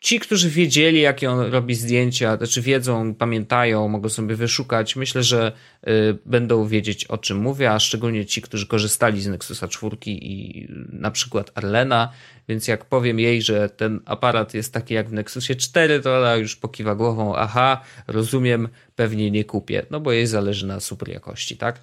Ci, 0.00 0.20
którzy 0.20 0.50
wiedzieli, 0.50 1.00
jakie 1.00 1.30
on 1.30 1.52
robi 1.52 1.74
zdjęcia, 1.74 2.36
znaczy 2.36 2.62
wiedzą, 2.62 3.14
pamiętają, 3.14 3.88
mogą 3.88 4.08
sobie 4.08 4.36
wyszukać, 4.36 4.96
myślę, 4.96 5.22
że 5.22 5.52
y, 5.88 6.18
będą 6.26 6.66
wiedzieć, 6.66 7.04
o 7.04 7.18
czym 7.18 7.38
mówię, 7.38 7.70
a 7.70 7.78
szczególnie 7.78 8.26
ci, 8.26 8.42
którzy 8.42 8.66
korzystali 8.66 9.22
z 9.22 9.26
Nexusa 9.26 9.68
4 9.68 9.96
i 10.06 10.68
na 10.92 11.10
przykład 11.10 11.50
Arlena, 11.54 12.12
więc 12.48 12.68
jak 12.68 12.84
powiem 12.84 13.20
jej, 13.20 13.42
że 13.42 13.68
ten 13.68 14.00
aparat 14.04 14.54
jest 14.54 14.72
taki 14.72 14.94
jak 14.94 15.08
w 15.08 15.12
Nexusie 15.12 15.54
4, 15.54 16.00
to 16.00 16.18
ona 16.18 16.36
już 16.36 16.56
pokiwa 16.56 16.94
głową, 16.94 17.36
aha, 17.36 17.80
rozumiem, 18.06 18.68
pewnie 18.96 19.30
nie 19.30 19.44
kupię, 19.44 19.86
no 19.90 20.00
bo 20.00 20.12
jej 20.12 20.26
zależy 20.26 20.66
na 20.66 20.80
super 20.80 21.08
jakości, 21.08 21.56
tak? 21.56 21.80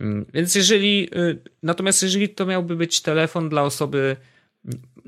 Mm, 0.00 0.26
więc 0.34 0.54
jeżeli, 0.54 1.08
y, 1.16 1.38
natomiast 1.62 2.02
jeżeli 2.02 2.28
to 2.28 2.46
miałby 2.46 2.76
być 2.76 3.00
telefon 3.00 3.48
dla 3.48 3.62
osoby, 3.62 4.16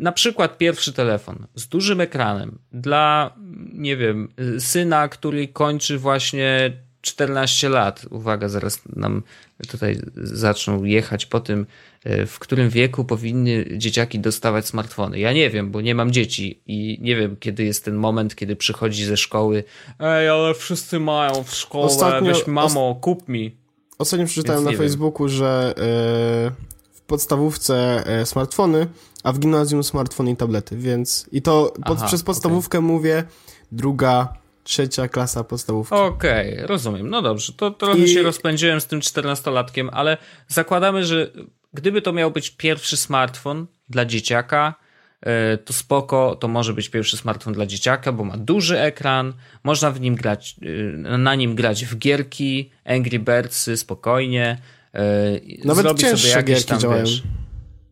na 0.01 0.12
przykład 0.12 0.59
pierwszy 0.59 0.92
telefon 0.92 1.46
z 1.55 1.68
dużym 1.68 2.01
ekranem 2.01 2.59
dla, 2.72 3.34
nie 3.72 3.96
wiem, 3.96 4.28
syna, 4.59 5.09
który 5.09 5.48
kończy 5.48 5.98
właśnie 5.98 6.72
14 7.01 7.68
lat. 7.68 8.07
Uwaga, 8.11 8.48
zaraz 8.48 8.82
nam 8.96 9.22
tutaj 9.68 10.01
zaczną 10.16 10.84
jechać 10.84 11.26
po 11.26 11.40
tym, 11.40 11.66
e, 12.05 12.26
w 12.26 12.38
którym 12.38 12.70
wieku 12.70 13.05
powinny 13.05 13.66
dzieciaki 13.76 14.18
dostawać 14.18 14.66
smartfony. 14.66 15.18
Ja 15.18 15.32
nie 15.32 15.51
wiem, 15.51 15.70
bo 15.70 15.80
nie 15.80 15.94
mam 15.94 16.11
dzieci 16.11 16.62
i 16.66 16.98
nie 17.01 17.16
wiem, 17.16 17.36
kiedy 17.40 17.64
jest 17.64 17.84
ten 17.84 17.94
moment, 17.94 18.34
kiedy 18.34 18.57
przychodzi 18.57 19.05
ze 19.05 19.16
szkoły. 19.16 19.64
Ej, 19.98 20.28
ale 20.28 20.55
wszyscy 20.55 21.01
mają 21.01 21.44
w 21.44 21.55
szkole, 21.55 21.84
Ostatnio, 21.84 22.34
weź 22.34 22.46
mamo, 22.46 22.94
kup 22.94 23.28
mi. 23.28 23.57
Ostatnio 23.98 24.26
przeczytałem 24.26 24.64
na 24.64 24.72
Facebooku, 24.72 25.26
wiem. 25.26 25.36
że 25.36 25.74
yy, 25.76 26.70
podstawówce 27.11 28.04
yy, 28.18 28.26
smartfony 28.26 28.86
a 29.24 29.32
w 29.32 29.38
gimnazjum 29.38 29.84
smartfony 29.84 30.30
i 30.30 30.36
tablety, 30.36 30.76
więc 30.76 31.28
i 31.32 31.42
to 31.42 31.72
pod, 31.86 31.98
Aha, 31.98 32.06
przez 32.06 32.22
podstawówkę 32.22 32.78
okay. 32.78 32.88
mówię 32.88 33.24
druga, 33.72 34.34
trzecia 34.62 35.08
klasa 35.08 35.44
podstawówki. 35.44 35.94
Okej, 35.94 36.54
okay, 36.54 36.66
rozumiem. 36.66 37.11
No 37.11 37.22
dobrze, 37.22 37.52
to 37.52 37.70
trochę 37.70 37.98
I... 37.98 38.08
się 38.08 38.22
rozpędziłem 38.22 38.80
z 38.80 38.86
tym 38.86 39.00
czternastolatkiem, 39.00 39.90
ale 39.92 40.16
zakładamy, 40.48 41.04
że 41.04 41.30
gdyby 41.74 42.02
to 42.02 42.12
miał 42.12 42.30
być 42.30 42.50
pierwszy 42.50 42.96
smartfon 42.96 43.66
dla 43.88 44.04
dzieciaka, 44.04 44.74
e, 45.20 45.58
to 45.58 45.72
spoko, 45.72 46.36
to 46.40 46.48
może 46.48 46.74
być 46.74 46.88
pierwszy 46.88 47.16
smartfon 47.16 47.52
dla 47.52 47.66
dzieciaka, 47.66 48.12
bo 48.12 48.24
ma 48.24 48.36
duży 48.36 48.80
ekran, 48.80 49.32
można 49.64 49.90
w 49.90 50.00
nim 50.00 50.14
grać, 50.14 50.56
e, 50.62 51.18
na 51.18 51.34
nim 51.34 51.54
grać 51.54 51.84
w 51.84 51.98
gierki, 51.98 52.70
Angry 52.84 53.18
Birdsy, 53.18 53.76
spokojnie. 53.76 54.58
E, 54.95 55.41
Nawet 55.64 55.82
Zrobi 55.82 56.01
cięższe 56.01 56.28
sobie 56.28 56.36
jakieś 56.36 56.64
tam, 56.64 56.80
działają. 56.80 57.05
Wiesz, 57.05 57.22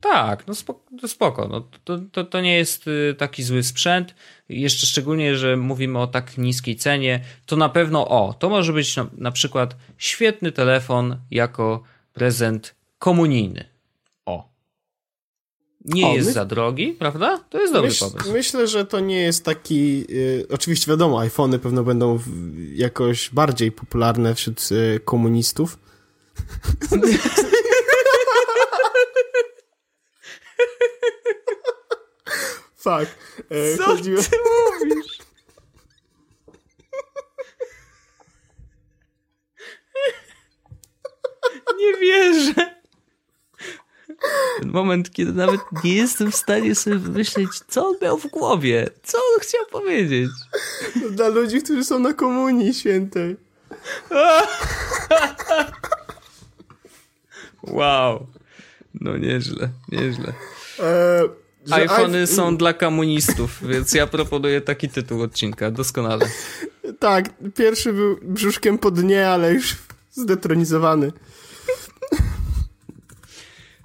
tak, 0.00 0.46
no 0.46 0.54
spoko, 0.54 0.80
to 1.00 1.08
spoko. 1.08 1.48
No, 1.48 1.68
to, 1.84 1.98
to, 2.12 2.24
to 2.24 2.40
nie 2.40 2.56
jest 2.56 2.88
y, 2.88 3.14
taki 3.18 3.42
zły 3.42 3.62
sprzęt. 3.62 4.14
Jeszcze 4.48 4.86
szczególnie, 4.86 5.36
że 5.36 5.56
mówimy 5.56 5.98
o 5.98 6.06
tak 6.06 6.38
niskiej 6.38 6.76
cenie, 6.76 7.20
to 7.46 7.56
na 7.56 7.68
pewno 7.68 8.08
o, 8.08 8.34
to 8.38 8.48
może 8.48 8.72
być 8.72 8.96
na, 8.96 9.06
na 9.18 9.32
przykład 9.32 9.76
świetny 9.98 10.52
telefon 10.52 11.16
jako 11.30 11.82
prezent 12.12 12.74
komunijny. 12.98 13.64
O. 14.26 14.48
Nie 15.84 16.06
o, 16.06 16.14
jest 16.14 16.26
my... 16.26 16.32
za 16.32 16.44
drogi, 16.44 16.92
prawda? 16.98 17.38
To 17.50 17.60
jest 17.60 17.72
dobry 17.72 17.88
Myśl, 17.88 18.04
pomysł. 18.10 18.32
Myślę, 18.32 18.68
że 18.68 18.84
to 18.84 19.00
nie 19.00 19.20
jest 19.20 19.44
taki. 19.44 20.04
Y, 20.10 20.46
oczywiście 20.50 20.90
wiadomo, 20.90 21.20
iPhony 21.20 21.58
pewno 21.58 21.84
będą 21.84 22.16
w, 22.16 22.28
jakoś 22.74 23.30
bardziej 23.30 23.72
popularne 23.72 24.34
wśród 24.34 24.68
y, 24.72 25.00
komunistów. 25.04 25.78
Fuck. 32.76 33.08
E, 33.50 33.76
Co 33.76 33.84
chodziło... 33.84 34.22
ty 34.22 34.36
mówisz? 34.80 35.18
Nie 41.78 41.94
wierzę. 42.00 42.54
Ten 44.60 44.70
moment, 44.70 45.10
kiedy 45.12 45.32
nawet 45.32 45.60
nie 45.84 45.94
jestem 45.94 46.32
w 46.32 46.36
stanie 46.36 46.74
sobie 46.74 46.96
wymyślić, 46.96 47.50
co 47.68 47.88
on 47.88 47.96
miał 48.02 48.18
w 48.18 48.26
głowie. 48.26 48.90
Co 49.02 49.18
on 49.18 49.40
chciał 49.40 49.66
powiedzieć. 49.66 50.30
Dla 51.10 51.28
ludzi, 51.28 51.62
którzy 51.62 51.84
są 51.84 51.98
na 51.98 52.12
komunii 52.12 52.74
świętej. 52.74 53.36
wow. 57.70 58.26
No 59.00 59.16
nieźle, 59.16 59.68
nieźle. 59.92 60.32
E, 60.80 61.22
iPhony 61.70 62.26
są 62.26 62.56
dla 62.56 62.72
komunistów, 62.72 63.68
więc 63.68 63.94
ja 63.94 64.06
proponuję 64.06 64.60
taki 64.60 64.88
tytuł 64.88 65.22
odcinka, 65.22 65.70
doskonale. 65.70 66.26
Tak, 66.98 67.30
pierwszy 67.54 67.92
był 67.92 68.18
brzuszkiem 68.22 68.78
po 68.78 68.90
dnie, 68.90 69.28
ale 69.28 69.52
już 69.52 69.76
zdetronizowany. 70.10 71.12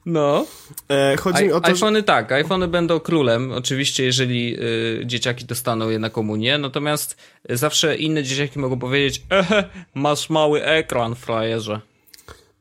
No. 0.05 0.45
E, 0.89 1.17
chodzi 1.17 1.45
I, 1.45 1.51
o 1.51 1.61
to, 1.61 1.67
iPhony 1.67 1.99
że... 1.99 2.03
tak, 2.03 2.31
iPhony 2.31 2.67
będą 2.67 2.99
królem, 2.99 3.51
oczywiście, 3.51 4.03
jeżeli 4.03 4.57
y, 4.59 5.05
dzieciaki 5.05 5.45
dostaną 5.45 5.89
je 5.89 5.99
na 5.99 6.09
komunię, 6.09 6.57
natomiast 6.57 7.17
zawsze 7.49 7.95
inne 7.95 8.23
dzieciaki 8.23 8.59
mogą 8.59 8.79
powiedzieć, 8.79 9.21
ehe, 9.29 9.63
masz 9.93 10.29
mały 10.29 10.63
ekran, 10.63 11.15
frajerze. 11.15 11.81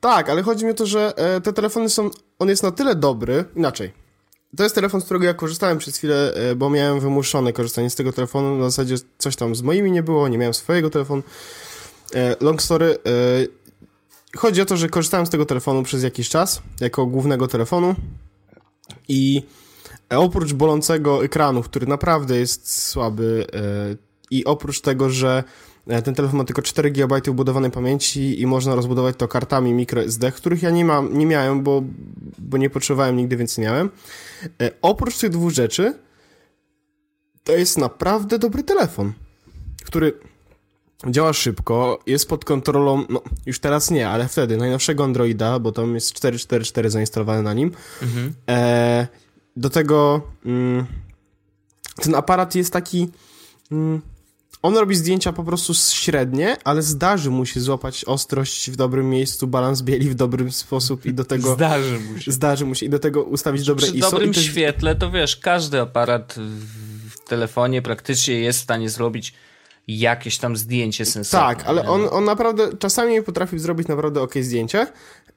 Tak, 0.02 0.28
ale 0.28 0.42
chodzi 0.42 0.64
mi 0.64 0.70
o 0.70 0.74
to, 0.74 0.86
że 0.86 1.12
e, 1.16 1.40
te 1.40 1.52
telefony 1.52 1.88
są, 1.88 2.10
on 2.38 2.48
jest 2.48 2.62
na 2.62 2.70
tyle 2.70 2.94
dobry, 2.94 3.44
inaczej. 3.56 3.92
To 4.56 4.62
jest 4.62 4.74
telefon, 4.74 5.00
z 5.00 5.04
którego 5.04 5.24
ja 5.24 5.34
korzystałem 5.34 5.78
przez 5.78 5.96
chwilę, 5.96 6.34
e, 6.34 6.54
bo 6.54 6.70
miałem 6.70 7.00
wymuszone 7.00 7.52
korzystanie 7.52 7.90
z 7.90 7.94
tego 7.94 8.12
telefonu. 8.12 8.56
Na 8.56 8.64
zasadzie 8.64 8.96
coś 9.18 9.36
tam 9.36 9.54
z 9.54 9.62
moimi 9.62 9.92
nie 9.92 10.02
było, 10.02 10.28
nie 10.28 10.38
miałem 10.38 10.54
swojego 10.54 10.90
telefonu. 10.90 11.22
E, 12.14 12.36
long 12.40 12.62
story. 12.62 12.98
Chodzi 14.36 14.62
o 14.62 14.64
to, 14.64 14.76
że 14.76 14.88
korzystałem 14.88 15.26
z 15.26 15.30
tego 15.30 15.46
telefonu 15.46 15.82
przez 15.82 16.02
jakiś 16.02 16.28
czas, 16.28 16.62
jako 16.80 17.06
głównego 17.06 17.48
telefonu 17.48 17.94
i 19.08 19.42
oprócz 20.10 20.52
bolącego 20.52 21.24
ekranu, 21.24 21.62
który 21.62 21.86
naprawdę 21.86 22.38
jest 22.38 22.88
słaby 22.88 23.46
i 24.30 24.44
oprócz 24.44 24.80
tego, 24.80 25.10
że 25.10 25.44
ten 26.04 26.14
telefon 26.14 26.38
ma 26.38 26.44
tylko 26.44 26.62
4 26.62 26.90
GB 26.90 27.20
ubudowanej 27.30 27.70
pamięci 27.70 28.40
i 28.40 28.46
można 28.46 28.74
rozbudować 28.74 29.16
to 29.16 29.28
kartami 29.28 29.74
microSD, 29.74 30.32
których 30.32 30.62
ja 30.62 30.70
nie, 30.70 30.84
mam, 30.84 31.18
nie 31.18 31.26
miałem, 31.26 31.62
bo, 31.62 31.82
bo 32.38 32.58
nie 32.58 32.70
potrzebowałem 32.70 33.16
nigdy, 33.16 33.36
więc 33.36 33.58
nie 33.58 33.64
miałem. 33.64 33.90
E, 34.62 34.70
oprócz 34.82 35.18
tych 35.18 35.30
dwóch 35.30 35.50
rzeczy, 35.50 35.94
to 37.44 37.52
jest 37.52 37.78
naprawdę 37.78 38.38
dobry 38.38 38.62
telefon, 38.62 39.12
który 39.84 40.12
działa 41.06 41.32
szybko, 41.32 41.98
jest 42.06 42.28
pod 42.28 42.44
kontrolą, 42.44 43.04
no 43.08 43.22
już 43.46 43.58
teraz 43.58 43.90
nie, 43.90 44.08
ale 44.08 44.28
wtedy 44.28 44.56
najnowszego 44.56 45.04
Androida, 45.04 45.58
bo 45.58 45.72
tam 45.72 45.94
jest 45.94 46.14
4.4.4 46.14 46.90
zainstalowane 46.90 47.42
na 47.42 47.54
nim. 47.54 47.72
Mhm. 48.02 48.34
E, 48.48 49.06
do 49.56 49.70
tego 49.70 50.22
mm, 50.44 50.86
ten 52.02 52.14
aparat 52.14 52.54
jest 52.54 52.72
taki 52.72 53.08
mm, 53.72 54.02
on 54.62 54.76
robi 54.76 54.96
zdjęcia 54.96 55.32
po 55.32 55.44
prostu 55.44 55.74
średnie, 55.74 56.56
ale 56.64 56.82
zdarzy 56.82 57.30
mu 57.30 57.46
się 57.46 57.60
złapać 57.60 58.04
ostrość 58.04 58.70
w 58.70 58.76
dobrym 58.76 59.10
miejscu, 59.10 59.46
balans 59.46 59.82
bieli 59.82 60.10
w 60.10 60.14
dobrym 60.14 60.52
sposób 60.52 61.06
i 61.06 61.14
do 61.14 61.24
tego... 61.24 61.54
Zdarzy 61.54 61.98
mu 61.98 62.18
się. 62.18 62.32
Zdarzy 62.32 62.66
mu 62.66 62.74
się 62.74 62.86
i 62.86 62.88
do 62.88 62.98
tego 62.98 63.22
ustawić 63.22 63.66
dobre 63.66 63.86
Przy 63.86 63.96
ISO. 63.96 64.06
Przy 64.06 64.16
dobrym 64.16 64.34
świetle 64.34 64.94
to 64.94 65.10
wiesz, 65.10 65.36
każdy 65.36 65.80
aparat 65.80 66.34
w 67.10 67.28
telefonie 67.28 67.82
praktycznie 67.82 68.34
jest 68.34 68.58
w 68.58 68.62
stanie 68.62 68.90
zrobić 68.90 69.34
jakieś 69.88 70.38
tam 70.38 70.56
zdjęcie 70.56 71.04
sensowne. 71.04 71.46
Tak, 71.46 71.66
ale 71.66 71.88
on, 71.88 72.08
on 72.10 72.24
naprawdę 72.24 72.76
czasami 72.76 73.22
potrafił 73.22 73.58
zrobić 73.58 73.88
naprawdę 73.88 74.22
ok 74.22 74.34
zdjęcie. 74.40 74.86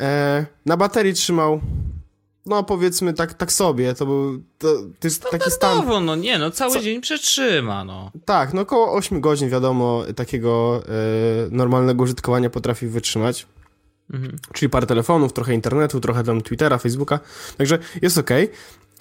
E, 0.02 0.46
na 0.66 0.78
baterii 0.78 1.14
trzymał 1.14 1.62
no 2.46 2.64
powiedzmy 2.64 3.14
tak, 3.14 3.34
tak 3.34 3.52
sobie, 3.52 3.94
to 3.94 4.06
był 4.06 4.44
to, 4.58 4.68
to 5.00 5.08
jest 5.08 5.26
taki 5.32 5.52
stan... 5.52 6.06
no 6.06 6.16
nie, 6.16 6.38
no 6.38 6.52
cały 6.52 6.74
Co... 6.74 6.80
dzień 6.80 7.02
przetrzyma, 7.02 7.84
no. 7.84 8.12
Tak, 8.26 8.54
no 8.54 8.62
około 8.62 8.94
8 8.94 9.22
godzin 9.22 9.50
wiadomo 9.50 10.04
takiego 10.16 10.84
e, 10.88 10.92
normalnego 11.52 12.04
użytkowania 12.04 12.50
potrafi 12.50 12.88
wytrzymać. 12.88 13.48
Mhm. 14.14 14.36
Czyli 14.54 14.70
parę 14.70 14.88
telefonów, 14.88 15.34
trochę 15.34 15.54
internetu, 15.54 16.00
trochę 16.00 16.24
tam 16.24 16.42
Twittera, 16.42 16.78
Facebooka, 16.78 17.20
także 17.58 17.80
jest 18.02 18.18
ok. 18.18 18.30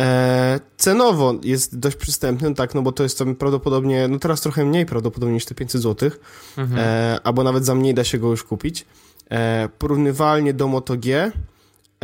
E, 0.01 0.61
cenowo 0.76 1.34
jest 1.42 1.78
dość 1.78 1.97
przystępny, 1.97 2.55
tak, 2.55 2.74
no 2.74 2.82
bo 2.82 2.92
to 2.92 3.03
jest 3.03 3.18
tam 3.18 3.34
prawdopodobnie, 3.34 4.09
no 4.09 4.18
teraz 4.18 4.40
trochę 4.40 4.64
mniej 4.64 4.86
prawdopodobnie 4.86 5.34
niż 5.34 5.45
te 5.45 5.55
500 5.55 5.82
zł, 5.82 6.11
mhm. 6.59 6.80
e, 6.80 7.18
albo 7.24 7.45
nawet 7.45 7.64
za 7.64 7.74
mniej 7.74 7.95
da 7.95 8.05
się 8.05 8.18
go 8.18 8.30
już 8.30 8.45
kupić. 8.45 8.86
E, 9.30 9.68
porównywalnie 9.78 10.55
do 10.55 10.68
Moto 10.68 10.97
G, 10.97 11.32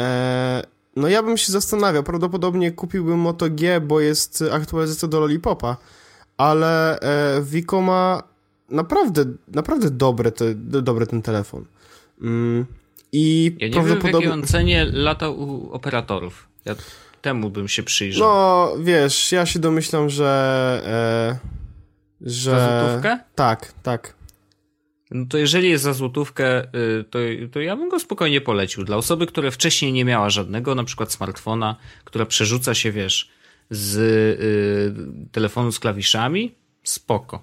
e, 0.01 0.62
no 0.97 1.09
ja 1.09 1.22
bym 1.22 1.36
się 1.36 1.53
zastanawiał, 1.53 2.03
prawdopodobnie 2.03 2.72
kupiłbym 2.72 3.18
Moto 3.18 3.51
G, 3.51 3.80
bo 3.80 4.01
jest 4.01 4.45
aktualizacja 4.53 5.09
do 5.09 5.20
Lollipopa, 5.20 5.76
ale 6.36 7.01
e, 7.01 7.43
Vico 7.43 7.80
ma 7.80 8.22
naprawdę, 8.70 9.24
naprawdę 9.49 9.91
dobre 9.91 10.32
te, 10.32 10.55
dobry 10.55 11.07
ten 11.07 11.22
telefon. 11.22 11.64
Mm, 12.22 12.66
I 13.12 13.57
ja 13.59 13.66
nie 13.66 13.72
prawdopodobnie... 13.72 14.12
wiem, 14.12 14.20
w 14.20 14.24
jakiej 14.24 14.30
on 14.30 14.47
cenie 14.47 14.84
lata 14.93 15.28
u 15.28 15.72
operatorów. 15.72 16.49
Ja 16.64 16.74
temu 17.22 17.51
bym 17.51 17.68
się 17.68 17.82
przyjrzał. 17.82 18.28
No, 18.28 18.72
wiesz, 18.80 19.32
ja 19.32 19.47
się 19.47 19.59
domyślam, 19.59 20.11
że... 20.11 21.41
E, 21.43 22.30
że... 22.30 22.51
Za 22.51 22.80
złotówkę? 22.80 23.18
Tak, 23.34 23.72
tak. 23.82 24.14
No 25.11 25.27
to 25.27 25.39
jeżeli 25.39 25.71
jest 25.71 25.85
za 25.85 25.93
złotówkę, 25.93 26.65
y, 26.65 27.05
to, 27.11 27.19
to 27.53 27.61
ja 27.61 27.77
bym 27.77 27.89
go 27.89 28.01
spokojnie 28.01 28.41
polecił. 28.41 28.85
Dla 28.85 28.97
osoby, 28.97 29.27
która 29.27 29.51
wcześniej 29.51 29.93
nie 29.93 30.05
miała 30.05 30.31
żadnego, 30.31 30.75
na 30.75 30.85
przykład 30.85 31.13
smartfona, 31.13 31.77
która 32.05 32.27
przerzuca 32.27 32.75
się, 32.75 32.93
wiesz, 32.93 33.31
z 33.71 33.97
y, 33.97 35.33
telefonu 35.33 35.73
z 35.73 35.79
klawiszami, 35.79 36.55
spoko. 36.85 37.43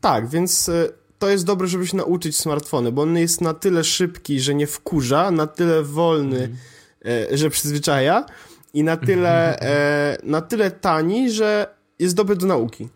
Tak, 0.00 0.28
więc 0.28 0.68
y, 0.68 0.92
to 1.18 1.28
jest 1.28 1.46
dobre, 1.46 1.68
żeby 1.68 1.86
się 1.86 1.96
nauczyć 1.96 2.36
smartfony, 2.36 2.92
bo 2.92 3.02
on 3.02 3.16
jest 3.16 3.40
na 3.40 3.54
tyle 3.54 3.84
szybki, 3.84 4.40
że 4.40 4.54
nie 4.54 4.66
wkurza, 4.66 5.30
na 5.30 5.46
tyle 5.46 5.82
wolny, 5.82 6.56
mm. 7.04 7.38
że 7.38 7.50
przyzwyczaja 7.50 8.26
i 8.74 8.84
na 8.84 8.96
tyle, 8.96 9.60
e, 9.60 10.18
na 10.22 10.40
tyle 10.40 10.70
tani, 10.70 11.30
że 11.30 11.74
jest 11.98 12.14
dobry 12.16 12.36
do 12.36 12.46
nauki. 12.46 12.88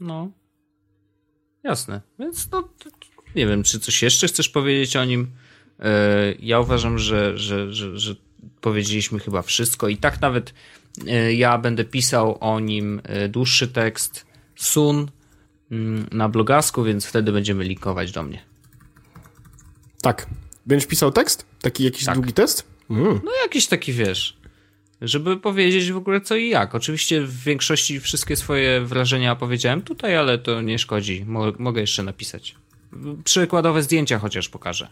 No. 0.00 0.30
Jasne. 1.64 2.00
Więc 2.18 2.50
no, 2.50 2.68
nie 3.36 3.46
wiem, 3.46 3.62
czy 3.62 3.80
coś 3.80 4.02
jeszcze 4.02 4.28
chcesz 4.28 4.48
powiedzieć 4.48 4.96
o 4.96 5.04
nim. 5.04 5.30
E, 5.80 6.34
ja 6.40 6.60
uważam, 6.60 6.98
że, 6.98 7.38
że, 7.38 7.72
że, 7.72 7.98
że 7.98 8.14
powiedzieliśmy 8.60 9.18
chyba 9.18 9.42
wszystko 9.42 9.88
i 9.88 9.96
tak 9.96 10.20
nawet 10.20 10.54
e, 11.06 11.34
ja 11.34 11.58
będę 11.58 11.84
pisał 11.84 12.38
o 12.40 12.60
nim 12.60 13.00
e, 13.04 13.28
dłuższy 13.28 13.68
tekst 13.68 14.26
Sun 14.56 15.08
mm, 15.70 16.06
na 16.12 16.28
blogasku, 16.28 16.84
więc 16.84 17.06
wtedy 17.06 17.32
będziemy 17.32 17.64
linkować 17.64 18.12
do 18.12 18.22
mnie. 18.22 18.44
Tak. 20.02 20.26
Będziesz 20.66 20.88
pisał 20.88 21.12
tekst? 21.12 21.46
Taki 21.60 21.84
jakiś 21.84 22.04
tak. 22.04 22.14
długi 22.14 22.32
test? 22.32 22.64
Mm. 22.90 23.20
No 23.24 23.30
jakiś 23.42 23.66
taki, 23.66 23.92
wiesz, 23.92 24.36
żeby 25.02 25.36
powiedzieć 25.36 25.92
w 25.92 25.96
ogóle 25.96 26.20
co 26.20 26.36
i 26.36 26.48
jak. 26.48 26.74
Oczywiście 26.74 27.20
w 27.20 27.42
większości 27.44 28.00
wszystkie 28.00 28.36
swoje 28.36 28.80
wrażenia 28.80 29.36
powiedziałem 29.36 29.82
tutaj, 29.82 30.16
ale 30.16 30.38
to 30.38 30.60
nie 30.62 30.78
szkodzi. 30.78 31.24
mogę 31.58 31.80
jeszcze 31.80 32.02
napisać. 32.02 32.54
Przykładowe 33.24 33.82
zdjęcia 33.82 34.18
chociaż 34.18 34.48
pokażę. 34.48 34.88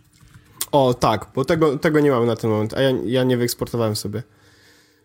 O, 0.72 0.94
tak, 0.94 1.26
bo 1.34 1.44
tego, 1.44 1.78
tego 1.78 2.00
nie 2.00 2.11
mamy 2.11 2.26
na 2.26 2.36
ten 2.36 2.50
moment, 2.50 2.74
a 2.74 2.80
ja, 2.80 2.90
ja 3.05 3.24
nie 3.24 3.36
wyeksportowałem 3.36 3.96
sobie. 3.96 4.22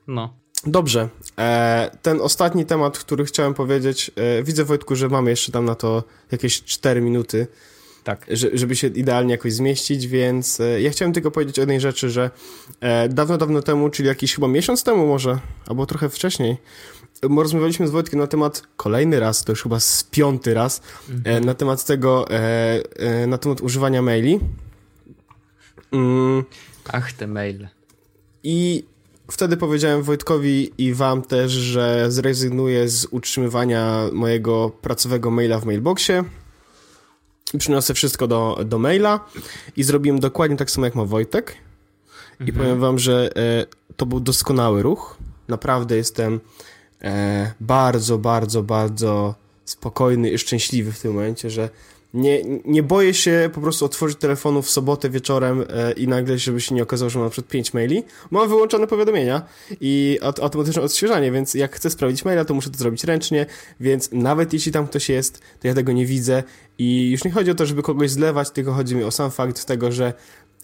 No. 0.07 0.33
Dobrze. 0.65 1.09
E, 1.37 1.91
ten 2.01 2.21
ostatni 2.21 2.65
temat, 2.65 2.99
który 2.99 3.25
chciałem 3.25 3.53
powiedzieć, 3.53 4.11
e, 4.15 4.43
widzę 4.43 4.65
Wojtku, 4.65 4.95
że 4.95 5.09
mamy 5.09 5.29
jeszcze 5.29 5.51
tam 5.51 5.65
na 5.65 5.75
to 5.75 6.03
jakieś 6.31 6.63
4 6.63 7.01
minuty 7.01 7.47
tak. 8.07 8.25
żeby 8.53 8.75
się 8.75 8.87
idealnie 8.87 9.31
jakoś 9.31 9.53
zmieścić, 9.53 10.07
więc 10.07 10.59
e, 10.59 10.81
ja 10.81 10.89
chciałem 10.89 11.13
tylko 11.13 11.31
powiedzieć 11.31 11.59
o 11.59 11.61
jednej 11.61 11.79
rzeczy, 11.79 12.09
że 12.09 12.31
e, 12.79 13.09
dawno, 13.09 13.37
dawno 13.37 13.61
temu, 13.61 13.89
czyli 13.89 14.07
jakiś 14.07 14.35
chyba 14.35 14.47
miesiąc 14.47 14.83
temu 14.83 15.07
może, 15.07 15.39
albo 15.65 15.85
trochę 15.85 16.09
wcześniej, 16.09 16.57
rozmawialiśmy 17.21 17.87
z 17.87 17.91
Wojtkiem 17.91 18.19
na 18.19 18.27
temat, 18.27 18.63
kolejny 18.77 19.19
raz, 19.19 19.43
to 19.43 19.51
już 19.51 19.63
chyba 19.63 19.79
z 19.79 20.03
piąty 20.03 20.53
raz, 20.53 20.81
e, 21.09 21.13
mhm. 21.13 21.45
na 21.45 21.53
temat 21.53 21.85
tego, 21.85 22.25
na 23.27 23.37
temat 23.37 23.61
używania 23.61 24.01
maili. 24.01 24.39
Mm. 25.91 26.43
Ach, 26.93 27.13
te 27.13 27.27
maile. 27.27 27.67
I 28.43 28.83
wtedy 29.31 29.57
powiedziałem 29.57 30.03
Wojtkowi 30.03 30.71
i 30.77 30.93
wam 30.93 31.21
też, 31.21 31.51
że 31.51 32.11
zrezygnuję 32.11 32.89
z 32.89 33.07
utrzymywania 33.11 34.09
mojego 34.13 34.71
pracowego 34.81 35.31
maila 35.31 35.59
w 35.59 35.65
mailboxie 35.65 36.23
przyniosę 37.57 37.93
wszystko 37.93 38.27
do, 38.27 38.59
do 38.65 38.79
maila 38.79 39.25
i 39.77 39.83
zrobiłem 39.83 40.19
dokładnie 40.19 40.57
tak 40.57 40.71
samo 40.71 40.85
jak 40.85 40.95
ma 40.95 41.05
Wojtek. 41.05 41.57
I 42.39 42.43
mhm. 42.43 42.57
powiem 42.57 42.79
wam, 42.79 42.99
że 42.99 43.29
e, 43.35 43.65
to 43.95 44.05
był 44.05 44.19
doskonały 44.19 44.83
ruch. 44.83 45.17
Naprawdę 45.47 45.97
jestem 45.97 46.39
e, 47.01 47.53
bardzo, 47.59 48.17
bardzo, 48.17 48.63
bardzo 48.63 49.35
spokojny 49.65 50.29
i 50.29 50.37
szczęśliwy 50.37 50.91
w 50.91 50.99
tym 50.99 51.13
momencie, 51.13 51.49
że 51.49 51.69
nie, 52.13 52.43
nie 52.65 52.83
boję 52.83 53.13
się 53.13 53.49
po 53.53 53.61
prostu 53.61 53.85
otworzyć 53.85 54.17
telefonu 54.17 54.61
w 54.61 54.69
sobotę 54.69 55.09
wieczorem 55.09 55.65
e, 55.69 55.91
i 55.91 56.07
nagle, 56.07 56.37
żeby 56.37 56.61
się 56.61 56.75
nie 56.75 56.83
okazało, 56.83 57.09
że 57.09 57.19
mam 57.19 57.29
przed 57.29 57.47
pięć 57.47 57.73
maili. 57.73 58.03
Mam 58.31 58.49
wyłączone 58.49 58.87
powiadomienia 58.87 59.41
i 59.81 60.19
automatyczne 60.21 60.81
odświeżanie, 60.81 61.31
więc 61.31 61.53
jak 61.53 61.75
chcę 61.75 61.89
sprawdzić 61.89 62.25
maila, 62.25 62.45
to 62.45 62.53
muszę 62.53 62.69
to 62.69 62.77
zrobić 62.77 63.03
ręcznie, 63.03 63.45
więc 63.79 64.09
nawet 64.11 64.53
jeśli 64.53 64.71
tam 64.71 64.87
ktoś 64.87 65.09
jest, 65.09 65.41
to 65.59 65.67
ja 65.67 65.73
tego 65.73 65.91
nie 65.91 66.05
widzę 66.05 66.43
i 66.77 67.11
już 67.11 67.23
nie 67.23 67.31
chodzi 67.31 67.51
o 67.51 67.55
to, 67.55 67.65
żeby 67.65 67.83
kogoś 67.83 68.11
zlewać, 68.11 68.49
tylko 68.49 68.73
chodzi 68.73 68.95
mi 68.95 69.03
o 69.03 69.11
sam 69.11 69.31
fakt 69.31 69.65
tego, 69.65 69.91
że 69.91 70.13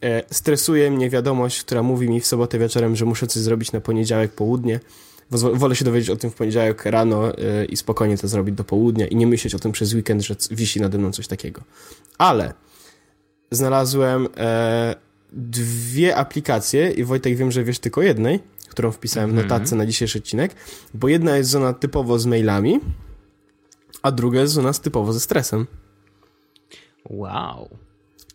e, 0.02 0.24
stresuje 0.32 0.92
mnie 0.92 1.10
wiadomość, 1.10 1.64
która 1.64 1.84
mówi 1.84 2.10
mi 2.10 2.22
w 2.22 2.28
sobotę 2.28 2.60
wieczorem, 2.60 2.96
że 2.96 3.06
muszę 3.06 3.28
coś 3.28 3.42
zrobić 3.42 3.72
na 3.72 3.82
poniedziałek 3.82 4.32
południe 4.32 4.80
wolę 5.38 5.76
się 5.76 5.86
dowiedzieć 5.86 6.10
o 6.10 6.16
tym 6.16 6.30
w 6.30 6.36
poniedziałek 6.36 6.86
rano 6.86 7.28
yy, 7.28 7.66
i 7.66 7.78
spokojnie 7.78 8.18
to 8.18 8.28
zrobić 8.28 8.56
do 8.56 8.64
południa 8.64 9.08
i 9.08 9.16
nie 9.16 9.28
myśleć 9.28 9.56
o 9.56 9.60
tym 9.60 9.72
przez 9.72 9.94
weekend, 9.94 10.22
że 10.22 10.36
wisi 10.52 10.82
nade 10.82 10.98
mną 10.98 11.12
coś 11.12 11.28
takiego. 11.28 11.62
Ale 12.18 12.54
znalazłem 13.52 14.28
e, 14.38 14.96
dwie 15.32 16.16
aplikacje 16.16 16.92
i 16.92 17.04
Wojtek 17.04 17.36
wiem, 17.36 17.52
że 17.52 17.64
wiesz 17.64 17.80
tylko 17.80 18.02
jednej, 18.02 18.40
którą 18.70 18.92
wpisałem 18.92 19.30
w 19.30 19.34
mhm. 19.34 19.50
notatce 19.50 19.76
na 19.76 19.86
dzisiejszy 19.86 20.20
odcinek, 20.20 20.56
bo 20.94 21.08
jedna 21.08 21.38
jest 21.38 21.50
zona 21.50 21.74
typowo 21.74 22.20
z 22.20 22.26
mailami, 22.26 22.80
a 24.02 24.12
druga 24.12 24.40
jest 24.40 24.54
zona 24.54 24.74
typowo 24.74 25.14
ze 25.14 25.20
stresem. 25.20 25.68
Wow. 27.10 27.70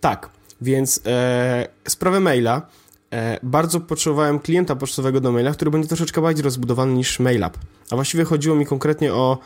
Tak, 0.00 0.30
więc 0.60 1.00
e, 1.06 1.68
sprawę 1.88 2.20
maila 2.20 2.66
bardzo 3.42 3.80
potrzebowałem 3.80 4.38
klienta 4.38 4.76
pocztowego 4.76 5.20
do 5.20 5.32
maila, 5.32 5.52
który 5.52 5.70
będzie 5.70 5.88
troszeczkę 5.88 6.20
bardziej 6.22 6.44
rozbudowany 6.44 6.92
niż 6.92 7.20
MailUp. 7.20 7.58
A 7.90 7.94
właściwie 7.94 8.24
chodziło 8.24 8.56
mi 8.56 8.66
konkretnie 8.66 9.14
o 9.14 9.38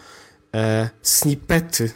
e, 0.55 0.91
snippety. 1.03 1.91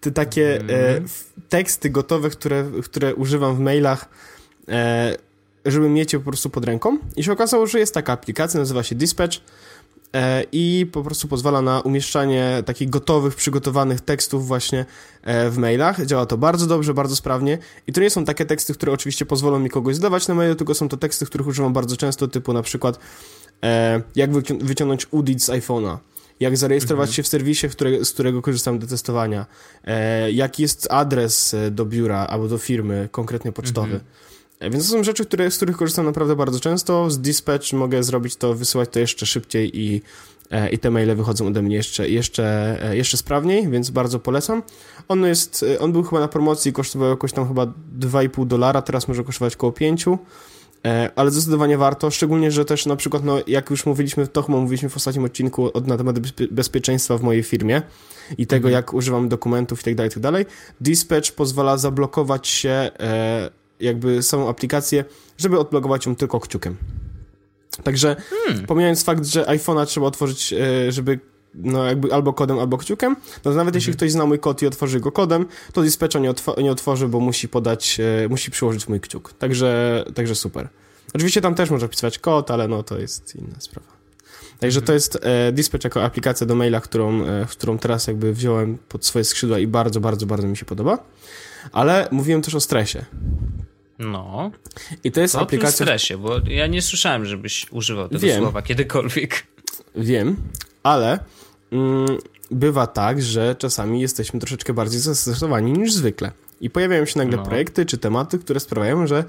Te 0.00 0.10
takie 0.10 0.56
e, 0.56 0.60
mhm. 0.60 1.08
teksty 1.48 1.90
gotowe, 1.90 2.30
które, 2.30 2.64
które 2.84 3.14
używam 3.14 3.56
w 3.56 3.60
mailach, 3.60 4.08
e, 4.68 5.16
żeby 5.64 5.88
mieć 5.88 6.12
je 6.12 6.18
po 6.18 6.24
prostu 6.24 6.50
pod 6.50 6.64
ręką. 6.64 6.98
I 7.16 7.24
się 7.24 7.32
okazało, 7.32 7.66
że 7.66 7.78
jest 7.78 7.94
taka 7.94 8.12
aplikacja, 8.12 8.60
nazywa 8.60 8.82
się 8.82 8.94
Dispatch 8.94 9.36
E, 9.38 9.42
i 10.52 10.86
po 10.92 11.02
prostu 11.02 11.28
pozwala 11.28 11.62
na 11.62 11.80
umieszczanie 11.80 12.62
takich 12.66 12.90
gotowych, 12.90 13.34
przygotowanych 13.34 14.00
tekstów 14.00 14.46
właśnie 14.46 14.84
e, 15.22 15.50
w 15.50 15.58
mailach. 15.58 16.06
Działa 16.06 16.26
to 16.26 16.38
bardzo 16.38 16.66
dobrze, 16.66 16.94
bardzo 16.94 17.16
sprawnie 17.16 17.58
i 17.86 17.92
to 17.92 18.00
nie 18.00 18.10
są 18.10 18.24
takie 18.24 18.46
teksty, 18.46 18.74
które 18.74 18.92
oczywiście 18.92 19.26
pozwolą 19.26 19.58
mi 19.58 19.70
kogoś 19.70 19.96
zdawać 19.96 20.28
na 20.28 20.34
mailu, 20.34 20.54
tylko 20.54 20.74
są 20.74 20.88
to 20.88 20.96
teksty, 20.96 21.26
których 21.26 21.46
używam 21.46 21.72
bardzo 21.72 21.96
często, 21.96 22.28
typu 22.28 22.52
na 22.52 22.62
przykład 22.62 22.98
e, 23.62 24.02
jak 24.16 24.30
wyciągnąć 24.62 25.06
UDIT 25.10 25.42
z 25.42 25.48
iPhone'a, 25.48 25.96
jak 26.40 26.56
zarejestrować 26.56 27.08
mhm. 27.08 27.14
się 27.14 27.22
w 27.22 27.28
serwisie, 27.28 27.68
które, 27.68 28.04
z 28.04 28.12
którego 28.12 28.42
korzystam 28.42 28.78
do 28.78 28.86
testowania, 28.86 29.46
jaki 30.32 30.62
jest 30.62 30.86
adres 30.90 31.56
do 31.70 31.86
biura 31.86 32.26
albo 32.26 32.48
do 32.48 32.58
firmy, 32.58 33.08
konkretnie 33.12 33.52
pocztowy. 33.52 33.92
Mhm. 33.92 34.29
Więc 34.60 34.86
to 34.86 34.92
są 34.92 35.04
rzeczy, 35.04 35.24
które, 35.24 35.50
z 35.50 35.56
których 35.56 35.76
korzystam 35.76 36.06
naprawdę 36.06 36.36
bardzo 36.36 36.60
często. 36.60 37.10
Z 37.10 37.18
Dispatch 37.18 37.72
mogę 37.72 38.02
zrobić 38.02 38.36
to, 38.36 38.54
wysyłać 38.54 38.88
to 38.92 39.00
jeszcze 39.00 39.26
szybciej 39.26 39.80
i, 39.80 40.02
e, 40.50 40.70
i 40.70 40.78
te 40.78 40.90
maile 40.90 41.16
wychodzą 41.16 41.46
ode 41.46 41.62
mnie 41.62 41.76
jeszcze, 41.76 42.08
jeszcze, 42.08 42.76
e, 42.90 42.96
jeszcze 42.96 43.16
sprawniej, 43.16 43.68
więc 43.68 43.90
bardzo 43.90 44.18
polecam. 44.18 44.62
On 45.08 45.24
jest, 45.24 45.62
e, 45.74 45.78
on 45.78 45.92
był 45.92 46.02
chyba 46.02 46.20
na 46.20 46.28
promocji, 46.28 46.72
kosztował 46.72 47.10
jakoś 47.10 47.32
tam 47.32 47.48
chyba 47.48 47.66
2,5 47.98 48.46
dolara, 48.46 48.82
teraz 48.82 49.08
może 49.08 49.24
kosztować 49.24 49.54
około 49.54 49.72
5 49.72 50.18
ale 51.16 51.30
zdecydowanie 51.30 51.78
warto, 51.78 52.10
szczególnie, 52.10 52.50
że 52.50 52.64
też 52.64 52.86
na 52.86 52.96
przykład, 52.96 53.24
no, 53.24 53.38
jak 53.46 53.70
już 53.70 53.86
mówiliśmy, 53.86 54.26
to 54.26 54.42
chyba 54.42 54.58
mówiliśmy 54.58 54.88
w 54.88 54.96
ostatnim 54.96 55.24
odcinku 55.24 55.70
od, 55.76 55.86
na 55.86 55.96
temat 55.96 56.18
bezpieczeństwa 56.50 57.18
w 57.18 57.22
mojej 57.22 57.42
firmie 57.42 57.82
i 58.38 58.46
tego, 58.46 58.68
mhm. 58.68 58.72
jak 58.72 58.94
używam 58.94 59.28
dokumentów 59.28 59.80
i 59.80 59.84
tak 59.84 59.94
dalej, 59.94 60.10
tak 60.10 60.20
dalej. 60.22 60.46
Dispatch 60.80 61.32
pozwala 61.32 61.76
zablokować 61.76 62.48
się 62.48 62.70
e, 62.70 63.59
jakby 63.80 64.22
samą 64.22 64.48
aplikację, 64.48 65.04
żeby 65.38 65.58
odblokować 65.58 66.06
ją 66.06 66.16
tylko 66.16 66.40
kciukiem. 66.40 66.76
Także 67.84 68.16
hmm. 68.30 68.66
pomijając 68.66 69.04
fakt, 69.04 69.26
że 69.26 69.42
iPhone'a 69.42 69.86
trzeba 69.86 70.06
otworzyć, 70.06 70.52
e, 70.52 70.92
żeby 70.92 71.18
no 71.54 71.84
jakby 71.84 72.14
albo 72.14 72.32
kodem, 72.32 72.58
albo 72.58 72.78
kciukiem, 72.78 73.16
no 73.44 73.50
nawet 73.54 73.74
jeśli 73.74 73.90
mhm. 73.90 73.96
ktoś 73.96 74.12
zna 74.12 74.26
mój 74.26 74.38
kod 74.38 74.62
i 74.62 74.66
otworzy 74.66 75.00
go 75.00 75.12
kodem, 75.12 75.46
to 75.72 75.82
dispatcha 75.82 76.18
nie, 76.18 76.30
otw 76.30 76.46
nie 76.62 76.72
otworzy, 76.72 77.08
bo 77.08 77.20
musi 77.20 77.48
podać, 77.48 78.00
e, 78.24 78.28
musi 78.28 78.50
przyłożyć 78.50 78.88
mój 78.88 79.00
kciuk. 79.00 79.32
Także, 79.32 80.04
także 80.14 80.34
super. 80.34 80.68
Oczywiście 81.14 81.40
tam 81.40 81.54
też 81.54 81.70
można 81.70 81.88
wpisywać 81.88 82.18
kod, 82.18 82.50
ale 82.50 82.68
no 82.68 82.82
to 82.82 82.98
jest 82.98 83.34
inna 83.36 83.60
sprawa. 83.60 84.00
Także 84.60 84.80
to 84.80 84.92
mhm. 84.92 84.94
jest 84.94 85.18
e, 85.22 85.52
Dispatch 85.52 85.84
jako 85.84 86.04
aplikacja 86.04 86.46
do 86.46 86.54
maila, 86.54 86.80
którą, 86.80 87.24
e, 87.24 87.46
którą 87.50 87.78
teraz 87.78 88.06
jakby 88.06 88.32
wziąłem 88.32 88.78
pod 88.88 89.06
swoje 89.06 89.24
skrzydła 89.24 89.58
i 89.58 89.66
bardzo, 89.66 90.00
bardzo, 90.00 90.26
bardzo 90.26 90.46
mi 90.46 90.56
się 90.56 90.64
podoba. 90.64 90.98
Ale 91.72 92.08
mówiłem 92.10 92.42
też 92.42 92.54
o 92.54 92.60
stresie. 92.60 93.04
No. 94.00 94.50
I 95.04 95.12
to 95.12 95.20
jest 95.20 95.34
to 95.34 95.40
aplikacja. 95.40 95.84
O 95.84 95.86
stresie, 95.86 96.18
bo 96.18 96.38
ja 96.38 96.66
nie 96.66 96.82
słyszałem, 96.82 97.26
żebyś 97.26 97.66
używał 97.70 98.08
tego 98.08 98.20
Wiem. 98.20 98.42
słowa 98.42 98.62
kiedykolwiek. 98.62 99.46
Wiem, 99.94 100.36
ale 100.82 101.18
mm, 101.72 102.18
bywa 102.50 102.86
tak, 102.86 103.22
że 103.22 103.56
czasami 103.58 104.00
jesteśmy 104.00 104.40
troszeczkę 104.40 104.72
bardziej 104.72 105.00
zestresowani 105.00 105.72
niż 105.72 105.92
zwykle. 105.92 106.32
I 106.60 106.70
pojawiają 106.70 107.04
się 107.04 107.18
nagle 107.18 107.36
no. 107.36 107.42
projekty 107.42 107.86
czy 107.86 107.98
tematy, 107.98 108.38
które 108.38 108.60
sprawiają, 108.60 109.06
że 109.06 109.24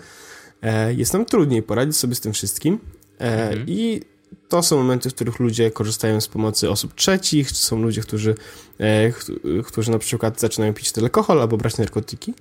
e, 0.62 0.94
jest 0.94 1.14
nam 1.14 1.26
trudniej 1.26 1.64
poradzić 1.64 1.98
sobie 1.98 2.16
z 2.16 2.20
tym 2.20 2.34
wszystkim. 2.34 2.80
E, 3.20 3.50
mhm. 3.50 3.66
I 3.68 4.02
to 4.52 4.64
są 4.64 4.78
momenty, 4.78 5.10
w 5.10 5.16
których 5.16 5.40
ludzie 5.40 5.72
korzystają 5.72 6.22
z 6.22 6.28
pomocy 6.28 6.70
osób 6.70 6.96
trzecich, 6.96 7.48
czy 7.48 7.56
są 7.56 7.82
ludzie, 7.82 8.02
którzy, 8.02 8.36
e, 8.80 9.12
którzy 9.64 9.92
na 9.92 10.00
przykład 10.00 10.40
zaczynają 10.40 10.74
pić 10.74 10.98
alkohol 10.98 11.42
albo 11.42 11.58
brać 11.58 11.78
narkotyki, 11.78 12.34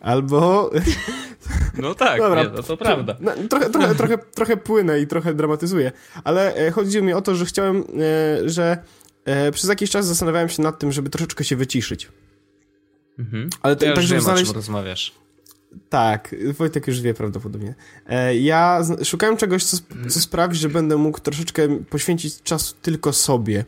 albo... 0.00 0.70
No 1.78 1.94
tak, 1.94 2.18
Dobra, 2.18 2.42
nie, 2.42 2.48
no 2.48 2.62
to 2.62 2.76
prawda. 2.76 3.16
No, 3.20 3.32
trochę, 3.50 3.70
trochę, 3.70 3.94
trochę, 4.00 4.18
trochę 4.18 4.56
płynę 4.56 5.00
i 5.00 5.06
trochę 5.06 5.34
dramatyzuję, 5.34 5.92
ale 6.24 6.54
e, 6.54 6.70
chodzi 6.70 7.02
mi 7.02 7.12
o 7.12 7.22
to, 7.22 7.34
że 7.34 7.44
chciałem, 7.44 7.84
e, 8.44 8.48
że 8.48 8.78
e, 9.24 9.52
przez 9.52 9.68
jakiś 9.68 9.90
czas 9.90 10.06
zastanawiałem 10.06 10.48
się 10.48 10.62
nad 10.62 10.78
tym, 10.78 10.92
żeby 10.92 11.10
troszeczkę 11.10 11.44
się 11.44 11.56
wyciszyć. 11.56 12.08
Mhm. 13.18 13.50
Ale 13.62 13.76
to, 13.76 13.84
ja 13.84 13.94
tak, 13.94 14.02
żeby 14.02 14.14
wiem, 14.14 14.24
znaleźć... 14.24 14.44
o 14.44 14.46
czym 14.46 14.56
rozmawiasz. 14.56 15.25
Tak, 15.88 16.34
Wojtek 16.58 16.86
już 16.86 17.00
wie 17.00 17.14
prawdopodobnie. 17.14 17.74
E, 18.08 18.36
ja 18.36 18.82
szukałem 19.04 19.36
czegoś, 19.36 19.64
co, 19.64 19.76
co 20.08 20.20
sprawi, 20.20 20.56
że 20.56 20.68
będę 20.68 20.96
mógł 20.96 21.20
troszeczkę 21.20 21.78
poświęcić 21.84 22.42
czas 22.42 22.74
tylko 22.82 23.12
sobie. 23.12 23.64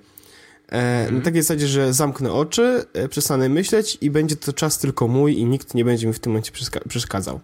E, 0.68 1.10
na 1.12 1.20
takiej 1.20 1.42
zasadzie, 1.42 1.66
że 1.66 1.92
zamknę 1.92 2.32
oczy, 2.32 2.84
e, 2.92 3.08
przestanę 3.08 3.48
myśleć 3.48 3.98
i 4.00 4.10
będzie 4.10 4.36
to 4.36 4.52
czas 4.52 4.78
tylko 4.78 5.08
mój 5.08 5.38
i 5.38 5.44
nikt 5.44 5.74
nie 5.74 5.84
będzie 5.84 6.06
mi 6.06 6.12
w 6.12 6.18
tym 6.18 6.32
momencie 6.32 6.52
przeszkadzał. 6.88 7.40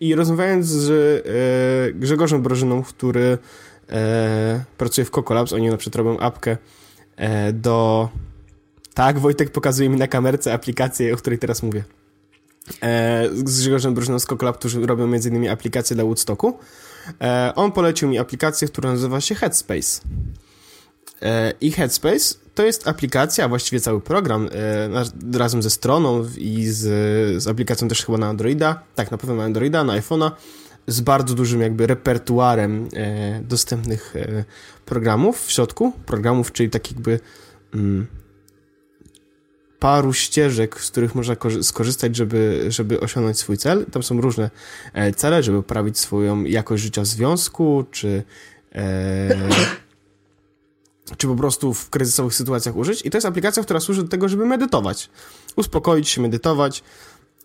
I 0.00 0.14
rozmawiając 0.14 0.66
z 0.66 1.26
Grzegorzem 1.96 2.42
Brożyną, 2.42 2.82
który 2.82 3.38
pracuje 4.78 5.04
w 5.04 5.10
Coco 5.10 5.34
Labs, 5.34 5.52
oni 5.52 5.70
na 5.70 5.76
przykład 5.76 5.96
robią 5.96 6.18
apkę 6.18 6.56
do... 7.52 8.08
Tak, 8.94 9.18
Wojtek 9.18 9.50
pokazuje 9.50 9.88
mi 9.88 9.96
na 9.96 10.06
kamerce 10.06 10.52
aplikację, 10.52 11.14
o 11.14 11.16
której 11.16 11.38
teraz 11.38 11.62
mówię. 11.62 11.84
E, 12.82 13.28
z 13.34 13.42
Grzegorzem 13.42 13.94
Cocolab, 14.20 14.58
którzy 14.58 14.86
robią 14.86 15.04
m.in. 15.04 15.48
aplikację 15.48 15.96
dla 15.96 16.04
Woodstocku. 16.04 16.58
E, 17.20 17.52
on 17.56 17.72
polecił 17.72 18.08
mi 18.08 18.18
aplikację, 18.18 18.68
która 18.68 18.92
nazywa 18.92 19.20
się 19.20 19.34
Headspace. 19.34 20.00
E, 21.22 21.52
I 21.60 21.72
Headspace 21.72 22.34
to 22.54 22.62
jest 22.62 22.88
aplikacja, 22.88 23.48
właściwie 23.48 23.80
cały 23.80 24.00
program 24.00 24.48
razem 25.32 25.62
ze 25.62 25.70
stroną 25.70 26.26
i 26.38 26.66
z, 26.66 26.82
z 27.42 27.46
aplikacją 27.46 27.88
też 27.88 28.04
chyba 28.04 28.18
na 28.18 28.28
Androida, 28.28 28.82
tak, 28.94 29.10
na 29.10 29.18
pewno 29.18 29.36
na 29.36 29.44
Androida, 29.44 29.84
na 29.84 30.00
iPhone'a, 30.00 30.30
z 30.86 31.00
bardzo 31.00 31.34
dużym 31.34 31.60
jakby 31.60 31.86
repertuarem 31.86 32.88
dostępnych 33.42 34.14
programów 34.86 35.42
w 35.42 35.50
środku, 35.50 35.92
programów, 36.06 36.52
czyli 36.52 36.70
tak 36.70 36.90
jakby 36.90 37.20
mm, 37.74 38.06
paru 39.84 40.12
ścieżek, 40.12 40.80
z 40.80 40.90
których 40.90 41.14
można 41.14 41.36
skorzystać, 41.62 42.16
żeby, 42.16 42.64
żeby 42.68 43.00
osiągnąć 43.00 43.38
swój 43.38 43.58
cel. 43.58 43.86
Tam 43.86 44.02
są 44.02 44.20
różne 44.20 44.50
e, 44.92 45.12
cele, 45.12 45.42
żeby 45.42 45.62
poprawić 45.62 45.98
swoją 45.98 46.44
jakość 46.44 46.82
życia 46.82 47.02
w 47.02 47.06
związku, 47.06 47.84
czy, 47.90 48.22
e, 48.74 49.48
czy 51.16 51.26
po 51.26 51.36
prostu 51.36 51.74
w 51.74 51.90
kryzysowych 51.90 52.34
sytuacjach 52.34 52.76
użyć. 52.76 53.06
I 53.06 53.10
to 53.10 53.16
jest 53.16 53.26
aplikacja, 53.26 53.62
która 53.62 53.80
służy 53.80 54.02
do 54.02 54.08
tego, 54.08 54.28
żeby 54.28 54.46
medytować. 54.46 55.10
Uspokoić 55.56 56.08
się, 56.08 56.20
medytować. 56.20 56.82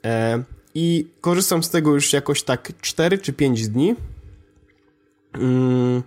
E, 0.05 0.43
I 0.75 1.07
korzystam 1.21 1.63
z 1.63 1.69
tego 1.69 1.93
już 1.93 2.13
jakoś 2.13 2.43
tak 2.43 2.71
4 2.81 3.17
czy 3.17 3.33
5 3.33 3.67
dni. 3.67 3.95
Mm, 5.33 6.03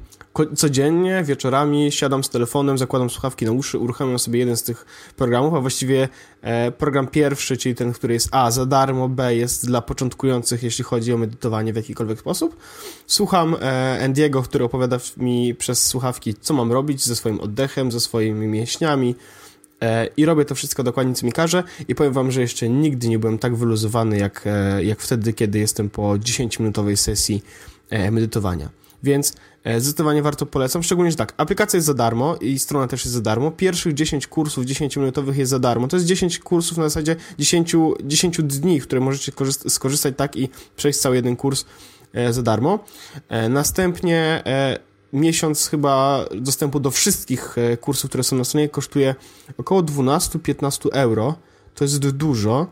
codziennie, 0.55 1.23
wieczorami 1.25 1.93
siadam 1.93 2.25
z 2.25 2.29
telefonem, 2.31 2.79
zakładam 2.79 3.11
słuchawki 3.11 3.45
na 3.45 3.53
uszy, 3.53 3.79
uruchamiam 3.79 4.19
sobie 4.19 4.39
jeden 4.39 4.57
z 4.57 4.63
tych 4.63 4.87
programów, 5.17 5.55
a 5.55 5.61
właściwie 5.61 6.09
e, 6.43 6.73
program 6.73 7.07
pierwszy, 7.07 7.57
czyli 7.57 7.75
ten, 7.75 7.93
który 7.93 8.15
jest 8.15 8.29
A 8.31 8.51
za 8.51 8.67
darmo, 8.67 9.09
B 9.09 9.37
jest 9.37 9.67
dla 9.67 9.83
początkujących, 9.83 10.63
jeśli 10.63 10.85
chodzi 10.85 11.13
o 11.13 11.19
medytowanie 11.19 11.73
w 11.73 11.77
jakikolwiek 11.77 12.21
sposób. 12.21 12.57
Słucham 13.07 13.57
e, 13.61 14.05
Andiego, 14.05 14.43
który 14.43 14.65
opowiada 14.65 14.99
mi 15.17 15.55
przez 15.55 15.87
słuchawki, 15.87 16.35
co 16.41 16.55
mam 16.55 16.73
robić 16.73 17.05
ze 17.05 17.17
swoim 17.17 17.41
oddechem, 17.41 17.93
ze 17.93 18.01
swoimi 18.01 18.47
mięśniami, 18.47 19.15
e, 19.83 20.07
i 20.17 20.25
robię 20.25 20.45
to 20.45 20.55
wszystko 20.55 20.83
dokładnie, 20.83 21.15
co 21.15 21.27
mi 21.27 21.33
każe 21.33 21.63
i 21.89 21.95
powiem 21.95 22.13
wam, 22.13 22.31
że 22.31 22.41
jeszcze 22.41 22.69
nigdy 22.69 23.09
nie 23.09 23.19
byłem 23.19 23.39
tak 23.39 23.57
wyluzowany, 23.57 24.19
jak, 24.19 24.45
jak 24.81 25.01
wtedy, 25.01 25.33
kiedy 25.33 25.59
jestem 25.59 25.91
po 25.91 26.03
10-minutowej 26.03 26.97
sesji 26.97 27.43
medytowania. 28.11 28.69
Więc 29.03 29.35
zdecydowanie 29.65 30.23
warto 30.23 30.47
polecam, 30.47 30.83
szczególnie, 30.83 31.11
że 31.11 31.17
tak, 31.17 31.35
aplikacja 31.37 31.77
jest 31.77 31.87
za 31.87 31.95
darmo 31.95 32.37
i 32.37 32.59
strona 32.59 32.87
też 32.87 33.05
jest 33.05 33.15
za 33.15 33.21
darmo. 33.21 33.51
Pierwszych 33.51 33.95
10 33.95 34.27
kursów 34.27 34.65
10-minutowych 34.65 35.37
jest 35.37 35.51
za 35.51 35.59
darmo. 35.59 35.89
To 35.89 35.97
jest 35.97 36.07
10 36.07 36.39
kursów 36.39 36.79
na 36.79 36.85
zasadzie 36.85 37.17
10, 37.39 37.77
10 38.05 38.43
dni, 38.43 38.81
które 38.81 39.01
możecie 39.01 39.33
skorzystać 39.69 40.15
tak 40.17 40.37
i 40.37 40.49
przejść 40.77 40.99
cały 40.99 41.17
jeden 41.17 41.37
kurs 41.37 41.65
e, 42.13 42.33
za 42.33 42.43
darmo. 42.43 42.79
E, 43.29 43.49
następnie 43.49 44.45
miesiąc 45.13 45.67
chyba 45.67 46.25
dostępu 46.35 46.81
do 46.81 46.91
wszystkich 46.91 47.57
kursów, 47.81 48.11
które 48.11 48.25
są 48.25 48.37
na 48.37 48.45
stronie 48.45 48.69
kosztuje 48.69 49.15
około 49.59 49.83
12-15 49.83 50.89
euro. 50.93 51.35
To 51.75 51.85
jest 51.85 51.99
dużo, 51.99 52.67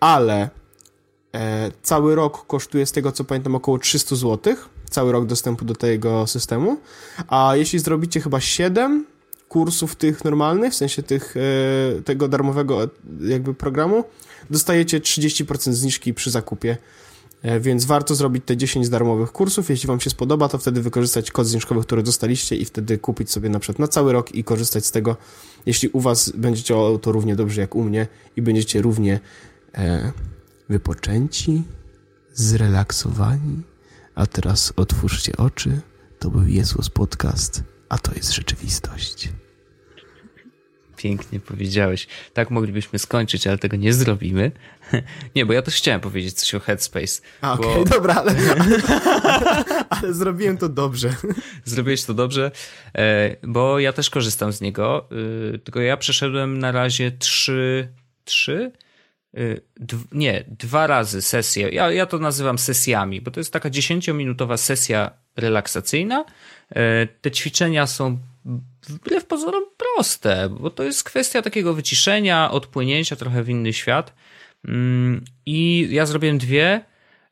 ale 0.00 0.50
cały 1.82 2.14
rok 2.14 2.46
kosztuje 2.46 2.86
z 2.86 2.92
tego 2.92 3.12
co 3.12 3.24
pamiętam 3.24 3.54
około 3.54 3.78
300 3.78 4.16
złotych 4.16 4.68
cały 4.92 5.12
rok 5.12 5.26
dostępu 5.26 5.64
do 5.64 5.74
tego 5.74 6.26
systemu, 6.26 6.76
a 7.28 7.52
jeśli 7.56 7.78
zrobicie 7.78 8.20
chyba 8.20 8.40
7 8.40 9.06
kursów 9.52 9.96
tych 9.96 10.24
normalnych, 10.24 10.72
w 10.72 10.76
sensie 10.76 11.02
tych, 11.02 11.34
e, 11.36 12.02
tego 12.02 12.28
darmowego 12.28 12.88
jakby 13.20 13.54
programu, 13.54 14.04
dostajecie 14.50 15.00
30% 15.00 15.72
zniżki 15.72 16.14
przy 16.14 16.30
zakupie, 16.30 16.76
e, 17.42 17.60
więc 17.60 17.84
warto 17.84 18.14
zrobić 18.14 18.42
te 18.46 18.56
10 18.56 18.88
darmowych 18.88 19.32
kursów. 19.32 19.70
Jeśli 19.70 19.86
Wam 19.86 20.00
się 20.00 20.10
spodoba, 20.10 20.48
to 20.48 20.58
wtedy 20.58 20.82
wykorzystać 20.82 21.30
kod 21.30 21.46
zniżkowy, 21.46 21.82
który 21.82 22.02
dostaliście 22.02 22.56
i 22.56 22.64
wtedy 22.64 22.98
kupić 22.98 23.30
sobie 23.30 23.48
na 23.48 23.58
przykład 23.58 23.78
na 23.78 23.88
cały 23.88 24.12
rok 24.12 24.34
i 24.34 24.44
korzystać 24.44 24.86
z 24.86 24.90
tego, 24.90 25.16
jeśli 25.66 25.88
u 25.88 26.00
Was 26.00 26.30
będzie 26.30 26.62
działało 26.62 26.98
to 26.98 27.12
równie 27.12 27.36
dobrze 27.36 27.60
jak 27.60 27.74
u 27.74 27.82
mnie 27.82 28.06
i 28.36 28.42
będziecie 28.42 28.82
równie 28.82 29.20
e, 29.74 30.12
wypoczęci, 30.68 31.62
zrelaksowani 32.34 33.71
a 34.14 34.26
teraz 34.26 34.72
otwórzcie 34.76 35.36
oczy. 35.36 35.80
To 36.18 36.30
był 36.30 36.46
Jezus 36.46 36.90
Podcast, 36.90 37.62
a 37.88 37.98
to 37.98 38.14
jest 38.14 38.32
rzeczywistość. 38.32 39.28
Pięknie 40.96 41.40
powiedziałeś. 41.40 42.06
Tak 42.34 42.50
moglibyśmy 42.50 42.98
skończyć, 42.98 43.46
ale 43.46 43.58
tego 43.58 43.76
nie 43.76 43.92
zrobimy. 43.92 44.52
Nie, 45.36 45.46
bo 45.46 45.52
ja 45.52 45.62
też 45.62 45.74
chciałem 45.74 46.00
powiedzieć 46.00 46.34
coś 46.34 46.54
o 46.54 46.60
Headspace. 46.60 47.22
A, 47.40 47.52
okej, 47.52 47.70
okay, 47.70 47.84
dobra, 47.84 48.14
ale, 48.14 48.32
ale, 48.32 48.82
ale, 49.90 50.14
zrobiłem 50.14 50.58
to 50.58 50.68
dobrze. 50.68 51.14
Zrobiłeś 51.64 52.04
to 52.04 52.14
dobrze, 52.14 52.50
e, 52.94 53.36
bo 53.42 53.78
ja 53.78 53.92
też 53.92 54.10
korzystam 54.10 54.52
z 54.52 54.60
niego, 54.60 55.08
e, 55.54 55.58
tylko 55.58 55.80
ja 55.80 55.96
przeszedłem 55.96 56.58
na 56.58 56.72
razie 56.72 57.10
trzy, 57.10 57.88
trzy 58.24 58.72
Y, 58.72 58.81
nie, 60.12 60.44
dwa 60.48 60.86
razy 60.86 61.22
sesję. 61.22 61.68
Ja, 61.68 61.90
ja 61.90 62.06
to 62.06 62.18
nazywam 62.18 62.58
sesjami, 62.58 63.20
bo 63.20 63.30
to 63.30 63.40
jest 63.40 63.52
taka 63.52 63.70
10-minutowa 63.70 64.56
sesja 64.56 65.10
relaksacyjna. 65.36 66.24
Y, 66.70 66.74
te 67.20 67.30
ćwiczenia 67.30 67.86
są 67.86 68.18
wbrew 68.88 69.26
pozorom 69.26 69.64
proste, 69.76 70.48
bo 70.60 70.70
to 70.70 70.82
jest 70.82 71.04
kwestia 71.04 71.42
takiego 71.42 71.74
wyciszenia, 71.74 72.50
odpłynięcia 72.50 73.16
trochę 73.16 73.42
w 73.42 73.48
inny 73.48 73.72
świat. 73.72 74.14
Mm, 74.68 75.24
I 75.46 75.88
ja 75.90 76.06
zrobiłem 76.06 76.38
dwie. 76.38 76.84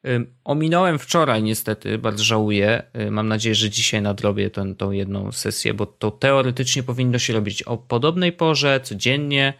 Y, 0.06 0.26
ominąłem 0.44 0.98
wczoraj 0.98 1.42
niestety, 1.42 1.98
bardzo 1.98 2.24
żałuję. 2.24 2.82
Mam 3.10 3.28
nadzieję, 3.28 3.54
że 3.54 3.70
dzisiaj 3.70 4.02
nadrobię 4.02 4.50
tę, 4.50 4.74
tą 4.74 4.90
jedną 4.90 5.32
sesję, 5.32 5.74
bo 5.74 5.86
to 5.86 6.10
teoretycznie 6.10 6.82
powinno 6.82 7.18
się 7.18 7.32
robić 7.32 7.62
o 7.62 7.76
podobnej 7.76 8.32
porze, 8.32 8.80
codziennie. 8.82 9.54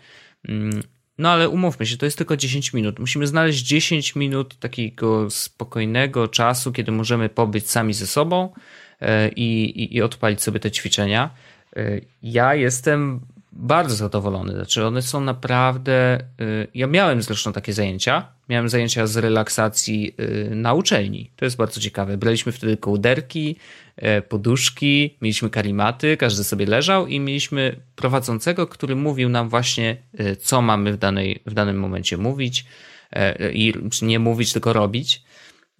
No 1.21 1.31
ale 1.31 1.49
umówmy 1.49 1.87
się, 1.87 1.97
to 1.97 2.05
jest 2.05 2.19
tylko 2.19 2.37
10 2.37 2.73
minut. 2.73 2.99
Musimy 2.99 3.27
znaleźć 3.27 3.63
10 3.63 4.17
minut 4.17 4.59
takiego 4.59 5.31
spokojnego 5.31 6.29
czasu, 6.29 6.73
kiedy 6.73 6.93
możemy 6.93 7.29
pobyć 7.29 7.71
sami 7.71 7.95
ze 7.95 8.07
sobą 8.07 8.53
e, 9.01 9.29
i, 9.29 9.65
i, 9.83 9.97
i 9.97 10.03
odpalić 10.03 10.43
sobie 10.43 10.61
te 10.61 10.71
ćwiczenia. 10.71 11.31
E, 11.77 12.01
ja 12.23 12.55
jestem 12.55 13.21
bardzo 13.53 13.95
zadowolony. 13.95 14.53
Znaczy, 14.53 14.87
one 14.87 15.03
są 15.03 15.21
naprawdę. 15.21 16.21
Y, 16.41 16.69
ja 16.75 16.87
miałem 16.87 17.23
zresztą 17.23 17.53
takie 17.53 17.73
zajęcia. 17.73 18.27
Miałem 18.49 18.69
zajęcia 18.69 19.07
z 19.07 19.17
relaksacji 19.17 20.15
na 20.51 20.75
uczelni. 20.75 21.31
To 21.37 21.45
jest 21.45 21.57
bardzo 21.57 21.81
ciekawe. 21.81 22.17
Braliśmy 22.17 22.53
wtedy 22.53 22.77
kołderki, 22.77 23.57
e, 23.57 23.90
poduszki, 24.29 25.19
mieliśmy 25.21 25.51
karimaty, 25.51 26.17
każdy 26.17 26.45
sobie 26.45 26.67
leżał 26.67 27.07
i 27.07 27.21
mieliśmy 27.21 27.81
prowadzącego, 27.97 28.67
który 28.67 28.97
mówił 28.97 29.29
nam 29.29 29.49
właśnie, 29.49 29.97
y, 30.21 30.37
co 30.37 30.63
mamy 30.63 30.93
w, 30.93 30.97
danej, 30.97 31.43
w 31.47 31.55
danym 31.55 31.79
momencie 31.79 32.17
mówić. 32.17 32.65
E, 33.13 33.53
I 33.53 33.75
nie 34.03 34.19
mówić, 34.19 34.53
tylko 34.53 34.73
robić. 34.73 35.23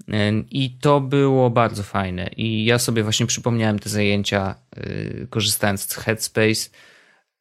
E, 0.09 0.33
I 0.51 0.71
to 0.81 1.01
było 1.01 1.51
bardzo 1.51 1.83
fajne. 1.83 2.31
I 2.37 2.65
ja 2.65 2.79
sobie 2.79 3.03
właśnie 3.03 3.27
przypomniałem 3.27 3.79
te 3.79 3.89
zajęcia, 3.89 4.55
korzystając 5.31 5.81
z 5.81 5.95
Headspace 5.95 6.71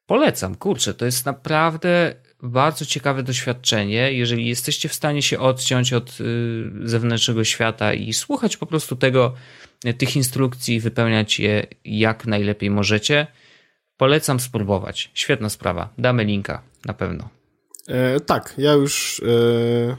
Polecam, 0.10 0.56
kurczę, 0.56 0.94
to 0.94 1.06
jest 1.06 1.26
naprawdę 1.26 2.16
bardzo 2.44 2.86
ciekawe 2.86 3.24
doświadczenie, 3.24 4.14
jeżeli 4.14 4.48
jesteście 4.48 4.90
w 4.90 4.94
stanie 4.94 5.22
się 5.22 5.40
odciąć 5.40 5.94
od 5.94 6.18
y, 6.22 6.72
zewnętrznego 6.84 7.44
świata 7.44 7.94
i 7.94 8.14
słuchać 8.14 8.58
po 8.58 8.66
prostu 8.66 8.96
tego, 8.96 9.34
tych 9.98 10.16
instrukcji, 10.16 10.80
wypełniać 10.80 11.40
je 11.40 11.68
jak 11.86 12.26
najlepiej 12.26 12.70
możecie. 12.70 13.28
Polecam 13.98 14.40
spróbować. 14.40 15.12
Świetna 15.14 15.50
sprawa. 15.50 15.94
Damy 15.98 16.24
linka 16.24 16.62
na 16.86 16.94
pewno. 16.94 17.30
E, 17.88 18.20
tak, 18.20 18.54
ja 18.58 18.74
już, 18.74 19.22
e, 19.26 19.98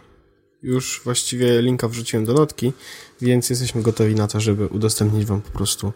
już 0.63 1.01
właściwie 1.05 1.63
linka 1.63 1.89
wrzuciłem 1.89 2.25
do 2.25 2.35
notki, 2.35 2.73
więc 3.21 3.51
jesteśmy 3.51 3.83
gotowi 3.83 4.15
na 4.15 4.27
to, 4.27 4.41
żeby 4.41 4.67
udostępnić 4.67 5.25
wam 5.25 5.43
po 5.43 5.51
prostu 5.51 5.93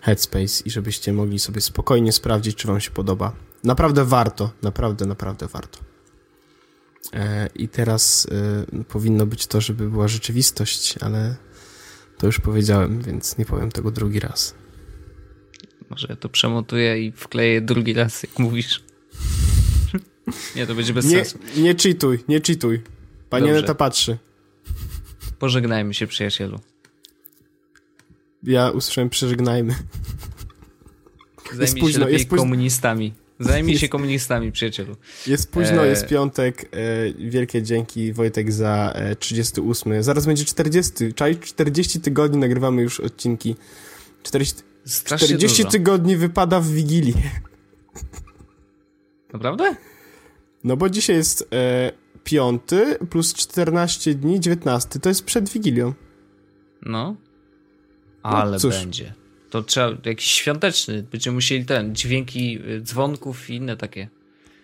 Headspace 0.00 0.64
i 0.64 0.70
żebyście 0.70 1.12
mogli 1.12 1.38
sobie 1.38 1.60
spokojnie 1.60 2.12
sprawdzić, 2.12 2.56
czy 2.56 2.68
wam 2.68 2.80
się 2.80 2.90
podoba. 2.90 3.32
Naprawdę 3.64 4.04
warto, 4.04 4.50
naprawdę, 4.62 5.06
naprawdę 5.06 5.46
warto. 5.46 5.78
E, 7.12 7.48
I 7.54 7.68
teraz 7.68 8.26
e, 8.80 8.84
powinno 8.84 9.26
być 9.26 9.46
to, 9.46 9.60
żeby 9.60 9.90
była 9.90 10.08
rzeczywistość, 10.08 10.94
ale 11.00 11.36
to 12.18 12.26
już 12.26 12.40
powiedziałem, 12.40 13.02
więc 13.02 13.38
nie 13.38 13.44
powiem 13.44 13.70
tego 13.70 13.90
drugi 13.90 14.20
raz. 14.20 14.54
Może 15.90 16.16
to 16.16 16.28
przemontuję 16.28 17.06
i 17.06 17.12
wkleję 17.12 17.60
drugi 17.60 17.94
raz, 17.94 18.22
jak 18.22 18.38
mówisz. 18.38 18.82
nie, 20.56 20.66
to 20.66 20.74
będzie 20.74 20.92
bez 20.92 21.04
nie, 21.04 21.24
sensu. 21.24 21.38
Nie 21.56 21.74
cheatuj, 21.74 22.18
nie 22.28 22.40
cheatuj. 22.40 22.82
Panieneta 23.30 23.74
patrzy. 23.74 24.18
Pożegnajmy 25.38 25.94
się, 25.94 26.06
przyjacielu. 26.06 26.60
Ja 28.42 28.70
usłyszałem 28.70 29.10
przeżegnajmy. 29.10 29.74
Zajmij 31.52 31.92
się 31.92 31.98
lepiej 31.98 32.26
komunistami. 32.26 33.12
Zajmij 33.40 33.72
jest, 33.72 33.80
się 33.80 33.88
komunistami, 33.88 34.52
przyjacielu. 34.52 34.96
Jest 35.26 35.50
późno, 35.50 35.84
e... 35.84 35.88
jest 35.88 36.06
piątek. 36.06 36.68
E, 36.72 37.28
wielkie 37.30 37.62
dzięki 37.62 38.12
Wojtek 38.12 38.52
za 38.52 38.92
e, 38.94 39.16
38. 39.16 40.02
Zaraz 40.02 40.26
będzie 40.26 40.44
40. 40.44 41.14
Czaj 41.14 41.38
40 41.38 42.00
tygodni 42.00 42.38
nagrywamy 42.38 42.82
już 42.82 43.00
odcinki. 43.00 43.56
40, 44.22 44.62
40 45.04 45.64
tygodni 45.64 46.16
wypada 46.16 46.60
w 46.60 46.68
Wigilię. 46.68 47.14
Naprawdę? 49.32 49.76
No 50.64 50.76
bo 50.76 50.90
dzisiaj 50.90 51.16
jest 51.16 51.48
e, 51.52 51.92
piąty 52.24 52.98
plus 53.10 53.34
14 53.34 54.14
dni, 54.14 54.40
19. 54.40 55.00
To 55.00 55.08
jest 55.08 55.24
przed 55.24 55.48
Wigilią. 55.48 55.94
No. 56.82 57.16
Ale 58.22 58.58
no, 58.64 58.70
będzie. 58.70 59.14
To 59.50 59.62
trzeba 59.62 59.96
jakiś 60.04 60.26
świąteczny. 60.26 61.02
Będziemy 61.12 61.34
musieli 61.34 61.64
ten, 61.64 61.94
dźwięki 61.94 62.58
y, 62.68 62.80
dzwonków 62.82 63.50
i 63.50 63.54
inne 63.54 63.76
takie. 63.76 64.08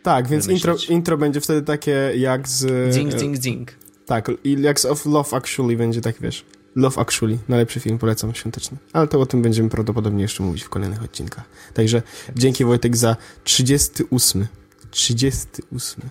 Tak, 0.03 0.29
więc 0.29 0.49
intro, 0.49 0.77
intro 0.89 1.19
będzie 1.19 1.41
wtedy 1.41 1.63
takie 1.63 2.13
jak 2.17 2.49
z... 2.49 2.95
Ding, 2.95 3.15
ding, 3.15 3.39
ding. 3.39 3.73
Tak, 4.07 4.31
i 4.45 4.63
jak 4.63 4.81
z 4.81 4.85
of 4.85 5.07
Love 5.07 5.37
Actually 5.37 5.77
będzie 5.77 6.01
tak, 6.01 6.21
wiesz. 6.21 6.45
Love 6.77 7.01
Actually, 7.01 7.39
najlepszy 7.49 7.81
film, 7.81 7.99
polecam, 7.99 8.35
świąteczny. 8.35 8.77
Ale 8.93 9.09
to 9.09 9.21
o 9.21 9.27
tym 9.27 9.43
będziemy 9.43 9.71
prawdopodobnie 9.71 10.23
jeszcze 10.23 10.43
mówić 10.43 10.63
w 10.63 10.69
kolejnych 10.69 11.03
odcinkach. 11.03 11.45
Także 11.75 12.03
dzięki 12.37 12.65
Wojtek 12.65 12.97
za 12.97 13.17
38. 13.45 14.47
38. 14.91 16.03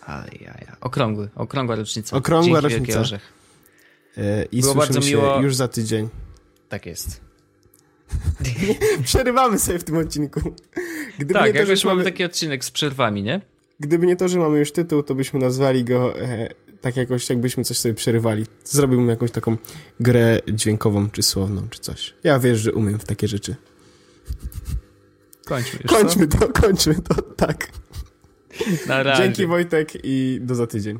Ale 0.00 0.28
ja, 0.40 0.54
ja. 0.60 0.76
Okrągły, 0.80 1.28
okrągła 1.34 1.76
rocznica. 1.76 2.16
Okrągła 2.16 2.62
dzięki 2.62 2.92
rocznica. 2.92 3.18
E, 4.16 4.44
I 4.44 4.60
Było 4.60 4.74
bardzo 4.74 5.00
miło. 5.00 5.40
już 5.40 5.54
za 5.54 5.68
tydzień. 5.68 6.08
Tak 6.68 6.86
jest. 6.86 7.25
Przerywamy 9.04 9.58
sobie 9.58 9.78
w 9.78 9.84
tym 9.84 9.96
odcinku. 9.96 10.40
Gdyby 11.18 11.34
tak, 11.34 11.52
to, 11.52 11.58
jakoś 11.58 11.84
mamy 11.84 12.04
taki 12.04 12.24
odcinek 12.24 12.64
z 12.64 12.70
przerwami, 12.70 13.22
nie? 13.22 13.40
Gdyby 13.80 14.06
nie 14.06 14.16
to, 14.16 14.28
że 14.28 14.38
mamy 14.38 14.58
już 14.58 14.72
tytuł, 14.72 15.02
to 15.02 15.14
byśmy 15.14 15.40
nazwali 15.40 15.84
go 15.84 16.20
e, 16.20 16.48
tak 16.80 16.96
jakoś, 16.96 17.30
jakbyśmy 17.30 17.64
coś 17.64 17.78
sobie 17.78 17.94
przerywali. 17.94 18.46
Zrobiłbym 18.64 19.08
jakąś 19.08 19.30
taką 19.30 19.56
grę 20.00 20.40
dźwiękową, 20.52 21.10
czy 21.10 21.22
słowną, 21.22 21.68
czy 21.70 21.80
coś. 21.80 22.14
Ja 22.24 22.38
wiesz, 22.38 22.58
że 22.58 22.72
umiem 22.72 22.98
w 22.98 23.04
takie 23.04 23.28
rzeczy. 23.28 23.56
Kończmy 25.44 25.78
już, 25.82 25.92
Kończmy 25.92 26.26
to, 26.26 26.48
kończmy 26.48 26.94
to, 26.94 27.22
tak. 27.22 27.68
Na 28.86 29.16
Dzięki 29.16 29.46
Wojtek 29.46 29.92
i 30.04 30.38
do 30.42 30.54
za 30.54 30.66
tydzień. 30.66 30.98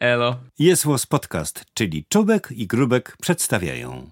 Elo. 0.00 0.36
Jest 0.58 0.84
Podcast, 1.08 1.64
czyli 1.74 2.06
Czubek 2.08 2.48
i 2.50 2.66
Grubek 2.66 3.16
przedstawiają. 3.20 4.10